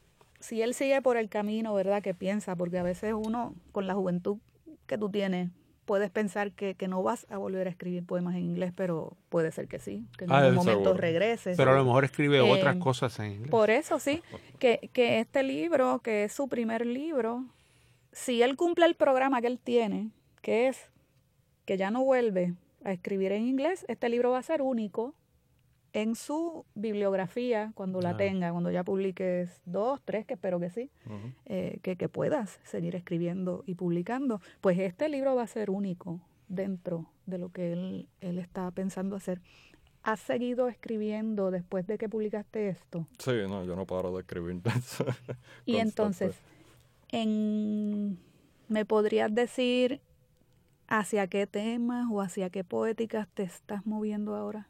si 0.41 0.63
él 0.63 0.75
sigue 0.75 1.01
por 1.03 1.17
el 1.17 1.29
camino, 1.29 1.75
¿verdad? 1.75 2.03
Que 2.03 2.15
piensa, 2.15 2.57
porque 2.57 2.79
a 2.79 2.83
veces 2.83 3.15
uno, 3.15 3.55
con 3.73 3.87
la 3.87 3.95
juventud 3.95 4.39
que 4.87 4.97
tú 4.97 5.11
tienes, 5.11 5.51
puedes 5.85 6.11
pensar 6.11 6.53
que, 6.53 6.75
que, 6.75 6.87
no 6.87 7.03
vas 7.03 7.27
a 7.31 7.39
volver 7.39 7.67
a 7.67 7.71
escribir 7.71 8.05
poemas 8.05 8.35
en 8.35 8.43
inglés, 8.43 8.73
pero 8.77 9.17
puede 9.31 9.53
ser 9.53 9.69
que 9.69 9.79
sí, 9.79 10.05
que 10.19 10.25
en 10.25 10.33
ah, 10.33 10.39
algún 10.39 10.57
momento 10.57 10.93
regreses. 10.95 11.57
Pero 11.57 11.73
a 11.73 11.77
lo 11.77 11.85
mejor 11.85 12.05
escribe 12.05 12.41
otras 12.41 12.77
eh, 12.77 12.79
cosas 12.79 13.19
en 13.21 13.33
inglés. 13.33 13.51
Por 13.51 13.71
eso 13.71 13.99
sí, 13.99 14.23
que, 14.59 14.91
que 14.93 15.21
este 15.21 15.43
libro, 15.43 16.01
que 16.01 16.25
es 16.25 16.33
su 16.33 16.49
primer 16.49 16.85
libro, 16.85 17.45
si 18.13 18.43
él 18.43 18.57
cumple 18.57 18.85
el 18.85 18.97
programa 18.97 19.41
que 19.41 19.47
él 19.47 19.59
tiene, 19.59 20.11
que 20.43 20.69
es 20.69 20.91
que 21.65 21.77
ya 21.77 21.91
no 21.91 22.05
vuelve 22.05 22.55
a 22.85 22.93
escribir 22.93 23.33
en 23.33 23.47
inglés, 23.47 23.85
este 23.89 24.09
libro 24.09 24.31
va 24.31 24.39
a 24.39 24.43
ser 24.43 24.63
único 24.63 25.15
en 25.93 26.15
su 26.15 26.65
bibliografía 26.75 27.73
cuando 27.75 28.01
la 28.01 28.17
tenga, 28.17 28.53
cuando 28.53 28.71
ya 28.71 28.85
publiques 28.85 29.61
dos, 29.65 30.01
tres, 30.05 30.27
que 30.27 30.35
espero 30.35 30.61
que 30.61 30.71
sí, 30.71 30.91
eh, 31.47 31.79
que, 31.83 31.97
que, 31.97 32.09
puedas 32.09 32.61
seguir 32.65 32.95
escribiendo 32.95 33.63
y 33.67 33.75
publicando, 33.75 34.41
pues 34.61 34.79
este 34.79 35.09
libro 35.09 35.35
va 35.35 35.43
a 35.43 35.47
ser 35.47 35.71
único 35.71 36.21
dentro 36.49 37.07
de 37.27 37.39
lo 37.39 37.51
que 37.51 37.73
él, 37.73 38.09
él 38.21 38.39
está 38.39 38.71
pensando 38.71 39.17
hacer. 39.17 39.41
¿Has 40.03 40.21
seguido 40.21 40.69
escribiendo 40.69 41.51
después 41.51 41.87
de 41.87 41.99
que 41.99 42.09
publicaste 42.09 42.69
esto? 42.69 43.07
Sí, 43.19 43.33
no, 43.49 43.65
yo 43.65 43.77
no 43.77 43.87
paro 43.87 44.15
de 44.15 44.21
escribir. 44.21 44.61
y 45.67 45.77
entonces, 45.77 46.37
en, 47.11 48.19
¿me 48.69 48.85
podrías 48.85 49.35
decir 49.35 50.01
hacia 50.87 51.27
qué 51.27 51.47
temas 51.47 52.07
o 52.11 52.23
hacia 52.23 52.49
qué 52.49 52.65
poéticas 52.65 53.29
te 53.29 53.43
estás 53.43 53.85
moviendo 53.85 54.35
ahora? 54.35 54.69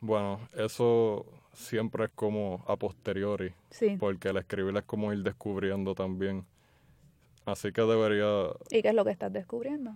Bueno, 0.00 0.40
eso 0.56 1.26
siempre 1.52 2.04
es 2.04 2.10
como 2.14 2.64
a 2.66 2.76
posteriori. 2.76 3.52
Sí. 3.70 3.96
Porque 3.98 4.28
el 4.28 4.36
escribir 4.36 4.76
es 4.76 4.84
como 4.84 5.12
ir 5.12 5.22
descubriendo 5.22 5.94
también. 5.94 6.46
Así 7.44 7.72
que 7.72 7.82
debería... 7.82 8.50
¿Y 8.70 8.82
qué 8.82 8.88
es 8.88 8.94
lo 8.94 9.04
que 9.04 9.10
estás 9.10 9.32
descubriendo? 9.32 9.94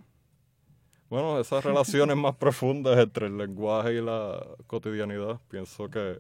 Bueno, 1.09 1.39
esas 1.39 1.65
relaciones 1.65 2.17
más 2.17 2.35
profundas 2.37 2.99
entre 2.99 3.27
el 3.27 3.37
lenguaje 3.37 3.95
y 3.95 4.01
la 4.01 4.45
cotidianidad. 4.67 5.41
Pienso 5.49 5.91
que 5.91 6.19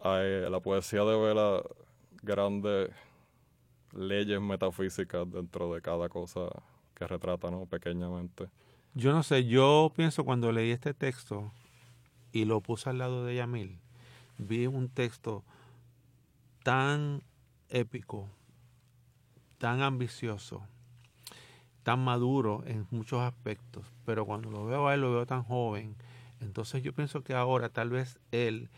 hay, 0.00 0.48
la 0.48 0.60
poesía 0.60 1.02
debe 1.02 1.34
la 1.34 1.62
grandes 2.22 2.90
leyes 3.92 4.40
metafísicas 4.40 5.30
dentro 5.30 5.72
de 5.74 5.80
cada 5.80 6.08
cosa 6.08 6.48
que 6.94 7.06
retrata, 7.06 7.50
¿no? 7.50 7.66
Pequeñamente. 7.66 8.48
Yo 8.94 9.12
no 9.12 9.22
sé, 9.22 9.44
yo 9.44 9.92
pienso 9.96 10.24
cuando 10.24 10.52
leí 10.52 10.70
este 10.70 10.94
texto, 10.94 11.52
y 12.34 12.44
lo 12.46 12.60
puse 12.60 12.90
al 12.90 12.98
lado 12.98 13.24
de 13.24 13.36
Yamil, 13.36 13.78
vi 14.38 14.66
un 14.66 14.88
texto 14.88 15.44
tan 16.64 17.22
épico, 17.68 18.28
tan 19.58 19.82
ambicioso, 19.82 20.66
tan 21.84 22.00
maduro 22.00 22.64
en 22.66 22.88
muchos 22.90 23.20
aspectos, 23.20 23.86
pero 24.04 24.26
cuando 24.26 24.50
lo 24.50 24.66
veo 24.66 24.88
a 24.88 24.94
él 24.94 25.02
lo 25.02 25.12
veo 25.12 25.26
tan 25.26 25.44
joven, 25.44 25.94
entonces 26.40 26.82
yo 26.82 26.92
pienso 26.92 27.22
que 27.22 27.34
ahora 27.34 27.68
tal 27.68 27.90
vez 27.90 28.18
él, 28.32 28.68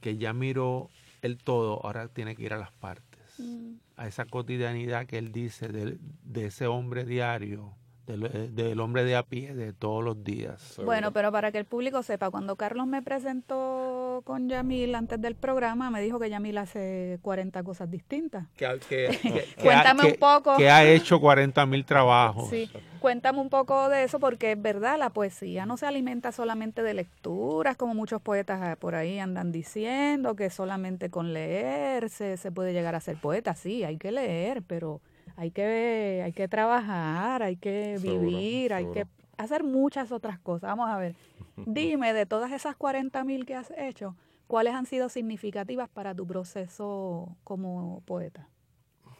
que 0.00 0.16
ya 0.16 0.32
miró 0.32 0.90
el 1.22 1.38
todo, 1.38 1.86
ahora 1.86 2.08
tiene 2.08 2.34
que 2.34 2.42
ir 2.42 2.52
a 2.52 2.58
las 2.58 2.72
partes, 2.72 3.22
mm. 3.38 3.74
a 3.96 4.08
esa 4.08 4.24
cotidianidad 4.24 5.06
que 5.06 5.18
él 5.18 5.30
dice 5.30 5.68
de, 5.68 5.98
de 6.24 6.46
ese 6.46 6.66
hombre 6.66 7.04
diario, 7.04 7.76
eh, 8.06 8.50
del, 8.52 8.80
hombre 8.80 9.02
de 9.04 9.16
a 9.16 9.22
pie 9.22 9.54
de 9.54 9.72
todos 9.72 10.04
los 10.04 10.22
días. 10.22 10.78
Bueno, 10.84 11.12
pero 11.12 11.32
para 11.32 11.50
que 11.50 11.58
el 11.58 11.64
público 11.64 12.02
sepa, 12.02 12.30
cuando 12.30 12.56
Carlos 12.56 12.86
me 12.86 13.00
presentó 13.00 14.22
con 14.24 14.48
Yamil 14.48 14.94
antes 14.94 15.20
del 15.20 15.34
programa, 15.34 15.90
me 15.90 16.02
dijo 16.02 16.18
que 16.18 16.28
Yamil 16.28 16.58
hace 16.58 17.18
40 17.22 17.62
cosas 17.62 17.90
distintas. 17.90 18.46
cuéntame 19.62 20.04
un 20.04 20.16
poco. 20.16 20.56
Que 20.58 20.68
ha 20.68 20.84
hecho 20.84 21.18
40 21.18 21.64
mil 21.64 21.84
trabajos. 21.86 22.50
Sí, 22.50 22.70
cuéntame 23.00 23.40
un 23.40 23.48
poco 23.48 23.88
de 23.88 24.04
eso 24.04 24.20
porque 24.20 24.52
es 24.52 24.60
verdad, 24.60 24.98
la 24.98 25.10
poesía 25.10 25.64
no 25.64 25.78
se 25.78 25.86
alimenta 25.86 26.30
solamente 26.30 26.82
de 26.82 26.92
lecturas, 26.92 27.76
como 27.76 27.94
muchos 27.94 28.20
poetas 28.20 28.60
ah, 28.62 28.76
por 28.76 28.94
ahí 28.94 29.18
andan 29.18 29.50
diciendo, 29.50 30.36
que 30.36 30.50
solamente 30.50 31.08
con 31.08 31.32
leer 31.32 32.10
se, 32.10 32.36
se 32.36 32.52
puede 32.52 32.74
llegar 32.74 32.94
a 32.94 33.00
ser 33.00 33.16
poeta. 33.16 33.54
Sí, 33.54 33.82
hay 33.82 33.96
que 33.96 34.12
leer, 34.12 34.62
pero 34.62 35.00
hay 35.36 35.50
que, 35.50 36.22
hay 36.24 36.32
que 36.32 36.48
trabajar, 36.48 37.42
hay 37.42 37.56
que 37.56 37.98
vivir, 38.00 38.72
hay 38.72 38.86
que 38.86 39.06
hacer 39.36 39.64
muchas 39.64 40.12
otras 40.12 40.38
cosas. 40.38 40.68
Vamos 40.70 40.90
a 40.90 40.98
ver, 40.98 41.14
dime 41.66 42.12
de 42.12 42.26
todas 42.26 42.52
esas 42.52 42.76
40 42.76 43.24
mil 43.24 43.46
que 43.46 43.54
has 43.54 43.72
hecho, 43.76 44.16
¿cuáles 44.46 44.74
han 44.74 44.86
sido 44.86 45.08
significativas 45.08 45.88
para 45.88 46.14
tu 46.14 46.26
proceso 46.26 47.36
como 47.44 48.02
poeta? 48.04 48.48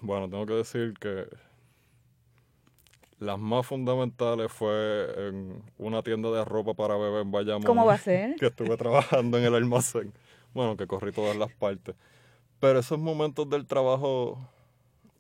Bueno, 0.00 0.28
tengo 0.28 0.46
que 0.46 0.54
decir 0.54 0.94
que 1.00 1.26
las 3.18 3.38
más 3.38 3.66
fundamentales 3.66 4.52
fue 4.52 5.28
en 5.28 5.62
una 5.78 6.02
tienda 6.02 6.30
de 6.30 6.44
ropa 6.44 6.74
para 6.74 6.96
bebé 6.96 7.22
en 7.22 7.30
Bayamón. 7.30 7.62
¿Cómo 7.62 7.86
va 7.86 7.94
a 7.94 7.98
ser? 7.98 8.36
Que 8.38 8.46
estuve 8.46 8.76
trabajando 8.76 9.38
en 9.38 9.44
el 9.44 9.54
almacén. 9.54 10.12
Bueno, 10.52 10.76
que 10.76 10.86
corrí 10.86 11.12
todas 11.12 11.36
las 11.36 11.52
partes. 11.52 11.94
Pero 12.60 12.78
esos 12.78 12.98
momentos 12.98 13.48
del 13.48 13.66
trabajo 13.66 14.38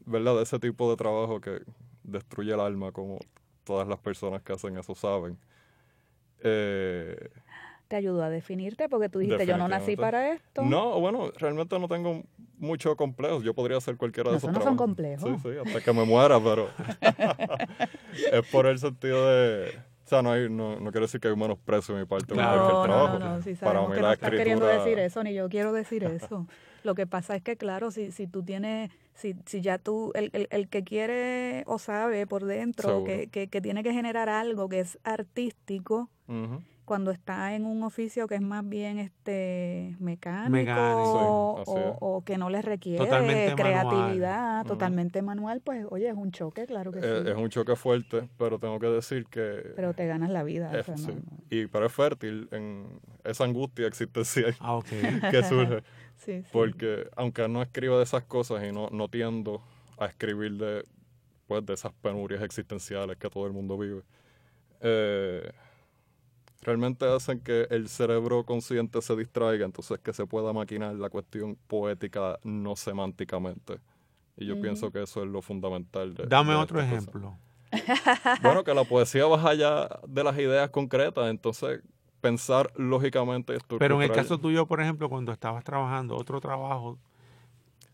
¿verdad? 0.06 0.36
De 0.36 0.42
ese 0.42 0.58
tipo 0.58 0.90
de 0.90 0.96
trabajo 0.96 1.40
que 1.40 1.62
destruye 2.02 2.52
el 2.52 2.60
alma, 2.60 2.92
como 2.92 3.18
todas 3.64 3.88
las 3.88 3.98
personas 3.98 4.42
que 4.42 4.52
hacen 4.52 4.76
eso 4.76 4.94
saben. 4.94 5.38
Eh, 6.40 7.30
¿Te 7.88 7.96
ayudó 7.96 8.22
a 8.22 8.30
definirte? 8.30 8.88
Porque 8.88 9.08
tú 9.08 9.18
dijiste, 9.18 9.46
yo 9.46 9.56
no 9.56 9.68
nací 9.68 9.96
para 9.96 10.32
esto. 10.32 10.62
No, 10.62 11.00
bueno, 11.00 11.30
realmente 11.36 11.78
no 11.78 11.88
tengo 11.88 12.22
mucho 12.58 12.96
complejo. 12.96 13.42
Yo 13.42 13.54
podría 13.54 13.78
hacer 13.78 13.96
cualquiera 13.96 14.30
de 14.30 14.38
esos 14.38 14.48
no 14.48 14.54
trabajos. 14.54 14.70
son 14.70 14.76
complejos. 14.76 15.42
Sí, 15.42 15.50
sí, 15.50 15.58
hasta 15.64 15.80
que 15.80 15.92
me 15.92 16.04
muera, 16.04 16.40
pero 16.40 16.68
es 18.32 18.46
por 18.50 18.66
el 18.66 18.78
sentido 18.78 19.28
de... 19.28 19.68
O 20.04 20.06
sea, 20.06 20.22
no, 20.22 20.32
hay, 20.32 20.50
no, 20.50 20.78
no 20.80 20.90
quiere 20.92 21.06
decir 21.06 21.18
que 21.18 21.28
hay 21.28 21.34
un 21.34 21.40
menosprecio 21.40 21.94
de 21.94 22.02
mi 22.02 22.06
parte 22.06 22.34
claro, 22.34 22.68
no, 22.68 22.82
trabajo. 22.82 23.18
No, 23.18 23.36
no, 23.36 23.42
sí, 23.42 23.54
para 23.54 23.80
mí 23.82 23.94
que 23.94 24.00
no 24.00 24.12
estás 24.12 24.30
queriendo 24.30 24.66
decir 24.66 24.98
eso, 24.98 25.22
ni 25.24 25.32
yo 25.32 25.48
quiero 25.48 25.72
decir 25.72 26.04
eso. 26.04 26.46
Lo 26.82 26.94
que 26.94 27.06
pasa 27.06 27.36
es 27.36 27.42
que, 27.42 27.56
claro, 27.56 27.90
si, 27.90 28.12
si 28.12 28.26
tú 28.26 28.42
tienes 28.42 28.90
si, 29.14 29.36
si 29.46 29.60
ya 29.60 29.78
tú, 29.78 30.12
el, 30.14 30.30
el, 30.32 30.48
el 30.50 30.68
que 30.68 30.84
quiere 30.84 31.64
o 31.66 31.78
sabe 31.78 32.26
por 32.26 32.44
dentro 32.44 33.04
que, 33.04 33.28
que, 33.28 33.48
que, 33.48 33.60
tiene 33.60 33.82
que 33.82 33.92
generar 33.92 34.28
algo 34.28 34.68
que 34.68 34.80
es 34.80 34.98
artístico, 35.04 36.10
cuando 36.84 37.10
está 37.10 37.54
en 37.54 37.64
un 37.64 37.82
oficio 37.82 38.26
que 38.26 38.34
es 38.34 38.42
más 38.42 38.66
bien 38.68 38.98
este 38.98 39.96
mecánico, 40.00 41.62
o, 41.66 42.22
que 42.24 42.36
no 42.36 42.50
le 42.50 42.60
requiere 42.62 43.54
creatividad, 43.56 44.66
totalmente 44.66 45.22
manual, 45.22 45.60
pues 45.62 45.86
oye, 45.90 46.08
es 46.08 46.14
un 46.14 46.30
choque, 46.30 46.66
claro 46.66 46.92
que 46.92 46.98
es, 46.98 47.04
sí. 47.04 47.30
Es 47.30 47.36
un 47.36 47.48
choque 47.48 47.76
fuerte, 47.76 48.28
pero 48.36 48.58
tengo 48.58 48.78
que 48.78 48.88
decir 48.88 49.26
que... 49.26 49.72
Pero 49.76 49.94
te 49.94 50.06
ganas 50.06 50.30
la 50.30 50.42
vida. 50.42 50.72
Y, 51.50 51.66
pero 51.68 51.86
es 51.86 51.92
fértil 51.92 52.48
en 52.52 53.00
esa 53.24 53.44
angustia 53.44 53.86
existencial 53.86 54.54
ah, 54.60 54.80
que 55.30 55.42
surge. 55.42 55.82
Porque 56.52 57.08
aunque 57.16 57.48
no 57.48 57.62
escribo 57.62 57.98
de 57.98 58.04
esas 58.04 58.24
cosas 58.24 58.64
y 58.64 58.72
no, 58.72 58.88
no 58.90 59.08
tiendo 59.08 59.62
a 59.98 60.06
escribir 60.06 60.52
de, 60.52 60.84
pues, 61.46 61.64
de 61.64 61.74
esas 61.74 61.92
penurias 61.92 62.42
existenciales 62.42 63.16
que 63.16 63.28
todo 63.28 63.46
el 63.46 63.52
mundo 63.52 63.78
vive, 63.78 64.02
eh, 64.80 65.50
realmente 66.62 67.04
hacen 67.06 67.40
que 67.40 67.66
el 67.70 67.88
cerebro 67.88 68.44
consciente 68.44 69.00
se 69.02 69.16
distraiga, 69.16 69.64
entonces 69.64 69.98
que 70.00 70.12
se 70.12 70.26
pueda 70.26 70.52
maquinar 70.52 70.94
la 70.94 71.10
cuestión 71.10 71.56
poética 71.66 72.38
no 72.42 72.76
semánticamente. 72.76 73.78
Y 74.36 74.46
yo 74.46 74.60
pienso 74.60 74.90
que 74.90 75.02
eso 75.02 75.22
es 75.22 75.28
lo 75.28 75.42
fundamental. 75.42 76.14
Dame 76.28 76.54
otro 76.54 76.80
ejemplo. 76.80 77.38
Bueno, 78.42 78.64
que 78.64 78.74
la 78.74 78.84
poesía 78.84 79.26
va 79.26 79.48
allá 79.48 79.88
de 80.06 80.24
las 80.24 80.38
ideas 80.38 80.70
concretas, 80.70 81.28
entonces 81.28 81.80
pensar 82.24 82.72
lógicamente 82.76 83.54
esto. 83.54 83.76
Pero 83.78 83.96
en 83.96 84.10
el 84.10 84.10
caso 84.10 84.38
tuyo, 84.38 84.64
por 84.64 84.80
ejemplo, 84.80 85.10
cuando 85.10 85.30
estabas 85.30 85.62
trabajando, 85.62 86.16
otro 86.16 86.40
trabajo 86.40 86.98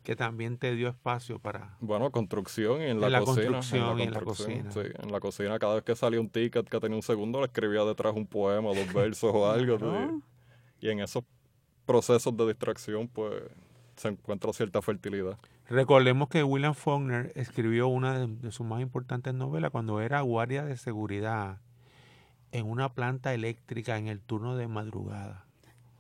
que 0.05 0.15
también 0.15 0.57
te 0.57 0.77
dio 0.77 0.89
espacio 0.89 1.41
para... 1.41 1.77
Bueno, 1.81 2.13
construcción 2.13 2.81
y 2.81 2.85
en 2.85 3.01
la, 3.01 3.21
cocina. 3.23 3.61
en 3.73 3.97
la, 3.99 4.05
en 4.05 4.13
la 4.13 4.21
cocina. 4.21 4.71
Sí, 4.71 4.81
en 5.03 5.11
la 5.11 5.19
cocina 5.19 5.59
cada 5.59 5.75
vez 5.75 5.83
que 5.83 5.97
salía 5.97 6.21
un 6.21 6.29
ticket 6.29 6.69
que 6.69 6.79
tenía 6.79 6.97
un 6.97 7.03
segundo, 7.03 7.41
le 7.41 7.47
escribía 7.47 7.83
detrás 7.85 8.15
un 8.15 8.25
poema, 8.25 8.69
dos 8.69 8.93
versos 8.95 9.33
o 9.35 9.51
algo. 9.51 10.23
Y 10.81 10.91
en 10.91 11.01
esos 11.01 11.25
procesos 11.85 12.37
de 12.37 12.47
distracción, 12.47 13.09
pues, 13.09 13.35
se 13.97 14.09
encuentra 14.09 14.53
cierta 14.53 14.81
fertilidad. 14.81 15.39
Recordemos 15.69 16.29
que 16.29 16.45
William 16.45 16.75
Faulkner 16.75 17.33
escribió 17.35 17.89
una 17.89 18.27
de 18.27 18.53
sus 18.53 18.65
más 18.65 18.81
importantes 18.81 19.35
novelas 19.35 19.73
cuando 19.73 20.01
era 20.01 20.21
guardia 20.21 20.65
de 20.65 20.77
seguridad 20.77 21.59
en 22.53 22.71
una 22.71 22.95
planta 22.95 23.35
eléctrica 23.35 23.97
en 23.99 24.09
el 24.09 24.21
turno 24.21 24.57
de 24.57 24.69
madrugada. 24.69 25.45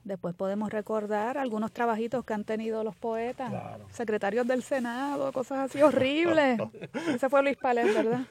Después 0.05 0.35
podemos 0.35 0.71
recordar 0.71 1.37
algunos 1.37 1.73
trabajitos 1.73 2.25
que 2.25 2.33
han 2.33 2.45
tenido 2.45 2.83
los 2.83 2.97
poetas, 2.97 3.53
secretarios 3.91 4.47
del 4.47 4.63
Senado, 4.63 5.31
cosas 5.33 5.71
así 5.71 5.83
horribles. 5.83 6.59
Ese 7.09 7.29
fue 7.29 7.43
Luis 7.43 7.57
Palés, 7.57 7.95
¿verdad? 7.95 8.23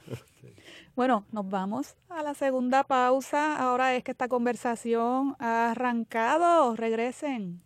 Bueno, 0.95 1.23
nos 1.31 1.49
vamos 1.49 1.95
a 2.09 2.23
la 2.23 2.33
segunda 2.33 2.83
pausa. 2.83 3.55
Ahora 3.55 3.95
es 3.95 4.03
que 4.03 4.11
esta 4.11 4.27
conversación 4.27 5.37
ha 5.39 5.71
arrancado. 5.71 6.75
Regresen. 6.75 7.61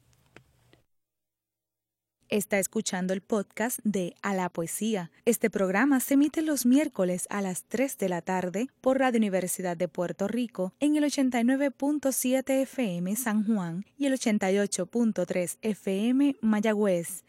Está 2.34 2.58
escuchando 2.58 3.14
el 3.14 3.22
podcast 3.22 3.78
de 3.84 4.16
A 4.24 4.34
la 4.34 4.50
Poesía. 4.50 5.12
Este 5.24 5.52
programa 5.52 6.00
se 6.00 6.16
emite 6.16 6.42
los 6.42 6.66
miércoles 6.66 7.28
a 7.30 7.44
las 7.44 7.66
3 7.66 7.96
de 8.00 8.10
la 8.10 8.24
tarde 8.24 8.70
por 8.82 8.98
Radio 8.98 9.20
Universidad 9.20 9.78
de 9.78 9.88
Puerto 9.88 10.28
Rico 10.28 10.74
en 10.80 10.96
el 10.96 11.04
89.7 11.04 12.64
FM 12.64 13.16
San 13.18 13.46
Juan 13.46 13.86
y 14.00 14.08
el 14.08 14.14
88.3 14.14 15.58
FM 15.62 16.38
Mayagüez. 16.42 17.24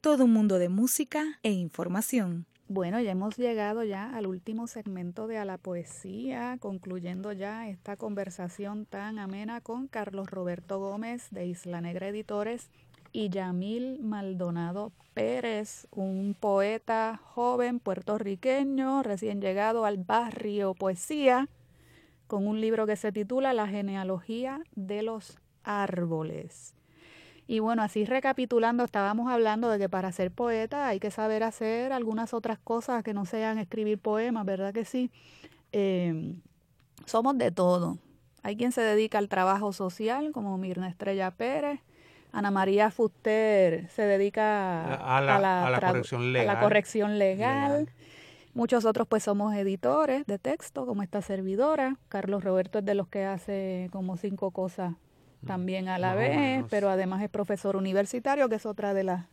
Todo 0.00 0.24
un 0.24 0.32
mundo 0.32 0.58
de 0.58 0.68
música 0.68 1.38
e 1.44 1.52
información. 1.52 2.46
Bueno, 2.66 3.00
ya 3.00 3.12
hemos 3.12 3.36
llegado 3.36 3.84
ya 3.84 4.10
al 4.10 4.26
último 4.26 4.66
segmento 4.66 5.28
de 5.28 5.38
A 5.38 5.44
la 5.44 5.58
Poesía, 5.58 6.56
concluyendo 6.58 7.30
ya 7.32 7.68
esta 7.68 7.96
conversación 7.96 8.86
tan 8.86 9.20
amena 9.20 9.60
con 9.60 9.86
Carlos 9.86 10.28
Roberto 10.28 10.80
Gómez 10.80 11.28
de 11.30 11.46
Isla 11.46 11.80
Negra 11.80 12.08
Editores 12.08 12.70
y 13.12 13.28
Yamil 13.28 13.98
Maldonado 14.00 14.92
Pérez, 15.14 15.86
un 15.90 16.34
poeta 16.38 17.20
joven 17.22 17.78
puertorriqueño 17.78 19.02
recién 19.02 19.40
llegado 19.40 19.84
al 19.84 19.98
barrio 19.98 20.74
Poesía, 20.74 21.48
con 22.26 22.46
un 22.46 22.60
libro 22.60 22.86
que 22.86 22.96
se 22.96 23.12
titula 23.12 23.52
La 23.52 23.68
genealogía 23.68 24.62
de 24.74 25.02
los 25.02 25.38
árboles. 25.64 26.74
Y 27.46 27.58
bueno, 27.58 27.82
así 27.82 28.06
recapitulando, 28.06 28.84
estábamos 28.84 29.30
hablando 29.30 29.68
de 29.68 29.78
que 29.78 29.88
para 29.88 30.12
ser 30.12 30.30
poeta 30.30 30.88
hay 30.88 30.98
que 30.98 31.10
saber 31.10 31.42
hacer 31.42 31.92
algunas 31.92 32.32
otras 32.32 32.58
cosas 32.58 33.02
que 33.02 33.12
no 33.12 33.26
sean 33.26 33.58
escribir 33.58 33.98
poemas, 33.98 34.46
¿verdad 34.46 34.72
que 34.72 34.86
sí? 34.86 35.10
Em, 35.72 36.40
somos 37.04 37.36
de 37.36 37.50
todo. 37.50 37.98
Hay 38.42 38.56
quien 38.56 38.72
se 38.72 38.80
dedica 38.80 39.18
al 39.18 39.28
trabajo 39.28 39.72
social, 39.72 40.32
como 40.32 40.56
Mirna 40.56 40.88
Estrella 40.88 41.30
Pérez, 41.32 41.80
Ana 42.32 42.50
María 42.50 42.90
Fuster 42.90 43.88
se 43.90 44.02
dedica 44.02 44.94
a 44.94 45.20
la, 45.20 46.58
corrección 46.60 47.18
legal. 47.18 47.90
Muchos 48.54 48.86
otros 48.86 49.06
pues 49.06 49.22
somos 49.22 49.54
editores 49.54 50.26
de 50.26 50.38
texto, 50.38 50.86
como 50.86 51.02
esta 51.02 51.20
servidora. 51.20 51.96
Carlos 52.08 52.42
Roberto 52.42 52.78
es 52.78 52.84
de 52.86 52.94
los 52.94 53.08
que 53.08 53.24
hace 53.26 53.88
como 53.92 54.16
cinco 54.16 54.50
cosas 54.50 54.92
mm, 55.42 55.46
también 55.46 55.88
a 55.88 55.98
la 55.98 56.14
vez, 56.14 56.64
pero 56.70 56.88
además 56.88 57.22
es 57.22 57.28
profesor 57.28 57.76
universitario, 57.76 58.48
que 58.48 58.56
es 58.56 58.66
otra 58.66 58.94
de 58.94 59.04
las 59.04 59.26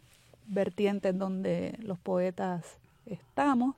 vertientes 0.47 1.17
donde 1.17 1.77
los 1.79 1.99
poetas 1.99 2.79
estamos. 3.05 3.75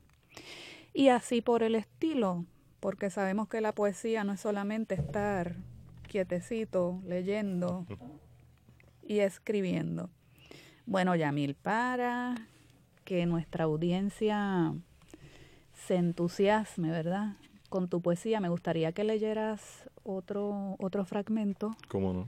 Y 0.94 1.10
así 1.10 1.42
por 1.42 1.62
el 1.62 1.76
estilo, 1.76 2.46
porque 2.80 3.12
sabemos 3.12 3.48
que 3.48 3.62
la 3.62 3.72
poesía 3.72 4.24
no 4.24 4.34
es 4.34 4.40
solamente 4.42 4.96
estar 4.96 5.56
quietecito, 6.08 7.00
leyendo, 7.06 7.86
y 9.12 9.20
escribiendo. 9.20 10.10
Bueno, 10.86 11.16
Yamil, 11.16 11.56
para 11.56 12.48
que 13.04 13.26
nuestra 13.26 13.66
audiencia 13.66 14.74
se 15.74 15.96
entusiasme, 15.96 16.92
¿verdad? 16.92 17.36
Con 17.68 17.90
tu 17.90 18.02
poesía, 18.02 18.40
me 18.40 18.48
gustaría 18.48 18.94
que 18.94 19.04
leyeras 19.04 19.90
otro, 20.04 20.78
otro 20.80 21.04
fragmento. 21.04 21.76
¿Cómo 21.90 22.14
no? 22.14 22.28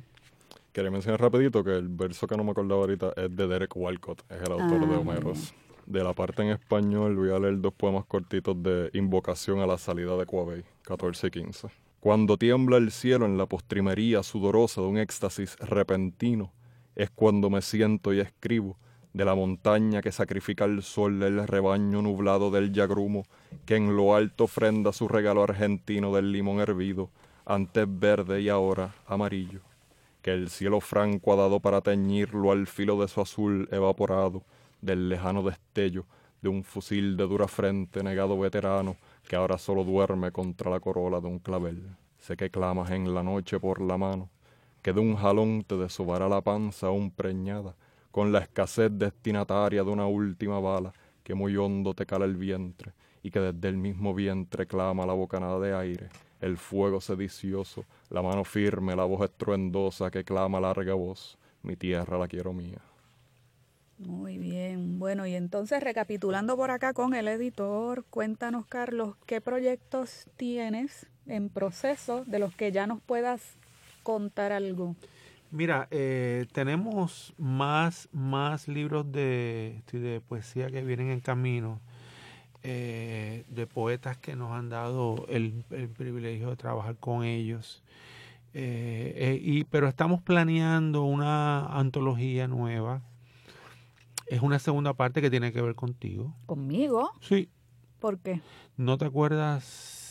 Quería 0.74 0.92
mencionar 0.92 1.22
rapidito 1.22 1.64
que 1.64 1.72
el 1.72 1.88
verso 1.88 2.28
que 2.28 2.36
no 2.36 2.44
me 2.44 2.52
acordaba 2.52 2.82
ahorita 2.82 3.14
es 3.16 3.34
de 3.34 3.48
Derek 3.48 3.78
Walcott, 3.78 4.22
es 4.30 4.42
el 4.42 4.52
autor 4.52 4.86
de 4.86 4.96
ah. 4.96 5.00
Homeros. 5.00 5.54
De 5.86 6.04
la 6.04 6.14
parte 6.14 6.42
en 6.42 6.50
español 6.50 7.16
voy 7.16 7.32
a 7.32 7.40
leer 7.40 7.62
dos 7.62 7.74
poemas 7.74 8.04
cortitos 8.06 8.62
de 8.62 8.90
Invocación 8.94 9.60
a 9.60 9.68
la 9.68 9.78
salida 9.78 10.18
de 10.18 10.26
Coabey, 10.26 10.64
14 10.82 11.28
y 11.28 11.32
15. 11.32 11.68
Cuando 12.02 12.38
tiembla 12.38 12.76
el 12.76 12.92
cielo 12.92 13.26
en 13.26 13.38
la 13.38 13.46
postrimería 13.46 14.22
sudorosa 14.24 14.82
de 14.82 14.88
un 14.88 14.98
éxtasis 14.98 15.56
repentino, 15.60 16.52
es 16.96 17.10
cuando 17.10 17.50
me 17.50 17.62
siento 17.62 18.14
y 18.14 18.20
escribo 18.20 18.78
de 19.14 19.26
la 19.26 19.36
montaña 19.36 20.02
que 20.02 20.12
sacrifica 20.12 20.66
el 20.66 20.82
sol 20.82 21.20
del 21.20 21.48
rebaño 21.48 22.02
nublado 22.02 22.50
del 22.50 22.74
yagrumo, 22.74 23.26
que 23.66 23.76
en 23.76 23.96
lo 23.96 24.16
alto 24.16 24.46
ofrenda 24.46 24.92
su 24.92 25.08
regalo 25.08 25.44
argentino 25.44 26.14
del 26.16 26.32
limón 26.32 26.60
hervido, 26.60 27.10
antes 27.46 27.86
verde 27.88 28.42
y 28.42 28.50
ahora 28.50 28.96
amarillo, 29.06 29.60
que 30.22 30.32
el 30.32 30.50
cielo 30.50 30.82
franco 30.82 31.34
ha 31.34 31.36
dado 31.36 31.60
para 31.60 31.82
teñirlo 31.82 32.52
al 32.52 32.66
filo 32.66 33.00
de 33.00 33.08
su 33.08 33.22
azul 33.22 33.68
evaporado, 33.72 34.44
del 34.82 35.10
lejano 35.10 35.44
destello 35.44 36.06
de 36.42 36.50
un 36.50 36.64
fusil 36.64 37.16
de 37.16 37.24
dura 37.26 37.48
frente 37.48 38.04
negado 38.04 38.38
veterano, 38.38 38.98
que 39.28 39.36
ahora 39.36 39.58
solo 39.58 39.84
duerme 39.84 40.32
contra 40.32 40.70
la 40.70 40.80
corola 40.80 41.22
de 41.22 41.28
un 41.28 41.40
clavel. 41.40 41.82
Sé 42.20 42.36
que 42.36 42.50
clamas 42.50 42.92
en 42.92 43.14
la 43.14 43.24
noche 43.24 43.60
por 43.60 43.80
la 43.80 43.98
mano, 43.98 44.30
que 44.84 44.94
de 44.94 45.00
un 45.00 45.16
jalón 45.16 45.64
te 45.64 45.78
desobará 45.78 46.28
la 46.28 46.42
panza 46.42 46.88
aún 46.88 47.10
preñada, 47.10 47.74
con 48.12 48.32
la 48.32 48.40
escasez 48.40 48.92
destinataria 48.94 49.84
de 49.84 49.90
una 49.90 50.06
última 50.06 50.60
bala 50.60 50.94
que 51.24 51.34
muy 51.34 51.56
hondo 51.56 51.94
te 51.94 52.06
cala 52.06 52.26
el 52.26 52.36
vientre, 52.36 52.92
y 53.24 53.32
que 53.32 53.40
desde 53.40 53.70
el 53.70 53.78
mismo 53.78 54.14
vientre 54.14 54.68
clama 54.68 55.06
la 55.06 55.14
bocanada 55.14 55.58
de 55.60 55.74
aire, 55.74 56.10
el 56.42 56.58
fuego 56.58 57.00
sedicioso, 57.00 57.86
la 58.10 58.22
mano 58.22 58.44
firme, 58.44 58.96
la 58.96 59.06
voz 59.06 59.24
estruendosa 59.24 60.12
que 60.12 60.26
clama 60.26 60.60
larga 60.60 60.94
voz, 60.94 61.38
mi 61.64 61.78
tierra 61.78 62.18
la 62.18 62.28
quiero 62.28 62.52
mía. 62.52 62.82
Muy 64.00 64.38
bien, 64.38 65.00
bueno, 65.00 65.26
y 65.26 65.34
entonces 65.36 65.82
recapitulando 65.82 66.58
por 66.58 66.72
acá 66.72 66.92
con 66.92 67.14
el 67.14 67.30
editor, 67.30 68.04
cuéntanos 68.10 68.66
Carlos, 68.66 69.16
¿qué 69.26 69.40
proyectos 69.40 70.28
tienes 70.36 71.08
en 71.26 71.48
proceso 71.48 72.26
de 72.26 72.40
los 72.40 72.54
que 72.54 72.74
ya 72.74 72.86
nos 72.86 73.02
puedas 73.02 73.58
contar 74.04 74.52
algo? 74.52 74.96
Mira, 75.54 75.88
eh, 75.92 76.48
tenemos 76.52 77.34
más, 77.38 78.10
más 78.12 78.68
libros 78.68 79.12
de, 79.12 79.84
de 79.92 80.20
poesía 80.20 80.68
que 80.72 80.82
vienen 80.82 81.12
en 81.12 81.20
camino, 81.20 81.80
eh, 82.64 83.46
de 83.50 83.68
poetas 83.68 84.18
que 84.18 84.36
nos 84.36 84.52
han 84.52 84.70
dado 84.70 85.28
el, 85.30 85.64
privilegio 85.96 86.50
de 86.50 86.56
trabajar 86.56 86.98
con 86.98 87.24
ellos. 87.24 87.84
Eh, 88.56 89.40
y, 89.44 89.64
pero 89.66 89.88
estamos 89.88 90.24
planeando 90.24 91.04
una 91.04 91.68
antología 91.68 92.48
nueva. 92.48 93.04
Es 94.26 94.42
una 94.42 94.58
segunda 94.58 94.96
parte 94.96 95.22
que 95.22 95.30
tiene 95.30 95.54
que 95.54 95.62
ver 95.62 95.76
contigo. 95.76 96.34
¿Conmigo? 96.48 97.12
Sí. 97.22 97.48
¿Por 98.00 98.18
qué? 98.18 98.42
¿No 98.76 98.98
te 98.98 99.06
acuerdas 99.06 100.03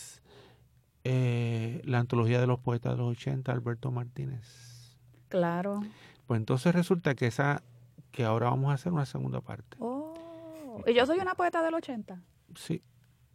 eh, 1.03 1.81
la 1.85 1.99
antología 1.99 2.39
de 2.39 2.47
los 2.47 2.59
poetas 2.59 2.93
de 2.93 2.97
los 2.99 3.11
80, 3.11 3.51
Alberto 3.51 3.91
Martínez. 3.91 4.97
Claro. 5.29 5.81
Pues 6.27 6.39
entonces 6.39 6.73
resulta 6.73 7.15
que 7.15 7.27
esa, 7.27 7.63
que 8.11 8.23
ahora 8.23 8.49
vamos 8.49 8.71
a 8.71 8.75
hacer 8.75 8.91
una 8.93 9.05
segunda 9.05 9.41
parte. 9.41 9.77
Oh, 9.79 10.81
y 10.85 10.93
yo 10.93 11.05
soy 11.05 11.19
una 11.19 11.35
poeta 11.35 11.61
del 11.63 11.73
80. 11.73 12.21
Sí. 12.55 12.81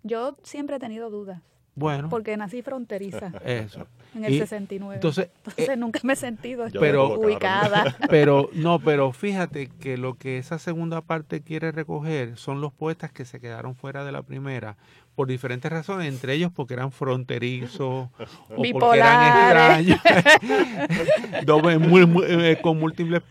Yo 0.03 0.37
siempre 0.43 0.77
he 0.77 0.79
tenido 0.79 1.11
dudas. 1.11 1.43
Bueno. 1.79 2.09
Porque 2.09 2.37
nací 2.37 2.63
fronteriza. 2.63 3.33
Eso. 3.45 3.87
En 4.15 4.25
el 4.25 4.39
69. 4.39 4.97
Entonces, 4.97 5.29
entonces 5.37 5.69
eh, 5.69 5.77
nunca 5.77 6.01
me 6.03 6.15
he 6.15 6.17
sentido 6.17 6.67
pero, 6.81 7.19
ubicada. 7.19 7.95
Pero, 8.11 8.49
no, 8.55 8.79
pero 8.79 9.13
fíjate 9.13 9.69
que 9.81 9.99
lo 9.99 10.15
que 10.15 10.39
esa 10.39 10.59
segunda 10.59 11.03
parte 11.03 11.43
quiere 11.43 11.73
recoger 11.73 12.39
son 12.39 12.63
los 12.63 12.73
poetas 12.73 13.13
que 13.13 13.27
se 13.27 13.39
quedaron 13.39 13.75
fuera 13.75 14.05
de 14.05 14.13
la 14.13 14.23
primera 14.23 14.77
por 15.15 15.27
diferentes 15.27 15.71
razones, 15.71 16.09
entre 16.09 16.33
ellos 16.35 16.53
porque 16.55 16.75
eran 16.75 16.93
fronterizos 16.93 17.81
o 17.81 18.11
porque 18.49 18.99
eran 18.99 19.43
extraños, 19.43 20.01
eh, 22.29 22.59
con 22.63 22.79
múltiples 22.79 23.23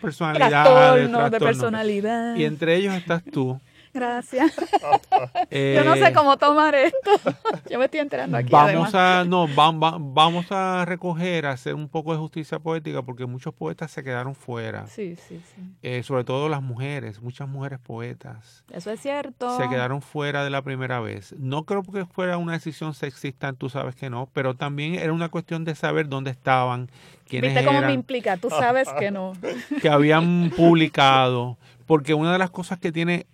personalidades. 0.00 1.10
de 1.32 1.40
personalidad. 1.40 2.36
Y 2.36 2.44
entre 2.44 2.76
ellos 2.76 2.94
estás 2.94 3.24
tú, 3.24 3.60
Gracias. 3.94 4.52
Yo 4.56 5.84
no 5.84 5.94
sé 5.94 6.08
eh, 6.08 6.12
cómo 6.12 6.36
tomar 6.36 6.74
esto. 6.74 7.10
Yo 7.70 7.78
me 7.78 7.84
estoy 7.84 8.00
enterando 8.00 8.36
aquí. 8.36 8.50
Vamos 8.50 8.92
a, 8.92 9.24
no, 9.24 9.46
vamos 9.46 10.50
a 10.50 10.84
recoger, 10.84 11.46
a 11.46 11.52
hacer 11.52 11.76
un 11.76 11.88
poco 11.88 12.12
de 12.12 12.18
justicia 12.18 12.58
poética, 12.58 13.02
porque 13.02 13.24
muchos 13.24 13.54
poetas 13.54 13.92
se 13.92 14.02
quedaron 14.02 14.34
fuera. 14.34 14.88
Sí, 14.88 15.14
sí, 15.28 15.40
sí. 15.54 15.62
Eh, 15.82 16.02
sobre 16.02 16.24
todo 16.24 16.48
las 16.48 16.60
mujeres, 16.60 17.22
muchas 17.22 17.48
mujeres 17.48 17.78
poetas. 17.78 18.64
Eso 18.72 18.90
es 18.90 19.00
cierto. 19.00 19.56
Se 19.56 19.68
quedaron 19.68 20.02
fuera 20.02 20.42
de 20.42 20.50
la 20.50 20.62
primera 20.62 20.98
vez. 20.98 21.32
No 21.38 21.64
creo 21.64 21.84
que 21.84 22.04
fuera 22.04 22.36
una 22.36 22.54
decisión 22.54 22.94
sexista, 22.94 23.52
tú 23.52 23.70
sabes 23.70 23.94
que 23.94 24.10
no, 24.10 24.28
pero 24.32 24.54
también 24.54 24.96
era 24.96 25.12
una 25.12 25.28
cuestión 25.28 25.64
de 25.64 25.76
saber 25.76 26.08
dónde 26.08 26.32
estaban, 26.32 26.90
quiénes 27.28 27.54
¿Viste 27.54 27.64
cómo 27.64 27.80
me 27.80 27.92
implica? 27.92 28.38
Tú 28.38 28.50
sabes 28.50 28.88
que 28.98 29.12
no. 29.12 29.34
Que 29.80 29.88
habían 29.88 30.50
publicado. 30.56 31.58
Porque 31.86 32.14
una 32.14 32.32
de 32.32 32.38
las 32.38 32.50
cosas 32.50 32.78
que 32.78 32.92
tiene 32.92 33.26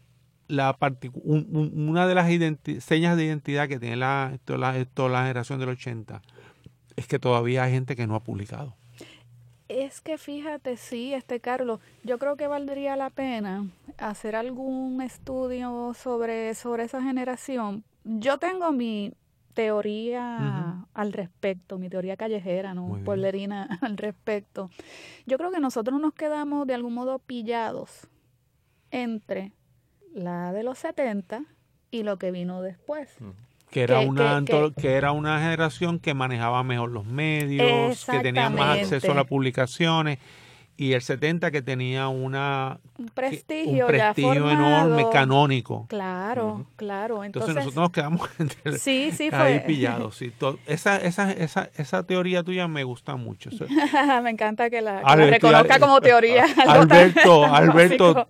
la 0.51 0.77
una 1.25 2.07
de 2.07 2.15
las 2.15 2.29
señas 2.83 3.17
de 3.17 3.25
identidad 3.25 3.69
que 3.69 3.79
tiene 3.79 3.97
la, 3.97 4.39
la, 4.47 4.57
la 4.57 5.21
generación 5.23 5.61
del 5.61 5.71
80 5.71 6.21
es 6.97 7.07
que 7.07 7.19
todavía 7.19 7.63
hay 7.63 7.73
gente 7.73 7.97
que 7.97 8.07
no 8.07 8.15
ha 8.15 8.21
publicado. 8.21 8.77
Es 9.69 10.01
que 10.01 10.19
fíjate, 10.19 10.77
sí, 10.77 11.15
este 11.15 11.39
Carlos, 11.39 11.81
yo 12.03 12.19
creo 12.19 12.37
que 12.37 12.49
valdría 12.49 12.97
la 12.97 13.11
pena 13.11 13.69
hacer 13.99 14.35
algún 14.35 15.01
estudio 15.01 15.95
sobre, 15.95 16.55
sobre 16.55 16.85
esa 16.85 17.01
generación. 17.01 17.85
Yo 18.03 18.39
tengo 18.39 18.73
mi 18.73 19.13
teoría 19.55 20.87
al 20.93 21.13
respecto, 21.13 21.79
mi 21.79 21.89
teoría 21.89 22.17
callejera, 22.17 22.75
no 22.75 23.01
pueblerina 23.05 23.69
al 23.81 23.97
respecto. 23.97 24.71
Yo 25.27 25.39
creo 25.39 25.53
que 25.53 25.61
nosotros 25.61 26.01
nos 26.01 26.15
quedamos 26.15 26.67
de 26.67 26.75
algún 26.75 26.95
modo 26.95 27.21
pillados 27.21 28.09
entre 28.91 29.53
la 30.15 30.53
de 30.53 30.63
los 30.63 30.79
70 30.79 31.45
y 31.91 32.03
lo 32.03 32.19
que 32.19 32.31
vino 32.31 32.63
después. 32.63 33.09
Que 33.71 33.83
era, 33.83 34.01
una, 34.01 34.43
que, 34.77 34.95
era 34.95 35.13
una 35.13 35.39
generación 35.39 36.01
que 36.01 36.13
manejaba 36.13 36.65
mejor 36.65 36.91
los 36.91 37.07
medios, 37.07 38.05
que 38.05 38.19
tenía 38.21 38.51
más 38.51 38.81
acceso 38.81 39.13
a 39.13 39.15
las 39.15 39.27
publicaciones 39.27 40.19
y 40.81 40.95
el 40.95 41.03
70 41.03 41.51
que 41.51 41.61
tenía 41.61 42.09
una 42.09 42.81
un 42.97 43.11
prestigio, 43.11 43.87
enorme 43.91 45.05
canónico. 45.13 45.85
Claro, 45.91 46.65
claro. 46.77 47.23
Entonces, 47.23 47.55
nosotros 47.55 47.77
nos 47.77 47.91
quedamos 47.91 48.31
entre 48.39 48.79
sí, 48.79 49.11
sí, 49.13 49.29
ahí 49.31 49.61
pillados. 49.67 50.17
Sí. 50.17 50.33
esa, 50.67 50.97
esa, 50.97 51.33
esa, 51.33 51.69
esa 51.77 52.03
teoría 52.05 52.43
tuya 52.43 52.67
me 52.67 52.85
gusta 52.85 53.17
mucho. 53.17 53.51
me 54.23 54.31
encanta 54.31 54.71
que 54.71 54.81
la, 54.81 55.03
reconozca 55.17 55.79
como 55.79 56.01
teoría. 56.01 56.47
Alberto, 56.67 57.45
Alberto, 57.55 58.27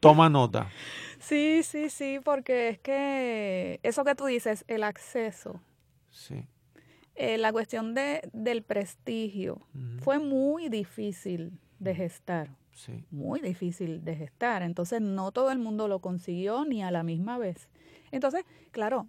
toma 0.00 0.28
nota. 0.28 0.70
Sí, 1.18 1.62
sí, 1.62 1.88
sí, 1.90 2.20
porque 2.24 2.68
es 2.68 2.78
que 2.78 3.80
eso 3.82 4.04
que 4.04 4.14
tú 4.14 4.26
dices, 4.26 4.64
el 4.68 4.82
acceso. 4.82 5.60
Sí. 6.10 6.44
Eh, 7.14 7.38
la 7.38 7.52
cuestión 7.52 7.94
de, 7.94 8.28
del 8.32 8.62
prestigio 8.62 9.60
fue 10.00 10.18
muy 10.18 10.68
difícil 10.68 11.58
de 11.78 11.94
gestar. 11.94 12.50
Sí. 12.72 13.04
Muy 13.10 13.40
difícil 13.40 14.04
de 14.04 14.16
gestar. 14.16 14.62
Entonces, 14.62 15.00
no 15.00 15.32
todo 15.32 15.50
el 15.50 15.58
mundo 15.58 15.88
lo 15.88 16.00
consiguió 16.00 16.64
ni 16.66 16.82
a 16.82 16.90
la 16.90 17.02
misma 17.02 17.38
vez. 17.38 17.70
Entonces, 18.10 18.44
claro, 18.70 19.08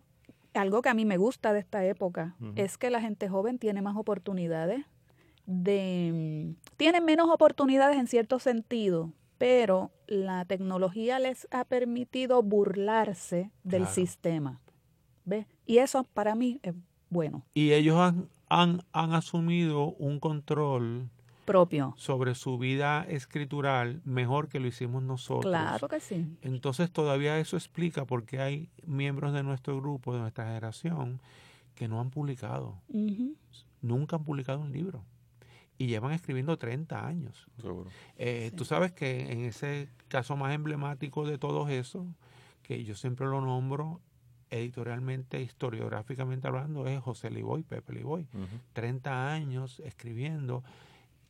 algo 0.53 0.81
que 0.81 0.89
a 0.89 0.93
mí 0.93 1.05
me 1.05 1.17
gusta 1.17 1.53
de 1.53 1.59
esta 1.59 1.85
época 1.85 2.35
es 2.55 2.77
que 2.77 2.89
la 2.89 3.01
gente 3.01 3.29
joven 3.29 3.59
tiene 3.59 3.81
más 3.81 3.95
oportunidades 3.95 4.85
de 5.45 6.55
tiene 6.75 6.99
menos 6.99 7.29
oportunidades 7.29 7.97
en 7.97 8.07
cierto 8.07 8.39
sentido 8.39 9.13
pero 9.37 9.91
la 10.07 10.45
tecnología 10.45 11.19
les 11.19 11.47
ha 11.51 11.65
permitido 11.65 12.41
burlarse 12.41 13.51
del 13.63 13.87
sistema. 13.87 14.61
¿Ves? 15.25 15.45
Y 15.65 15.79
eso 15.79 16.03
para 16.05 16.35
mí 16.35 16.59
es 16.63 16.73
bueno. 17.09 17.45
Y 17.53 17.73
ellos 17.73 17.97
han, 17.97 18.29
han, 18.49 18.83
han 18.93 19.13
asumido 19.13 19.91
un 19.93 20.19
control 20.19 21.09
propio 21.45 21.93
sobre 21.97 22.35
su 22.35 22.57
vida 22.57 23.05
escritural 23.07 24.01
mejor 24.03 24.49
que 24.49 24.59
lo 24.59 24.67
hicimos 24.67 25.01
nosotros. 25.03 25.51
Claro 25.51 25.87
que 25.87 25.99
sí. 25.99 26.27
Entonces 26.41 26.91
todavía 26.91 27.39
eso 27.39 27.55
explica 27.57 28.05
por 28.05 28.25
qué 28.25 28.39
hay 28.39 28.69
miembros 28.85 29.33
de 29.33 29.43
nuestro 29.43 29.77
grupo, 29.77 30.13
de 30.13 30.19
nuestra 30.19 30.45
generación, 30.45 31.21
que 31.75 31.87
no 31.87 31.99
han 31.99 32.09
publicado. 32.09 32.75
Nunca 33.81 34.17
han 34.17 34.23
publicado 34.23 34.59
un 34.59 34.71
libro 34.71 35.03
y 35.77 35.87
llevan 35.87 36.11
escribiendo 36.11 36.57
30 36.57 37.05
años. 37.05 37.47
Eh, 38.17 38.51
tú 38.55 38.65
sabes 38.65 38.91
que 38.91 39.31
en 39.31 39.45
ese 39.45 39.89
caso 40.07 40.35
más 40.35 40.53
emblemático 40.53 41.25
de 41.27 41.37
todo 41.37 41.69
eso, 41.69 42.05
que 42.63 42.83
yo 42.83 42.95
siempre 42.95 43.27
lo 43.27 43.41
nombro 43.41 44.01
editorialmente, 44.49 45.41
historiográficamente 45.41 46.47
hablando, 46.47 46.87
es 46.87 46.99
José 47.01 47.29
Liboy, 47.29 47.63
Pepe 47.63 47.93
Liboy. 47.93 48.27
30 48.73 49.33
años 49.33 49.81
escribiendo. 49.85 50.63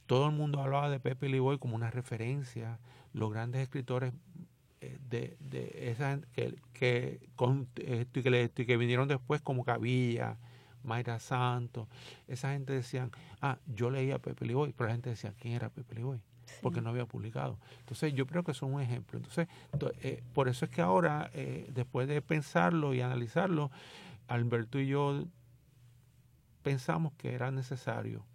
Todo 0.05 0.29
el 0.29 0.35
mundo 0.35 0.61
hablaba 0.61 0.89
de 0.89 0.99
Pepe 0.99 1.27
Liboy 1.27 1.57
como 1.57 1.75
una 1.75 1.91
referencia. 1.91 2.79
Los 3.13 3.31
grandes 3.31 3.61
escritores 3.61 4.13
eh, 4.79 4.97
de, 5.09 5.35
de 5.39 5.89
esa 5.91 6.21
que, 6.33 6.55
que, 6.73 7.29
con, 7.35 7.65
que, 7.73 8.07
que 8.13 8.77
vinieron 8.77 9.07
después 9.07 9.41
como 9.41 9.65
Cavilla, 9.65 10.37
Mayra 10.87 11.19
Santos, 11.19 11.87
esa 12.27 12.53
gente 12.53 12.73
decían, 12.73 13.11
ah, 13.41 13.57
yo 13.67 13.91
leía 13.91 14.19
Pepe 14.19 14.45
Liboy, 14.45 14.73
pero 14.73 14.87
la 14.87 14.93
gente 14.93 15.11
decía, 15.11 15.33
¿quién 15.39 15.53
era 15.53 15.69
Pepe 15.69 15.95
Liboy? 15.95 16.19
Porque 16.61 16.81
no 16.81 16.89
había 16.89 17.05
publicado. 17.05 17.59
Entonces 17.79 18.13
yo 18.13 18.25
creo 18.25 18.43
que 18.43 18.53
son 18.53 18.73
un 18.73 18.81
ejemplo. 18.81 19.17
Entonces, 19.17 19.47
eh, 20.01 20.23
por 20.33 20.47
eso 20.47 20.65
es 20.65 20.71
que 20.71 20.81
ahora, 20.81 21.29
eh, 21.33 21.69
después 21.73 22.07
de 22.07 22.21
pensarlo 22.21 22.93
y 22.93 23.01
analizarlo, 23.01 23.69
Alberto 24.27 24.79
y 24.79 24.87
yo 24.87 25.25
pensamos 26.63 27.13
que 27.17 27.33
era 27.33 27.51
necesario. 27.51 28.25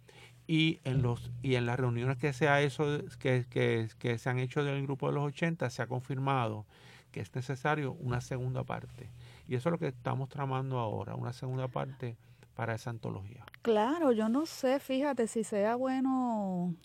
Y 0.45 0.79
en 0.83 1.01
los 1.01 1.31
y 1.41 1.55
en 1.55 1.65
las 1.65 1.79
reuniones 1.79 2.17
que 2.17 2.33
se, 2.33 2.49
ha 2.49 2.61
eso, 2.61 2.99
que, 3.17 3.45
que, 3.49 3.87
que 3.97 4.17
se 4.17 4.29
han 4.29 4.39
hecho 4.39 4.63
del 4.63 4.83
grupo 4.83 5.07
de 5.07 5.13
los 5.13 5.23
80 5.23 5.69
se 5.69 5.81
ha 5.81 5.87
confirmado 5.87 6.65
que 7.13 7.21
es 7.21 7.33
necesario 7.33 7.93
una 7.93 8.19
segunda 8.19 8.63
parte. 8.63 9.09
Y 9.47 9.55
eso 9.55 9.69
es 9.69 9.71
lo 9.71 9.79
que 9.79 9.87
estamos 9.87 10.27
tramando 10.29 10.79
ahora, 10.79 11.15
una 11.15 11.31
segunda 11.31 11.67
parte 11.69 12.17
para 12.55 12.75
esa 12.75 12.89
antología. 12.89 13.45
Claro, 13.61 14.11
yo 14.11 14.29
no 14.29 14.45
sé, 14.45 14.79
fíjate, 14.79 15.27
si 15.27 15.43
sea 15.43 15.75
bueno 15.75 16.75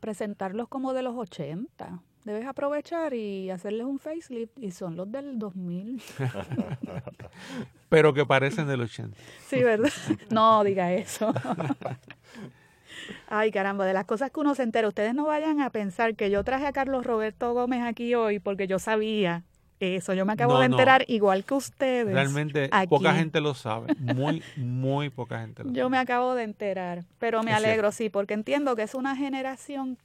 presentarlos 0.00 0.68
como 0.68 0.92
de 0.92 1.02
los 1.02 1.16
80. 1.16 2.02
Debes 2.24 2.46
aprovechar 2.46 3.14
y 3.14 3.50
hacerles 3.50 3.86
un 3.86 3.98
facelift 3.98 4.58
y 4.58 4.70
son 4.70 4.96
los 4.96 5.10
del 5.10 5.38
2000. 5.38 6.02
Pero 7.88 8.12
que 8.12 8.26
parecen 8.26 8.66
del 8.68 8.82
80. 8.82 9.16
Sí, 9.46 9.62
¿verdad? 9.62 9.90
No 10.30 10.62
diga 10.62 10.92
eso. 10.92 11.32
Ay, 13.28 13.50
caramba, 13.50 13.86
de 13.86 13.92
las 13.92 14.04
cosas 14.04 14.30
que 14.30 14.40
uno 14.40 14.54
se 14.54 14.62
entera, 14.62 14.88
ustedes 14.88 15.14
no 15.14 15.26
vayan 15.26 15.60
a 15.60 15.70
pensar 15.70 16.16
que 16.16 16.30
yo 16.30 16.44
traje 16.44 16.66
a 16.66 16.72
Carlos 16.72 17.06
Roberto 17.06 17.52
Gómez 17.54 17.82
aquí 17.84 18.14
hoy 18.14 18.40
porque 18.40 18.66
yo 18.66 18.78
sabía 18.78 19.44
eso 19.80 20.14
yo 20.14 20.26
me 20.26 20.32
acabo 20.32 20.58
de 20.58 20.66
enterar 20.66 21.04
igual 21.08 21.44
que 21.44 21.54
ustedes. 21.54 22.12
Realmente 22.12 22.70
poca 22.88 23.14
gente 23.14 23.40
lo 23.40 23.54
sabe, 23.54 23.94
muy, 23.98 24.42
muy 24.56 25.10
poca 25.10 25.40
gente 25.40 25.64
lo 25.64 25.70
Yo 25.70 25.84
sabe. 25.84 25.90
me 25.90 25.98
acabo 25.98 26.34
de 26.34 26.44
enterar, 26.44 27.04
pero 27.18 27.42
me 27.42 27.52
alegro, 27.52 27.92
sí, 27.92 28.10
porque 28.10 28.34
entiendo 28.34 28.74
que 28.76 28.82
es 28.82 28.94
una 28.94 29.16
generación 29.16 29.98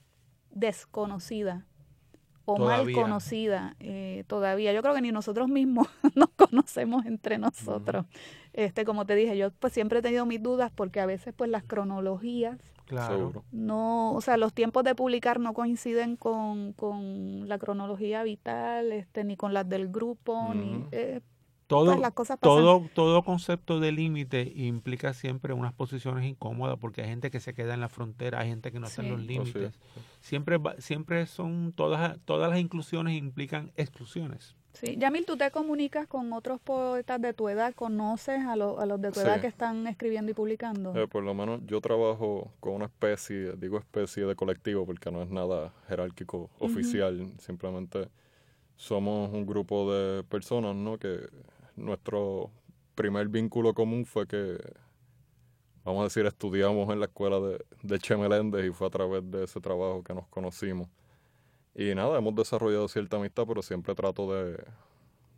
desconocida 0.51 1.65
o 2.45 2.57
mal 2.57 2.91
conocida 2.91 3.75
eh, 3.79 4.23
todavía. 4.27 4.73
Yo 4.73 4.81
creo 4.81 4.93
que 4.93 5.01
ni 5.01 5.11
nosotros 5.11 5.47
mismos 5.47 5.87
nos 6.15 6.29
conocemos 6.29 7.05
entre 7.05 7.37
nosotros. 7.37 8.05
Este, 8.53 8.85
como 8.85 9.05
te 9.05 9.15
dije, 9.15 9.37
yo 9.37 9.51
pues 9.51 9.73
siempre 9.73 9.99
he 9.99 10.01
tenido 10.01 10.25
mis 10.25 10.41
dudas 10.41 10.71
porque 10.73 10.99
a 10.99 11.05
veces 11.05 11.33
pues 11.35 11.49
las 11.49 11.63
cronologías 11.63 12.57
Claro. 12.85 13.43
No, 13.51 14.13
o 14.13 14.21
sea, 14.21 14.37
los 14.37 14.53
tiempos 14.53 14.83
de 14.83 14.95
publicar 14.95 15.39
no 15.39 15.53
coinciden 15.53 16.15
con, 16.15 16.73
con 16.73 17.47
la 17.47 17.57
cronología 17.57 18.23
vital, 18.23 18.91
este, 18.91 19.23
ni 19.23 19.37
con 19.37 19.53
las 19.53 19.67
del 19.67 19.87
grupo, 19.87 20.53
ni 20.53 20.85
eh, 20.91 21.21
todo, 21.67 21.85
pues, 21.85 21.99
las 21.99 22.13
cosas 22.13 22.39
todo, 22.39 22.87
todo 22.93 23.23
concepto 23.23 23.79
de 23.79 23.91
límite 23.91 24.51
implica 24.55 25.13
siempre 25.13 25.53
unas 25.53 25.73
posiciones 25.73 26.25
incómodas 26.25 26.77
porque 26.77 27.01
hay 27.01 27.07
gente 27.07 27.31
que 27.31 27.39
se 27.39 27.53
queda 27.53 27.73
en 27.73 27.81
la 27.81 27.89
frontera, 27.89 28.41
hay 28.41 28.49
gente 28.49 28.71
que 28.71 28.79
no 28.79 28.87
está 28.87 29.01
en 29.01 29.11
los 29.11 29.21
límites. 29.21 29.79
Siempre, 30.19 30.59
siempre 30.79 31.25
son 31.25 31.73
todas, 31.73 32.19
todas 32.25 32.49
las 32.49 32.59
inclusiones 32.59 33.17
implican 33.17 33.71
exclusiones. 33.75 34.55
Sí, 34.73 34.97
Yamil, 34.97 35.25
tú 35.25 35.37
te 35.37 35.49
comunicas 35.51 36.07
con 36.07 36.33
otros 36.33 36.59
poetas 36.59 37.21
de 37.21 37.33
tu 37.33 37.47
edad, 37.47 37.73
conoces 37.75 38.39
a, 38.39 38.53
a 38.53 38.55
los 38.55 39.01
de 39.01 39.11
tu 39.11 39.19
edad 39.19 39.39
que 39.39 39.47
están 39.47 39.85
escribiendo 39.87 40.31
y 40.31 40.33
publicando. 40.33 40.95
Eh, 40.95 41.07
por 41.07 41.23
lo 41.23 41.33
menos 41.35 41.61
yo 41.67 41.79
trabajo 41.79 42.51
con 42.59 42.73
una 42.73 42.85
especie, 42.85 43.53
digo 43.53 43.77
especie 43.77 44.25
de 44.25 44.35
colectivo 44.35 44.85
porque 44.85 45.11
no 45.11 45.21
es 45.21 45.29
nada 45.29 45.73
jerárquico 45.87 46.49
oficial, 46.59 47.31
simplemente 47.37 48.09
somos 48.75 49.31
un 49.31 49.45
grupo 49.45 49.93
de 49.93 50.23
personas, 50.23 50.75
¿no? 50.75 50.97
Que 50.97 51.19
nuestro 51.75 52.49
primer 52.95 53.27
vínculo 53.27 53.75
común 53.75 54.05
fue 54.05 54.27
que, 54.27 54.57
vamos 55.83 56.01
a 56.01 56.03
decir, 56.05 56.25
estudiamos 56.25 56.91
en 56.91 56.99
la 56.99 57.05
escuela 57.05 57.39
de, 57.39 57.63
de 57.83 57.99
Che 57.99 58.17
Meléndez 58.17 58.65
y 58.65 58.71
fue 58.71 58.87
a 58.87 58.89
través 58.89 59.29
de 59.29 59.43
ese 59.43 59.61
trabajo 59.61 60.03
que 60.03 60.15
nos 60.15 60.27
conocimos. 60.27 60.89
Y 61.75 61.95
nada, 61.95 62.17
hemos 62.17 62.35
desarrollado 62.35 62.87
cierta 62.87 63.17
amistad, 63.17 63.45
pero 63.47 63.61
siempre 63.61 63.95
trato 63.95 64.33
de, 64.33 64.63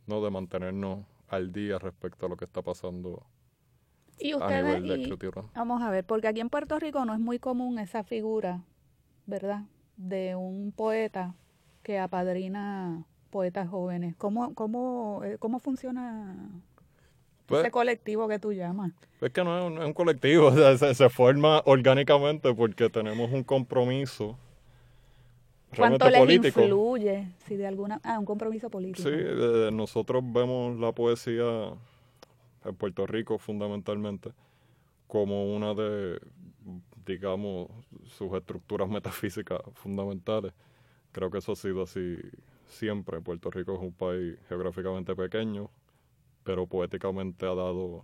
¿no? 0.08 0.24
de 0.24 0.32
mantenernos 0.32 1.06
al 1.28 1.52
día 1.52 1.80
respecto 1.80 2.26
a 2.26 2.30
lo 2.30 2.38
que 2.38 2.46
está 2.46 2.62
pasando 2.62 3.24
y 4.20 4.34
ustedes, 4.34 5.36
a 5.36 5.42
Vamos 5.56 5.82
a 5.82 5.90
ver, 5.90 6.06
porque 6.06 6.28
aquí 6.28 6.40
en 6.40 6.50
Puerto 6.50 6.80
Rico 6.80 7.04
no 7.06 7.14
es 7.14 7.20
muy 7.20 7.40
común 7.40 7.80
esa 7.80 8.04
figura, 8.04 8.62
¿verdad? 9.26 9.64
De 9.98 10.36
un 10.36 10.72
poeta 10.72 11.36
que 11.84 12.00
apadrina 12.00 13.06
poetas 13.30 13.68
jóvenes. 13.68 14.16
¿Cómo, 14.18 14.54
cómo, 14.54 15.22
eh, 15.26 15.38
cómo 15.38 15.60
funciona 15.60 16.50
pues 17.46 17.62
ese 17.62 17.72
colectivo 17.72 18.28
que 18.30 18.40
tú 18.40 18.54
llamas? 18.54 18.94
Es 19.20 19.32
que 19.32 19.44
no 19.44 19.58
es 19.58 19.86
un, 19.86 19.94
colectivo, 19.94 20.52
se, 20.78 21.10
forma 21.10 21.62
orgánicamente 21.66 22.54
porque 22.54 22.90
tenemos 22.90 23.32
un 23.34 23.44
compromiso 23.44 24.38
¿Cuánto 25.76 26.10
les 26.10 26.46
influye? 26.46 27.28
Si 27.46 27.56
de 27.56 27.68
alguna, 27.68 28.00
ah, 28.04 28.20
un 28.20 28.26
compromiso 28.26 28.70
político. 28.70 29.10
Sí, 29.10 29.16
nosotros 29.72 30.24
vemos 30.26 30.80
la 30.80 30.92
poesía 30.92 31.74
en 32.64 32.76
Puerto 32.76 33.06
Rico 33.06 33.38
fundamentalmente 33.38 34.32
como 35.08 35.56
una 35.56 35.74
de, 35.74 36.20
digamos, 37.06 37.70
sus 38.06 38.34
estructuras 38.34 38.90
metafísicas 38.90 39.62
fundamentales. 39.76 40.54
Creo 41.12 41.32
que 41.32 41.38
eso 41.38 41.54
ha 41.54 41.56
sido 41.56 41.84
así 41.84 42.18
siempre. 42.68 43.22
Puerto 43.22 43.50
Rico 43.52 43.76
es 43.76 43.80
un 43.80 43.94
país 43.94 44.38
geográficamente 44.50 45.16
pequeño, 45.16 45.70
pero 46.44 46.68
poéticamente 46.68 47.46
ha 47.46 47.56
dado 47.56 48.04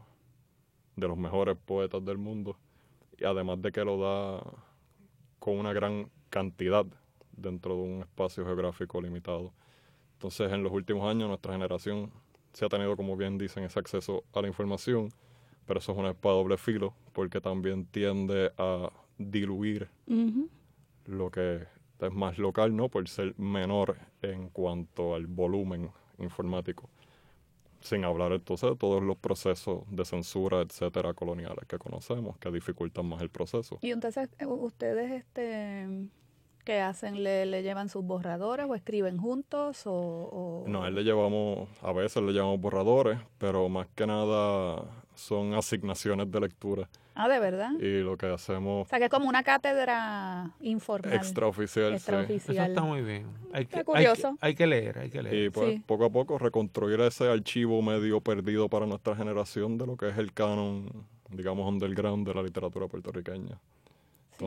de 0.96 1.08
los 1.08 1.18
mejores 1.18 1.58
poetas 1.58 2.04
del 2.06 2.18
mundo. 2.18 2.58
Y 3.18 3.26
además 3.26 3.62
de 3.62 3.72
que 3.72 3.84
lo 3.84 3.98
da 3.98 4.44
con 5.40 5.58
una 5.58 5.74
gran 5.74 6.10
cantidad 6.30 6.86
dentro 7.42 7.76
de 7.76 7.82
un 7.82 8.02
espacio 8.02 8.46
geográfico 8.46 9.02
limitado. 9.02 9.52
Entonces, 10.14 10.52
en 10.52 10.64
los 10.64 10.72
últimos 10.72 11.10
años, 11.10 11.28
nuestra 11.28 11.54
generación 11.54 12.12
se 12.54 12.66
ha 12.66 12.70
tenido, 12.70 12.96
como 12.96 13.18
bien 13.18 13.38
dicen, 13.38 13.64
ese 13.64 13.80
acceso 13.80 14.24
a 14.34 14.42
la 14.42 14.48
información, 14.48 15.10
pero 15.66 15.80
eso 15.80 15.92
es 15.92 15.98
una 15.98 16.12
espada 16.12 16.36
doble 16.36 16.58
filo, 16.58 16.94
porque 17.14 17.42
también 17.42 17.86
tiende 17.86 18.52
a 18.58 18.92
diluir 19.18 19.90
lo 21.06 21.32
que 21.32 21.66
es 22.00 22.14
más 22.14 22.38
local, 22.38 22.76
¿no? 22.76 22.90
Por 22.90 23.08
ser 23.08 23.38
menor 23.38 23.98
en 24.22 24.50
cuanto 24.50 25.16
al 25.16 25.28
volumen 25.28 25.90
informático. 26.18 26.90
Sin 27.80 28.06
hablar 28.06 28.32
entonces 28.32 28.70
de 28.70 28.76
todos 28.76 29.02
los 29.02 29.18
procesos 29.18 29.84
de 29.90 30.06
censura, 30.06 30.62
etcétera, 30.62 31.14
coloniales 31.14 31.66
que 31.68 31.80
conocemos, 31.80 32.38
que 32.38 32.52
dificultan 32.52 33.08
más 33.08 33.22
el 33.22 33.30
proceso. 33.30 33.80
Y 33.82 33.92
entonces, 33.92 34.30
ustedes, 34.46 35.12
este, 35.12 35.88
¿qué 36.64 36.80
hacen? 36.80 37.24
¿Le, 37.24 37.46
le 37.46 37.64
llevan 37.64 37.90
sus 37.90 38.04
borradores 38.04 38.66
o 38.70 38.76
escriben 38.76 39.18
juntos? 39.18 39.84
O, 39.86 40.64
No, 40.68 40.84
a 40.84 40.88
él 40.88 40.96
le 40.96 41.04
llevamos, 41.04 41.70
a 41.82 41.92
veces 41.92 42.22
le 42.24 42.32
llevamos 42.34 42.60
borradores, 42.60 43.20
pero 43.38 43.68
más 43.70 43.88
que 43.96 44.06
nada 44.08 44.84
son 45.16 45.54
asignaciones 45.54 46.32
de 46.32 46.40
lectura. 46.40 46.90
Ah, 47.14 47.28
¿de 47.28 47.40
verdad? 47.40 47.72
Y 47.80 48.02
lo 48.02 48.16
que 48.18 48.28
hacemos... 48.28 48.88
O 48.88 48.90
sea, 48.90 48.98
que 48.98 49.06
es 49.06 49.12
como 49.12 49.28
una 49.28 49.44
cátedra 49.44 50.52
informal. 50.62 51.14
Extraoficial, 51.14 51.94
extraoficial. 51.94 52.56
Eso 52.56 52.64
está 52.64 52.82
muy 52.82 53.02
bien. 53.02 53.28
Hay 53.54 53.64
Está 53.64 53.80
que, 53.80 53.84
curioso. 53.86 54.30
Hay 54.30 54.34
que, 54.36 54.46
hay 54.46 54.56
que 54.56 54.68
leer, 54.68 54.98
hay 55.00 55.10
que 55.10 55.22
leer. 55.22 55.36
Y 55.36 55.50
pues 55.50 55.74
Sí. 55.76 55.84
poco 55.86 56.06
a 56.06 56.10
poco 56.10 56.38
reconstruir 56.38 57.02
ese 57.02 57.28
archivo 57.30 57.82
medio 57.82 58.22
perdido 58.22 58.70
para 58.70 58.86
nuestra 58.86 59.16
generación 59.16 59.78
de 59.78 59.88
lo 59.88 59.98
que 59.98 60.08
es 60.08 60.18
el 60.18 60.32
canon, 60.34 60.90
digamos, 61.30 61.68
underground 61.70 62.26
de 62.28 62.34
la 62.34 62.44
literatura 62.44 62.88
puertorriqueña. 62.88 63.60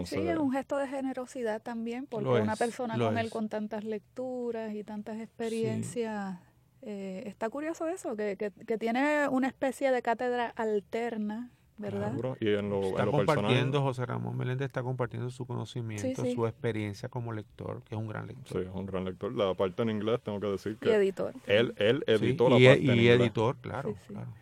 Sí, 0.05 0.17
sí, 0.17 0.29
es 0.29 0.39
un 0.39 0.53
gesto 0.53 0.77
de 0.77 0.89
generosidad 0.89 1.63
también, 1.63 2.07
porque 2.07 2.29
una 2.29 2.53
es, 2.55 2.59
persona 2.59 2.99
con 2.99 3.17
él 3.19 3.31
con 3.31 3.49
tantas 3.49 3.85
lecturas 3.85 4.75
y 4.75 4.83
tantas 4.85 5.21
experiencias, 5.21 6.39
eh, 6.83 7.23
está 7.27 7.49
curioso 7.51 7.89
eso, 7.89 8.17
que, 8.17 8.37
que, 8.37 8.51
que 8.51 8.79
tiene 8.79 9.29
una 9.29 9.47
especie 9.47 9.91
de 9.91 10.03
cátedra 10.03 10.53
alterna, 10.57 11.51
¿verdad? 11.79 12.13
Y 12.41 12.49
en 12.49 12.71
lo, 12.71 12.81
Está 12.89 13.01
en 13.01 13.07
lo 13.07 13.13
compartiendo, 13.13 13.73
personal, 13.73 13.83
José 13.83 14.07
Ramón 14.07 14.37
Meléndez 14.37 14.67
está 14.67 14.83
compartiendo 14.83 15.31
su 15.31 15.47
conocimiento, 15.47 16.23
Sí, 16.23 16.29
sí. 16.29 16.35
su 16.35 16.47
experiencia 16.47 17.09
como 17.09 17.33
lector, 17.33 17.83
que 17.83 17.95
es 17.95 18.01
un 18.01 18.09
gran 18.09 18.27
sí, 18.29 18.35
lector. 18.35 18.63
es 18.63 18.71
un 18.75 18.87
gran 18.87 19.05
lector. 19.05 19.33
La 19.35 19.55
parte 19.55 19.83
en 19.83 19.91
inglés, 19.91 20.21
tengo 20.23 20.41
que 20.41 20.47
decir 20.49 20.73
Y 20.73 20.77
que 20.77 20.95
editor. 20.95 21.35
él, 21.47 21.75
él 21.77 22.05
Sí, 22.07 22.13
editó 22.13 22.49
y, 22.49 22.51
la 22.51 22.57
e- 22.59 22.69
parte 22.77 22.81
en 22.81 22.87
y 22.87 22.91
inglés. 22.91 23.21
editor, 23.21 23.57
claro, 23.59 23.91
Sí, 23.91 23.97
sí. 24.09 24.13
claro. 24.15 24.35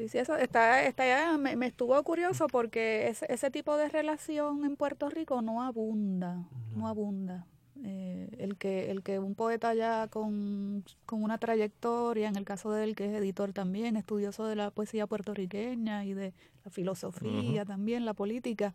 Sí, 0.00 0.08
sí, 0.08 0.16
eso 0.16 0.34
está, 0.34 0.82
está 0.86 1.06
ya, 1.06 1.36
me, 1.36 1.56
me 1.56 1.66
estuvo 1.66 2.02
curioso 2.04 2.46
porque 2.46 3.08
ese, 3.08 3.30
ese 3.30 3.50
tipo 3.50 3.76
de 3.76 3.86
relación 3.90 4.64
en 4.64 4.76
Puerto 4.76 5.10
Rico 5.10 5.42
no 5.42 5.62
abunda, 5.62 6.48
no 6.74 6.88
abunda. 6.88 7.46
Eh, 7.84 8.30
el 8.38 8.56
que 8.56 8.90
el 8.90 9.02
que 9.02 9.18
un 9.18 9.34
poeta 9.34 9.74
ya 9.74 10.08
con, 10.08 10.84
con 11.04 11.22
una 11.22 11.36
trayectoria, 11.36 12.28
en 12.28 12.36
el 12.36 12.46
caso 12.46 12.70
de 12.70 12.84
él 12.84 12.96
que 12.96 13.04
es 13.04 13.12
editor 13.12 13.52
también, 13.52 13.94
estudioso 13.96 14.46
de 14.46 14.56
la 14.56 14.70
poesía 14.70 15.06
puertorriqueña 15.06 16.06
y 16.06 16.14
de 16.14 16.32
la 16.64 16.70
filosofía 16.70 17.66
también, 17.66 18.06
la 18.06 18.14
política, 18.14 18.72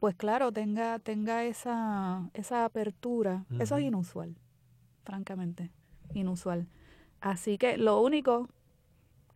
pues 0.00 0.14
claro, 0.14 0.52
tenga 0.52 0.98
tenga 1.00 1.44
esa 1.44 2.30
esa 2.32 2.64
apertura. 2.64 3.44
Eso 3.60 3.76
es 3.76 3.84
inusual, 3.84 4.34
francamente, 5.04 5.70
inusual. 6.14 6.66
Así 7.20 7.58
que 7.58 7.76
lo 7.76 8.00
único 8.00 8.48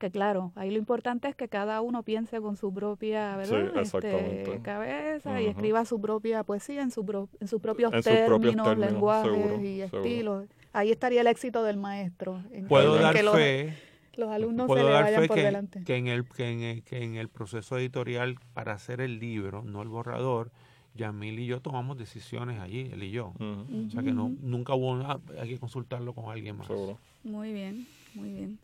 que 0.00 0.10
claro, 0.10 0.50
ahí 0.56 0.70
lo 0.70 0.78
importante 0.78 1.28
es 1.28 1.36
que 1.36 1.46
cada 1.48 1.80
uno 1.82 2.02
piense 2.02 2.40
con 2.40 2.56
su 2.56 2.72
propia 2.74 3.36
¿verdad? 3.36 3.76
Este, 3.80 4.60
cabeza 4.62 5.40
y 5.40 5.46
escriba 5.46 5.84
su 5.84 6.00
propia 6.00 6.42
poesía 6.42 6.82
en, 6.82 6.90
su 6.90 7.04
pro- 7.04 7.28
en 7.38 7.46
sus 7.46 7.60
propios 7.60 7.92
En 7.92 8.02
sus 8.02 8.12
propios 8.26 8.56
términos, 8.56 8.78
lenguajes 8.78 9.30
seguro, 9.30 9.60
y 9.62 9.76
seguro. 9.80 9.98
estilos. 10.04 10.44
Ahí 10.72 10.90
estaría 10.90 11.20
el 11.20 11.26
éxito 11.26 11.62
del 11.62 11.76
maestro. 11.76 12.42
En 12.50 12.62
que- 12.62 12.68
Puedo 12.68 12.96
en 12.96 13.02
dar 13.02 13.14
que 13.14 13.22
los, 13.22 13.34
fe, 13.36 13.74
los 14.16 14.30
alumnos 14.30 14.64
se 14.64 14.66
puedo 14.68 14.86
le 14.86 14.90
dar 14.92 15.02
vayan 15.04 15.20
fe 15.20 15.28
por 15.28 15.36
que, 15.36 15.42
delante. 15.44 15.84
que 15.84 15.96
en 15.96 16.06
el, 16.08 16.24
que, 16.26 16.50
en 16.50 16.60
el, 16.62 16.82
que 16.82 17.02
en 17.04 17.16
el 17.16 17.28
proceso 17.28 17.78
editorial 17.78 18.36
para 18.54 18.72
hacer 18.72 19.02
el 19.02 19.18
libro, 19.20 19.62
no 19.62 19.82
el 19.82 19.88
borrador, 19.88 20.50
Yamil 20.94 21.38
y 21.40 21.46
yo 21.46 21.60
tomamos 21.60 21.98
decisiones 21.98 22.58
allí, 22.58 22.88
él 22.92 23.02
y 23.02 23.10
yo. 23.10 23.34
O 23.38 23.90
sea 23.90 24.02
que 24.02 24.12
no, 24.12 24.32
nunca 24.40 24.74
hubo, 24.74 24.96
hay 25.38 25.48
que 25.50 25.58
consultarlo 25.58 26.14
con 26.14 26.30
alguien 26.32 26.56
más. 26.56 26.66
seguro. 26.68 26.98
Muy 27.22 27.52
bien, 27.52 27.86
muy 28.14 28.32
bien. 28.32 28.58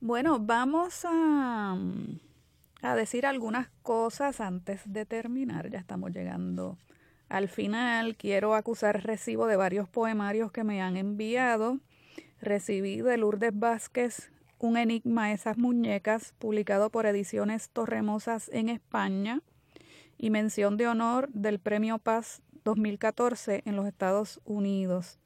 Bueno, 0.00 0.38
vamos 0.38 1.04
a, 1.04 1.76
a 2.82 2.94
decir 2.94 3.24
algunas 3.24 3.68
cosas 3.82 4.40
antes 4.40 4.82
de 4.84 5.06
terminar. 5.06 5.70
Ya 5.70 5.78
estamos 5.78 6.12
llegando 6.12 6.76
al 7.30 7.48
final. 7.48 8.14
Quiero 8.16 8.54
acusar 8.54 9.02
recibo 9.04 9.46
de 9.46 9.56
varios 9.56 9.88
poemarios 9.88 10.52
que 10.52 10.64
me 10.64 10.82
han 10.82 10.98
enviado. 10.98 11.80
Recibí 12.42 13.00
de 13.00 13.16
Lourdes 13.16 13.58
Vázquez 13.58 14.30
Un 14.58 14.76
enigma 14.76 15.32
esas 15.32 15.56
muñecas, 15.56 16.34
publicado 16.38 16.90
por 16.90 17.06
Ediciones 17.06 17.70
Torremosas 17.70 18.50
en 18.52 18.68
España, 18.68 19.40
y 20.18 20.30
mención 20.30 20.76
de 20.76 20.88
honor 20.88 21.30
del 21.32 21.58
Premio 21.58 21.98
Paz 21.98 22.42
2014 22.64 23.62
en 23.64 23.76
los 23.76 23.86
Estados 23.86 24.40
Unidos. 24.44 25.18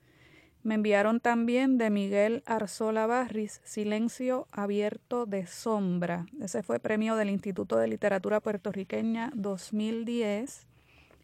Me 0.62 0.74
enviaron 0.74 1.20
también 1.20 1.78
de 1.78 1.88
Miguel 1.88 2.42
Arzola 2.44 3.06
Barris, 3.06 3.62
Silencio 3.64 4.46
Abierto 4.52 5.24
de 5.24 5.46
Sombra. 5.46 6.26
Ese 6.38 6.62
fue 6.62 6.78
premio 6.78 7.16
del 7.16 7.30
Instituto 7.30 7.78
de 7.78 7.88
Literatura 7.88 8.40
Puertorriqueña 8.40 9.32
2010. 9.34 10.66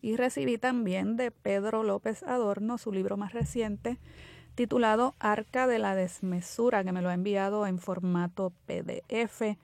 Y 0.00 0.16
recibí 0.16 0.56
también 0.56 1.18
de 1.18 1.32
Pedro 1.32 1.82
López 1.82 2.22
Adorno 2.22 2.78
su 2.78 2.92
libro 2.92 3.18
más 3.18 3.34
reciente, 3.34 3.98
titulado 4.54 5.14
Arca 5.18 5.66
de 5.66 5.80
la 5.80 5.94
Desmesura, 5.94 6.82
que 6.82 6.92
me 6.92 7.02
lo 7.02 7.10
ha 7.10 7.14
enviado 7.14 7.66
en 7.66 7.78
formato 7.78 8.54
PDF. 8.64 9.58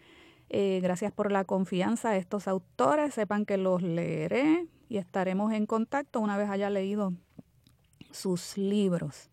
Eh, 0.50 0.80
gracias 0.82 1.12
por 1.12 1.32
la 1.32 1.44
confianza 1.44 2.10
a 2.10 2.16
estos 2.18 2.46
autores. 2.46 3.14
Sepan 3.14 3.46
que 3.46 3.56
los 3.56 3.80
leeré 3.80 4.66
y 4.90 4.98
estaremos 4.98 5.50
en 5.54 5.64
contacto 5.64 6.20
una 6.20 6.36
vez 6.36 6.50
haya 6.50 6.68
leído 6.68 7.14
sus 8.10 8.58
libros. 8.58 9.31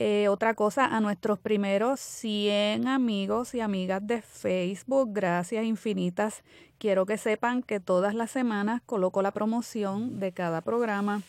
Eh, 0.00 0.28
otra 0.28 0.54
cosa, 0.54 0.84
a 0.86 1.00
nuestros 1.00 1.40
primeros 1.40 1.98
100 1.98 2.86
amigos 2.86 3.52
y 3.54 3.60
amigas 3.60 4.06
de 4.06 4.22
Facebook, 4.22 5.08
gracias 5.12 5.64
infinitas. 5.64 6.44
Quiero 6.78 7.04
que 7.04 7.18
sepan 7.18 7.64
que 7.64 7.80
todas 7.80 8.14
las 8.14 8.30
semanas 8.30 8.80
coloco 8.86 9.22
la 9.22 9.32
promoción 9.32 10.20
de 10.20 10.30
cada 10.30 10.60
programa 10.60 11.22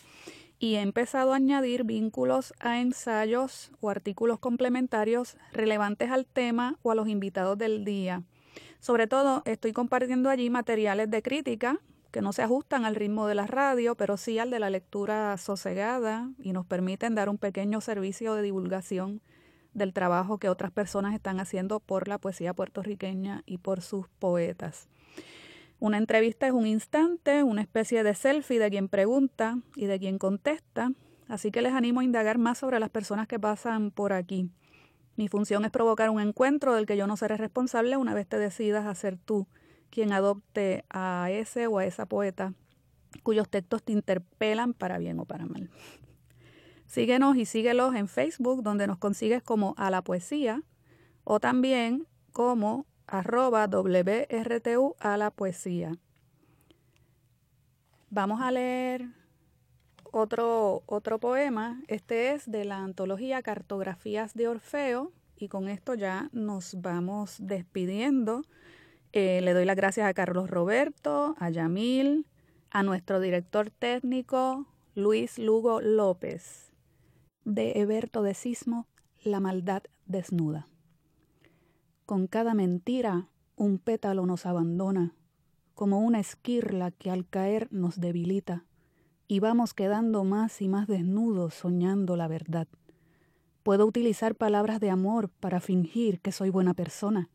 y 0.60 0.76
he 0.76 0.82
empezado 0.82 1.34
a 1.34 1.38
añadir 1.38 1.84
vínculos 1.84 2.54
a 2.60 2.80
ensayos 2.80 3.72
o 3.82 3.90
artículos 3.90 4.38
complementarios 4.38 5.36
relevantes 5.52 6.12
al 6.12 6.28
tema 6.28 6.78
o 6.84 6.92
a 6.92 6.96
los 6.96 7.08
invitados 7.08 7.58
del 7.58 7.84
día. 7.84 8.22
Sobre 8.80 9.08
todo, 9.08 9.42
estoy 9.46 9.74
compartiendo 9.74 10.30
allí 10.30 10.52
materiales 10.52 11.10
de 11.10 11.24
crítica 11.24 11.80
que 12.12 12.22
no 12.22 12.34
se 12.34 12.42
ajustan 12.42 12.86
al 12.86 12.96
ritmo 12.96 13.28
de 13.28 13.36
la 13.36 13.48
radio, 13.48 13.96
pero 13.96 14.18
sí 14.18 14.40
al 14.40 14.50
de 14.50 14.60
la 14.60 14.70
lectura 14.70 15.38
sosegada 15.38 16.32
y 16.40 16.54
nos 16.54 16.66
permiten 16.66 17.16
dar 17.16 17.30
un 17.30 17.38
pequeño 17.38 17.82
servicio 17.82 18.34
de 18.34 18.42
divulgación 18.42 19.22
del 19.74 19.94
trabajo 19.94 20.40
que 20.40 20.50
otras 20.50 20.72
personas 20.72 21.14
están 21.14 21.40
haciendo 21.40 21.80
por 21.80 22.08
la 22.08 22.18
poesía 22.18 22.54
puertorriqueña 22.54 23.44
y 23.46 23.60
por 23.60 23.82
sus 23.82 24.08
poetas. 24.08 24.88
Una 25.80 25.98
entrevista 25.98 26.48
es 26.48 26.54
un 26.54 26.68
instante, 26.68 27.44
una 27.44 27.62
especie 27.62 28.04
de 28.04 28.16
selfie 28.16 28.60
de 28.60 28.70
quien 28.70 28.90
pregunta 28.90 29.60
y 29.76 29.86
de 29.86 30.00
quien 30.00 30.18
contesta, 30.18 30.92
así 31.28 31.52
que 31.52 31.62
les 31.62 31.74
animo 31.74 32.02
a 32.02 32.04
indagar 32.04 32.38
más 32.38 32.58
sobre 32.58 32.80
las 32.80 32.90
personas 32.90 33.28
que 33.28 33.40
pasan 33.40 33.92
por 33.92 34.12
aquí. 34.12 34.50
Mi 35.16 35.28
función 35.28 35.64
es 35.64 35.72
provocar 35.72 36.10
un 36.10 36.20
encuentro 36.20 36.74
del 36.74 36.86
que 36.86 36.98
yo 36.98 37.06
no 37.06 37.16
seré 37.18 37.38
responsable 37.38 37.98
una 37.98 38.14
vez 38.14 38.28
te 38.28 38.38
decidas 38.38 38.86
a 38.86 38.96
ser 38.96 39.18
tú 39.18 39.48
quien 39.90 40.14
adopte 40.14 40.86
a 40.90 41.30
ese 41.32 41.68
o 41.68 41.80
a 41.80 41.86
esa 41.86 42.06
poeta 42.06 42.54
cuyos 43.24 43.50
textos 43.50 43.84
te 43.84 43.92
interpelan 43.92 44.74
para 44.74 44.98
bien 44.98 45.20
o 45.20 45.26
para 45.26 45.46
mal. 45.46 45.70
Síguenos 46.86 47.38
y 47.38 47.46
síguelos 47.46 47.96
en 47.96 48.08
Facebook, 48.08 48.64
donde 48.64 48.88
nos 48.88 48.98
consigues 48.98 49.44
como 49.44 49.76
a 49.78 49.92
la 49.92 50.02
poesía, 50.04 50.64
o 51.24 51.40
también 51.40 52.08
como 52.32 52.88
arroba 53.06 53.68
WRTU 53.68 54.96
a 55.00 55.18
la 55.18 55.32
poesía. 55.32 55.92
Vamos 58.10 58.42
a 58.42 58.52
leer 58.52 59.06
otro, 60.12 60.82
otro 60.88 61.20
poema. 61.20 61.82
Este 61.88 62.34
es 62.34 62.50
de 62.50 62.66
la 62.66 62.78
antología 62.78 63.44
Cartografías 63.44 64.34
de 64.34 64.48
Orfeo, 64.48 65.12
y 65.38 65.48
con 65.48 65.70
esto 65.70 65.94
ya 65.94 66.30
nos 66.34 66.82
vamos 66.82 67.38
despidiendo. 67.40 68.42
Eh, 69.12 69.42
le 69.42 69.54
doy 69.54 69.66
las 69.66 69.76
gracias 69.76 70.08
a 70.08 70.14
Carlos 70.14 70.52
Roberto, 70.52 71.36
a 71.40 71.50
Yamil, 71.50 72.28
a 72.70 72.84
nuestro 72.84 73.20
director 73.20 73.72
técnico 73.72 74.68
Luis 74.94 75.40
Lugo 75.40 75.82
López, 75.82 76.72
de 77.44 77.80
Eberto 77.80 78.22
de 78.22 78.36
Sismo, 78.36 78.88
La 79.24 79.40
maldad 79.40 79.82
desnuda. 80.06 80.68
Con 82.06 82.28
cada 82.28 82.54
mentira 82.54 83.28
un 83.56 83.80
pétalo 83.80 84.28
nos 84.28 84.46
abandona, 84.46 85.16
como 85.74 86.00
una 86.00 86.20
esquirla 86.20 86.92
que 86.92 87.10
al 87.10 87.28
caer 87.28 87.68
nos 87.72 88.00
debilita, 88.00 88.66
y 89.28 89.40
vamos 89.40 89.74
quedando 89.74 90.24
más 90.24 90.62
y 90.62 90.68
más 90.68 90.88
desnudos 90.88 91.56
soñando 91.56 92.16
la 92.16 92.28
verdad. 92.28 92.68
Puedo 93.64 93.88
utilizar 93.88 94.36
palabras 94.36 94.80
de 94.80 94.92
amor 94.92 95.30
para 95.30 95.60
fingir 95.60 96.20
que 96.20 96.32
soy 96.32 96.52
buena 96.52 96.76
persona, 96.76 97.30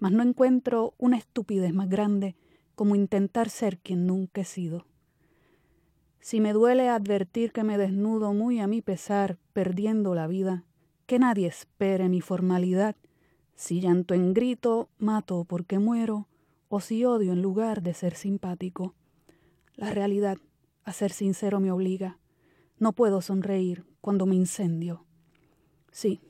mas 0.00 0.12
no 0.12 0.22
encuentro 0.22 0.94
una 0.98 1.16
estupidez 1.16 1.72
más 1.72 1.88
grande 1.88 2.34
como 2.74 2.96
intentar 2.96 3.50
ser 3.50 3.78
quien 3.78 4.06
nunca 4.06 4.40
he 4.40 4.44
sido. 4.44 4.86
Si 6.20 6.40
me 6.40 6.52
duele 6.52 6.88
advertir 6.88 7.52
que 7.52 7.62
me 7.62 7.78
desnudo 7.78 8.32
muy 8.34 8.60
a 8.60 8.66
mi 8.66 8.82
pesar, 8.82 9.38
perdiendo 9.52 10.14
la 10.14 10.26
vida, 10.26 10.64
que 11.06 11.18
nadie 11.18 11.46
espere 11.46 12.08
mi 12.08 12.20
formalidad. 12.20 12.96
Si 13.54 13.80
llanto 13.80 14.14
en 14.14 14.34
grito, 14.34 14.88
mato 14.98 15.44
porque 15.44 15.78
muero, 15.78 16.28
o 16.68 16.80
si 16.80 17.04
odio 17.04 17.32
en 17.32 17.42
lugar 17.42 17.82
de 17.82 17.94
ser 17.94 18.14
simpático. 18.14 18.94
La 19.74 19.90
realidad, 19.90 20.38
a 20.84 20.92
ser 20.92 21.12
sincero, 21.12 21.60
me 21.60 21.72
obliga. 21.72 22.18
No 22.78 22.92
puedo 22.92 23.20
sonreír 23.20 23.84
cuando 24.00 24.24
me 24.24 24.36
incendio. 24.36 25.04
Sí, 25.90 26.20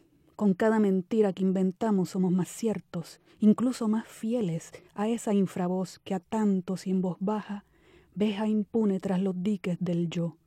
con 0.41 0.55
cada 0.55 0.79
mentira 0.79 1.35
que 1.35 1.43
inventamos 1.43 2.09
somos 2.09 2.33
más 2.33 2.49
ciertos, 2.49 3.21
incluso 3.41 3.89
más 3.89 4.09
fieles 4.09 4.73
a 4.95 5.07
esa 5.07 5.35
infravoz 5.35 5.99
que 5.99 6.15
a 6.15 6.19
tantos 6.19 6.87
y 6.87 6.91
en 6.93 7.03
voz 7.03 7.19
baja 7.21 7.67
veja 8.15 8.49
impune 8.49 9.01
tras 9.01 9.21
los 9.21 9.35
diques 9.43 9.77
del 9.81 10.09
yo. 10.09 10.39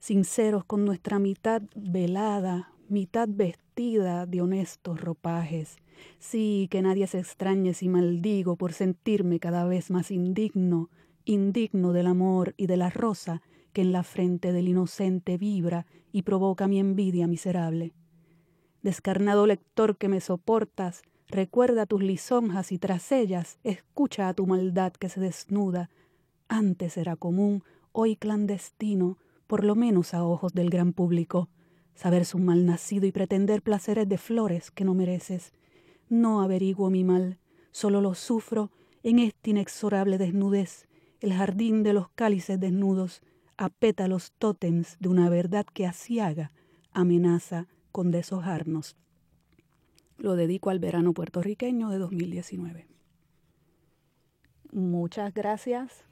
Sinceros 0.00 0.64
con 0.64 0.84
nuestra 0.84 1.20
mitad 1.20 1.62
velada, 1.76 2.72
mitad 2.88 3.28
vestida 3.30 4.26
de 4.26 4.42
honestos 4.42 5.00
ropajes. 5.00 5.76
Sí, 6.18 6.66
que 6.68 6.82
nadie 6.82 7.06
se 7.06 7.20
extrañe 7.20 7.74
si 7.74 7.88
maldigo 7.88 8.56
por 8.56 8.72
sentirme 8.72 9.38
cada 9.38 9.66
vez 9.66 9.88
más 9.88 10.10
indigno, 10.10 10.90
indigno 11.24 11.92
del 11.92 12.08
amor 12.08 12.54
y 12.56 12.66
de 12.66 12.76
la 12.76 12.90
rosa 12.90 13.40
que 13.72 13.82
en 13.82 13.92
la 13.92 14.02
frente 14.02 14.52
del 14.52 14.66
inocente 14.66 15.38
vibra 15.38 15.86
y 16.10 16.22
provoca 16.22 16.66
mi 16.66 16.80
envidia 16.80 17.28
miserable. 17.28 17.94
Descarnado 18.86 19.48
lector 19.48 19.96
que 19.96 20.08
me 20.08 20.20
soportas, 20.20 21.02
recuerda 21.26 21.86
tus 21.86 22.04
lisonjas 22.04 22.70
y 22.70 22.78
tras 22.78 23.10
ellas 23.10 23.58
escucha 23.64 24.28
a 24.28 24.32
tu 24.32 24.46
maldad 24.46 24.92
que 24.92 25.08
se 25.08 25.18
desnuda. 25.18 25.90
Antes 26.46 26.96
era 26.96 27.16
común, 27.16 27.64
hoy 27.90 28.14
clandestino, 28.14 29.18
por 29.48 29.64
lo 29.64 29.74
menos 29.74 30.14
a 30.14 30.22
ojos 30.24 30.54
del 30.54 30.70
gran 30.70 30.92
público, 30.92 31.48
saberse 31.96 32.36
un 32.36 32.44
mal 32.44 32.64
nacido 32.64 33.06
y 33.06 33.10
pretender 33.10 33.60
placeres 33.60 34.08
de 34.08 34.18
flores 34.18 34.70
que 34.70 34.84
no 34.84 34.94
mereces. 34.94 35.52
No 36.08 36.40
averiguo 36.40 36.88
mi 36.88 37.02
mal, 37.02 37.40
solo 37.72 38.00
lo 38.00 38.14
sufro 38.14 38.70
en 39.02 39.18
esta 39.18 39.50
inexorable 39.50 40.16
desnudez, 40.16 40.86
el 41.18 41.32
jardín 41.32 41.82
de 41.82 41.92
los 41.92 42.08
cálices 42.10 42.60
desnudos, 42.60 43.20
a 43.56 43.68
pétalos 43.68 44.30
tótems 44.38 44.96
de 45.00 45.08
una 45.08 45.28
verdad 45.28 45.66
que 45.66 45.86
asiaga, 45.86 46.52
amenaza, 46.92 47.66
con 47.96 48.10
deshojarnos. 48.10 48.94
Lo 50.18 50.36
dedico 50.36 50.68
al 50.68 50.78
verano 50.78 51.14
puertorriqueño 51.14 51.88
de 51.88 51.96
2019. 51.96 52.86
Muchas 54.70 55.32
gracias. 55.32 56.04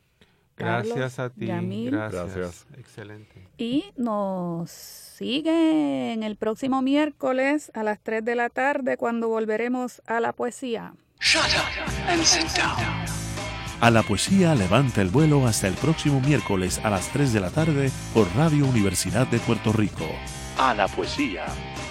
Gracias 0.57 1.19
a 1.19 1.29
ti. 1.29 1.45
Gracias. 1.45 2.11
Gracias. 2.11 2.67
Excelente. 2.79 3.51
Y 3.59 3.85
nos 3.99 4.71
sigue 4.71 6.15
en 6.15 6.23
el 6.23 6.37
próximo 6.37 6.81
miércoles 6.81 7.71
a 7.75 7.83
las 7.83 8.01
3 8.01 8.25
de 8.25 8.35
la 8.35 8.49
tarde 8.49 8.97
cuando 8.97 9.29
volveremos 9.29 10.01
a 10.07 10.21
la 10.21 10.33
poesía. 10.33 10.95
Shut 11.21 11.43
up 11.43 12.09
and 12.09 12.23
sit 12.23 12.49
down. 12.57 13.05
A 13.83 13.91
la 13.91 14.03
poesía 14.03 14.55
levanta 14.55 15.03
el 15.03 15.11
vuelo 15.11 15.47
hasta 15.47 15.69
el 15.69 15.75
próximo 15.75 16.19
miércoles 16.23 16.81
a 16.83 16.89
las 16.89 17.11
3 17.13 17.35
de 17.35 17.41
la 17.41 17.51
tarde 17.51 17.91
por 18.15 18.27
Radio 18.35 18.65
Universidad 18.65 19.27
de 19.27 19.39
Puerto 19.39 19.71
Rico. 19.71 20.07
A 20.57 20.73
la 20.73 20.89
poesía. 20.89 21.45